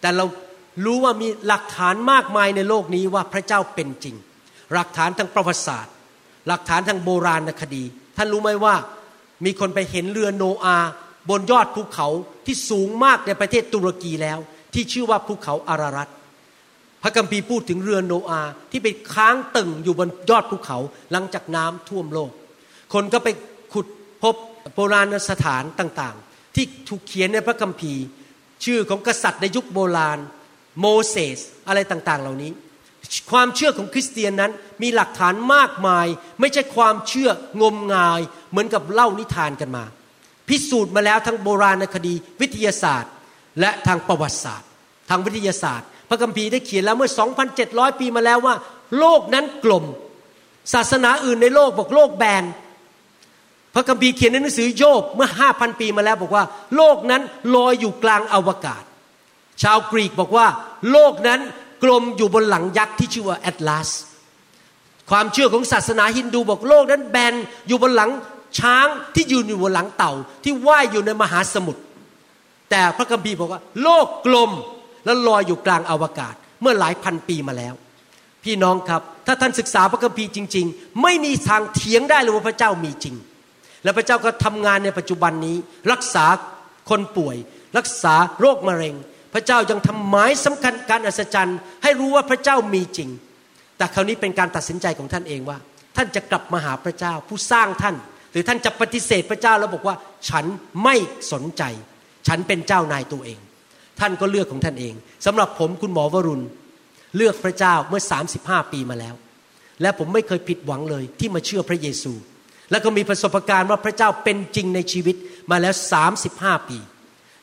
[0.00, 0.24] แต่เรา
[0.84, 4.16] รู้ว่ามีหลักฐานมากมายในโลกนี้ว่าพระเจ้าเป็นจริง
[4.74, 5.92] หลักฐานทางประวัติศาสตร์
[6.48, 7.82] หลักฐานทางโบราณคดี
[8.16, 8.74] ท่านรู้ไหมว่า
[9.44, 10.78] มีคนไปเห็นเรือโนอา
[11.30, 12.08] บนยอดภูเขา
[12.46, 14.38] ที่สูงมากในประเทศตุรกีแล้ว
[14.74, 16.08] ที่ชื่อว่าภูเขาอารารัต
[17.02, 18.40] พระกัมภีพูดถึงเรือโนอา
[18.70, 20.78] ที่ไปค้างตึงอยู่บนยอดภูเขา
[21.12, 22.30] หลังจากน้ำท่วมโลก
[22.92, 23.28] คนก็ไป
[23.72, 23.86] ขุด
[24.22, 24.36] พบ
[24.74, 28.04] โบราณสถานต่างๆ ที่ถูกเขียนในพระคัมภีร์
[28.64, 30.18] ชื่อของกษัตริย์ในยุคโบราณ
[30.80, 31.38] โมเสส
[31.68, 32.52] อะไรต่างๆ เหล่านี้
[33.30, 34.52] ความเชื่อของคริสเตียนนั้น
[34.82, 36.06] มีหลักฐานมากมาย
[36.40, 37.30] ไม่ใช่ความเชื่อ
[37.62, 39.84] งมงายเหมือนกับเล่านิทานกันมา
[40.48, 43.12] พิสูจน์มาแล้วทั้งโบราณคดีวิทยาศาสตร์
[43.60, 44.68] และทางประวัติศาสตร์
[45.10, 47.10] ทางวิทยาศาสตร์ พระคัมภีร์ได้เขียนแล้วเมื่อ
[47.54, 48.54] 2,700 ปีมาแล้วว่า
[48.98, 49.84] โลกนั้นกลม
[50.74, 52.44] ศาสนาอื่นในโลกบอกโลกแบน
[53.74, 56.44] พระคัมภีร์เขียนในหนังสือโยบเมื่อ5,000ปีมาแล้วบอกว่า
[56.76, 57.22] โลกนั้น
[57.54, 58.82] ลอยอยู่กลางอวกาศ
[59.62, 60.46] ชาวกรีกบอกว่า
[60.90, 61.40] โลกนั้น
[61.82, 63.90] กลมอยู่บนหลังยักษ์ที่ชื่อว่าแอตลาส
[65.10, 67.34] ความเชื่อของศาสนาฮินดูบอกโลกนั้นแบน
[67.68, 68.10] อยู่บนหลัง
[68.58, 70.12] ช้างที่ยืนอยู่บนหลังเต่า
[70.44, 71.82] ที่ว่ายอยู่ในมหาสมุทร
[72.70, 74.50] แต่พระคัมภีร์บอกว่า โลกกลม
[75.04, 77.74] แล้วลอยอยู่กลางอวกาศ เมื่อหลายพันปีมาแล้ว
[78.44, 83.14] พี่น้องครับ ถ้าท่านศึกษาพระคัมภีร์จริง ๆ ไม่มีทางเถียงได้เลยว่าพระเจ้ามีจริง
[83.84, 85.56] และพระเจ้าก็ทำงานในปัจจุบันนี้
[85.92, 86.24] รักษา
[86.90, 87.36] คนป่วย
[87.78, 88.94] รักษาโรคมะเร็ง
[89.34, 93.08] พระเจ้ายังทำหมายสำคัญการอัศจรรย์ ให้รู้ว่าพระเจ้ามีจริง
[93.76, 95.58] แต่คราวนี้เป็นการตัดสินใจของท่านเองว่า
[95.96, 97.96] ท่านจะกลับมาหาพระเจ้าผู้สร้างท่าน
[98.32, 99.96] หรือท่านจะปฏิเสธพระเจ้าแล้วบอกว่า
[100.28, 100.44] ฉัน
[100.84, 100.96] ไม่
[101.32, 101.62] สนใจ
[102.28, 103.38] ฉันเป็นเจ้านายตัวเอง
[104.00, 104.94] ท่านก็เลือกของท่านเอง
[105.26, 106.44] สำหรับผมคุณหมอวรุณ
[107.16, 108.02] เลือกพระเจ้าเมื่อ
[108.36, 109.14] 35 ปีมาแล้ว
[109.82, 112.12] และผมไม่เคยผิดหวังเลยที่มาเชื่อพระเยซู
[112.72, 115.16] แล้วก็มีประสบการณ์ว่าพระเจ้าเป็นจริงในชีวิต
[115.50, 115.74] มาแล้ว
[116.22, 116.78] 35 ปี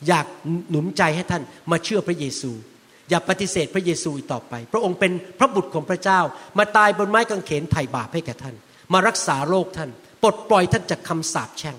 [0.07, 0.25] อยาก
[0.69, 2.51] หนุนใจให้ท่านมาเชื่อพระเยซู
[3.09, 6.19] อย่าปฏิเสธพระเยซูอีกต่อไป พระองค์เป็นพระบุตรของพระเจ้า
[6.57, 8.55] มาตายบนไม้กางเขนไถ่บาปให้แก่ท่าน
[8.93, 9.89] มารักษาโรคท่าน
[10.21, 11.77] ปลดปล่อยท่านจากคำสาปแช่ง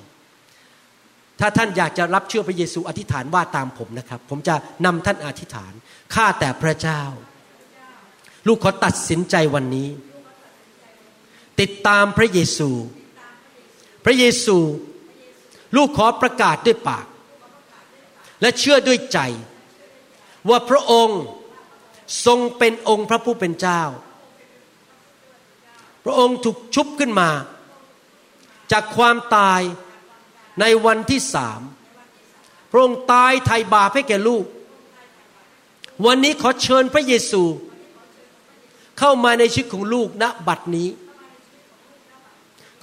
[1.40, 4.54] ถ้าท่านอยากจะรับเชื่อพระเยซูอธิษฐานว่าตามผมนะครับ ผมจะ
[4.86, 5.72] นำท่านอธิษฐาน
[6.14, 7.02] ข้าแต่พระเจ้า
[8.46, 9.88] ลูกขอตัดสินใจวันนี้
[11.60, 12.70] ติดตามพระเยซู
[14.04, 14.58] พระเยซู
[15.76, 17.06] ลูกขอประกาศด้วยปาก
[18.40, 19.18] และเชื่อด้วยใจ
[20.48, 21.20] ว่าพระองค์
[22.26, 23.82] ทรงเป็นองค์พระผู้เป็นเจ้า
[26.04, 27.30] พระองค์ถูกชุบขึ้นมา
[28.72, 29.60] จากความตาย
[30.60, 31.60] ในวันที่สาม
[32.70, 34.44] พระองค์ตายไถ่บาปให้แก่ลูก
[36.06, 37.42] วันนี้ขอเชิญพระเยซู
[38.98, 40.88] เข้ามาในชีวิตของลูกณบัดนี้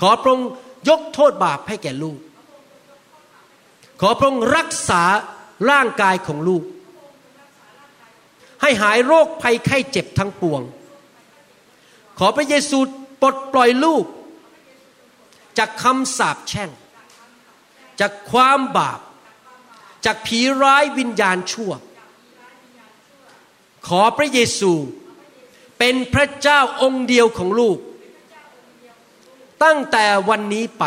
[0.02, 0.50] ขอพระองค์
[0.90, 2.20] ยกโทษบาปให้แก่ลูก
[4.02, 5.04] ขอพระองค์รักษา
[5.70, 6.64] ร่างกายของลูก
[8.62, 10.62] ให้หายโรคภัยไข้เจ็บทั้งปวง
[12.18, 12.80] ขอพระเยซู
[13.22, 14.06] ปลดปล่อยลูก
[15.58, 16.70] จากคำสาปแช่ง
[18.00, 19.00] จากความบาป
[20.06, 21.72] จากผีร้ายวิญญาณชั่ว
[23.88, 24.74] ขอพระเยซู
[25.80, 27.78] เป็นพระเจ้าองค์เดียวของลูก
[29.64, 30.86] ตั้งแต่วันนี้ไป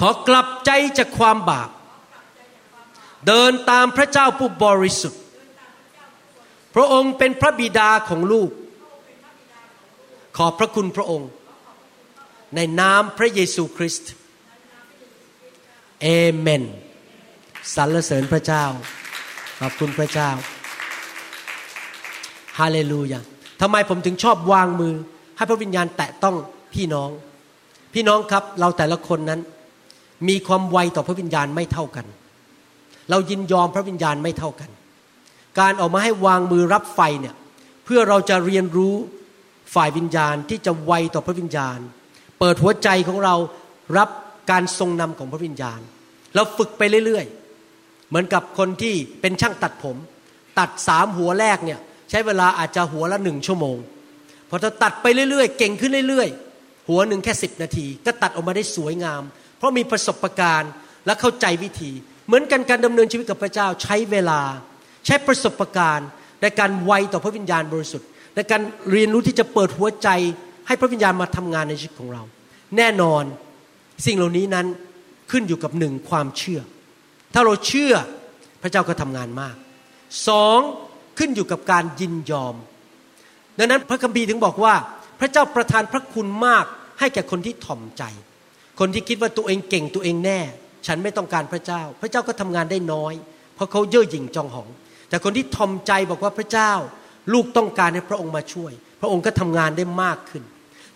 [0.00, 1.70] ขอกลับใจจากความบาป
[3.26, 5.22] เดินตามพระเจ้าผู้บริสุทธิ์
[6.74, 8.50] พระองค์เป็นพระบิดาของลูก
[10.36, 11.30] ขอบพระคุณพระองค์
[12.54, 14.12] ในนามพระเยซูคริสต์
[16.02, 16.62] เอเมน
[17.74, 18.64] สรรเสริญพระเจ้า
[19.60, 20.30] ขอบคุณพระเจ้า
[22.58, 23.20] ฮาเลลูยา
[23.60, 24.94] ทำไมผมถึงชอบวางมือ
[25.36, 26.36] ให้พระวิญญาณแตะต้อง
[26.74, 27.10] พี่น้อง
[27.94, 29.40] พี่น้องครับเราแต่ละคนนั้น
[30.28, 32.06] มีความไวต่อพระวิญญาณไม่เท่ากัน
[33.10, 34.70] เรายินยอมพระวิญญาณไม่เท่ากัน
[35.60, 37.34] การออกมาให้วางมือรับไฟเนี่ย
[37.84, 38.94] เพื่อเราจะเรียนรู้
[39.74, 41.78] ฝ่ายวิญญาณที่จะไวต่อพระวิญญาณ
[42.38, 43.34] เปิดหัวใจของเรา
[43.98, 44.08] รับ
[44.50, 45.80] การทรงนำของพระวิญญาณ
[46.34, 49.96] เราฝึกไปเรื่อยๆ เหมือนกับคนที่เป็นช่างตัดผม
[50.58, 51.78] ตัดสามหัวแรกเนี่ย
[52.10, 53.76] ใช้เวลาอาจจะหัวละหนึ่งชั่วโมง
[54.48, 56.49] พอเราตัดไปเรื่อยๆ เก่งขึ้นเรื่อยๆ
[56.90, 59.22] หัวหนึ่งแค่สิบนาที ก็ตัดออกมาได้สวยงาม
[59.58, 60.72] เพราะมีประสบการณ์
[61.06, 61.92] และเข้าใจวิธี
[62.26, 64.40] เหมือนกันการดำเนินชีวิตกับพระเจ้าใช้เวลา
[65.06, 66.08] ใช้ประสบการณ์
[66.42, 68.60] ในการไวต่อพระวิญญาณบริสุทธิ์ในการ
[68.90, 70.08] เรียนรู้ที่จะเปิดหัวใจ
[70.66, 72.22] ให้พระวิญญาณมาทำงานในชีวิตของเรา
[72.76, 73.24] แน่นอน
[74.06, 74.66] สิ่งเหล่านี้นั้น
[75.30, 76.60] ขึ้นอยู่กับหนึ่งความเชื่อ
[77.34, 77.94] ถ้าเราเชื่อ
[78.62, 79.56] พระเจ้าก็ทำงานมาก
[80.28, 80.58] สอง
[81.18, 82.54] ขึ้นอยู่กับการยินยอม
[83.58, 84.74] ดังนั้นพระคัมภีร์ถึงบอกว่า
[85.20, 86.64] พระเจ้าประทานพระคุณมาก
[87.00, 88.04] ให้แก่คนที่ถ่อมใจ
[88.80, 90.40] คนที่คิดว่าตัวเองเก่งตัวเองแน่
[90.86, 93.14] ฉันไม่ต้องการพระเจ้า พระเจ้าก็ทำงานได้น้อย
[93.54, 94.68] เพราะเขาเย่อหยิ่งจองหอง
[95.08, 96.72] แต่คนที่ถ่อมใจบอกว่าพระเจ้า
[97.32, 100.42] ลูกต้องการให้พระองค์มาช่วย พระองค์ก็ทำงานได้มากขึ้น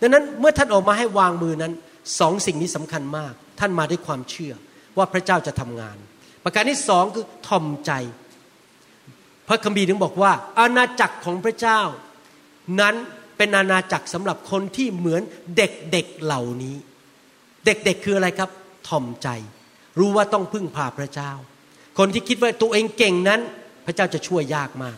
[0.01, 1.73] ดังนั้นเมื่อท่านออกมาให้วางมือนั้น
[2.19, 4.53] สองสิ่งนี้สำคัญมาก ท่านมาด้วยความเชื่อ
[4.97, 5.97] ว่าพระเจ้าจะทำงาน
[6.43, 7.91] ประการที่สองคือถ่อมใจ
[9.47, 11.79] พระคัมภีร์ถึงบอกว่า อาณาจักรของพระเจ้า
[12.79, 12.95] นั้น
[13.37, 15.21] เป็นอาณาจักรสำหรับคนที่เหมือน
[15.57, 16.75] เด็กๆเเหล่านี้
[17.65, 18.49] เด็กๆคืออะไรครับ
[18.87, 19.27] ถ่อมใจ
[19.99, 21.31] รู้ว่าต้องพึ่งพาพระเจ้า
[21.97, 23.41] คนที่คิดว่าตัวเองเก่งนั้น
[23.85, 24.97] พระเจ้าจะช่วยยากมาก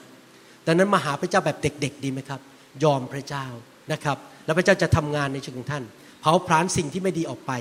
[0.66, 2.42] ดังนั้นมาหาพระเจ้าแบบเด็ก ๆ ดีไหมครับ
[2.84, 3.46] ยอมพระเจ้า
[3.92, 5.84] นะครับ แล้วพระเจ้าจะทำงานในชีวิตของท่าน
[6.22, 7.52] เผาผลาญสิ่งที่ไม่ดีออกไป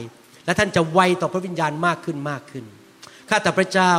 [0.44, 2.64] และท่านจะไวต่อพระวิญญาณมากขึ้นมากขึ้น
[3.28, 3.92] ข้าแต่พระเจ้า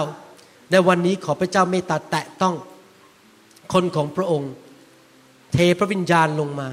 [0.72, 2.56] ในวันนี้ขอพระเจ้าเมตตาแตะต้อง
[3.74, 4.52] คนของพระองค์
[5.54, 6.70] เทพระวิญญาณลงมา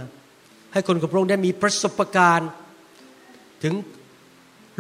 [0.73, 2.51] ให้คนของพระองค์ได้มีประสบการณ์
[3.63, 3.75] ถึง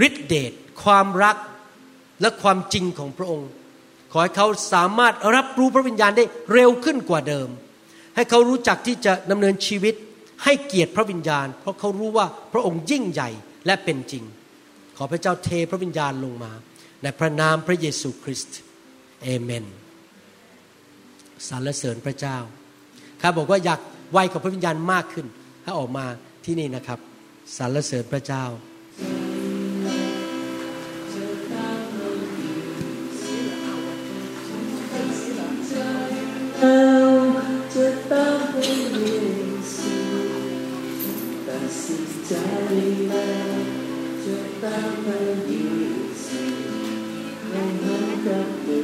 [0.06, 1.36] ฤทธิเดชความรัก
[2.20, 3.48] และความจริงของพระองค์
[4.12, 7.48] ขอให้เขาสามารถรับรู้พระวิญญาณได้เร็วขึ้นกว่าเดิม
[8.16, 9.94] ให้เขารู้จักที่จะดำเนินชีวิต
[10.44, 13.30] ให้เกียรติพระวิญญาณ เพราะเขารู้ว่าพระองค์ยิ่งใหญ่
[13.66, 14.24] และเป็นจริง
[14.96, 16.52] ขอพระเจ้าเทพระวิญญาณลงมา
[17.02, 18.58] ในพระนามพระเยซูคริสต์
[19.22, 19.64] เอเมน
[21.48, 22.38] สรรเสริญพระเจ้า
[23.26, 23.80] ครับบอกว่าอยาก
[24.12, 25.26] ไวกับพระวิญญาณมากขึ้น
[25.64, 26.04] ถ้าออกมา
[26.44, 26.98] ที่นี่นะครับ
[27.56, 28.44] สรรเสริญพระเจ้า
[44.24, 45.08] จะตามไป
[45.48, 45.62] ดี
[46.24, 46.42] สิ
[47.52, 48.83] ยังหากับเธอ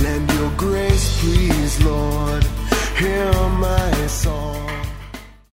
[0.00, 2.44] Lend your grace, please, Lord.
[2.98, 4.61] Hear my song.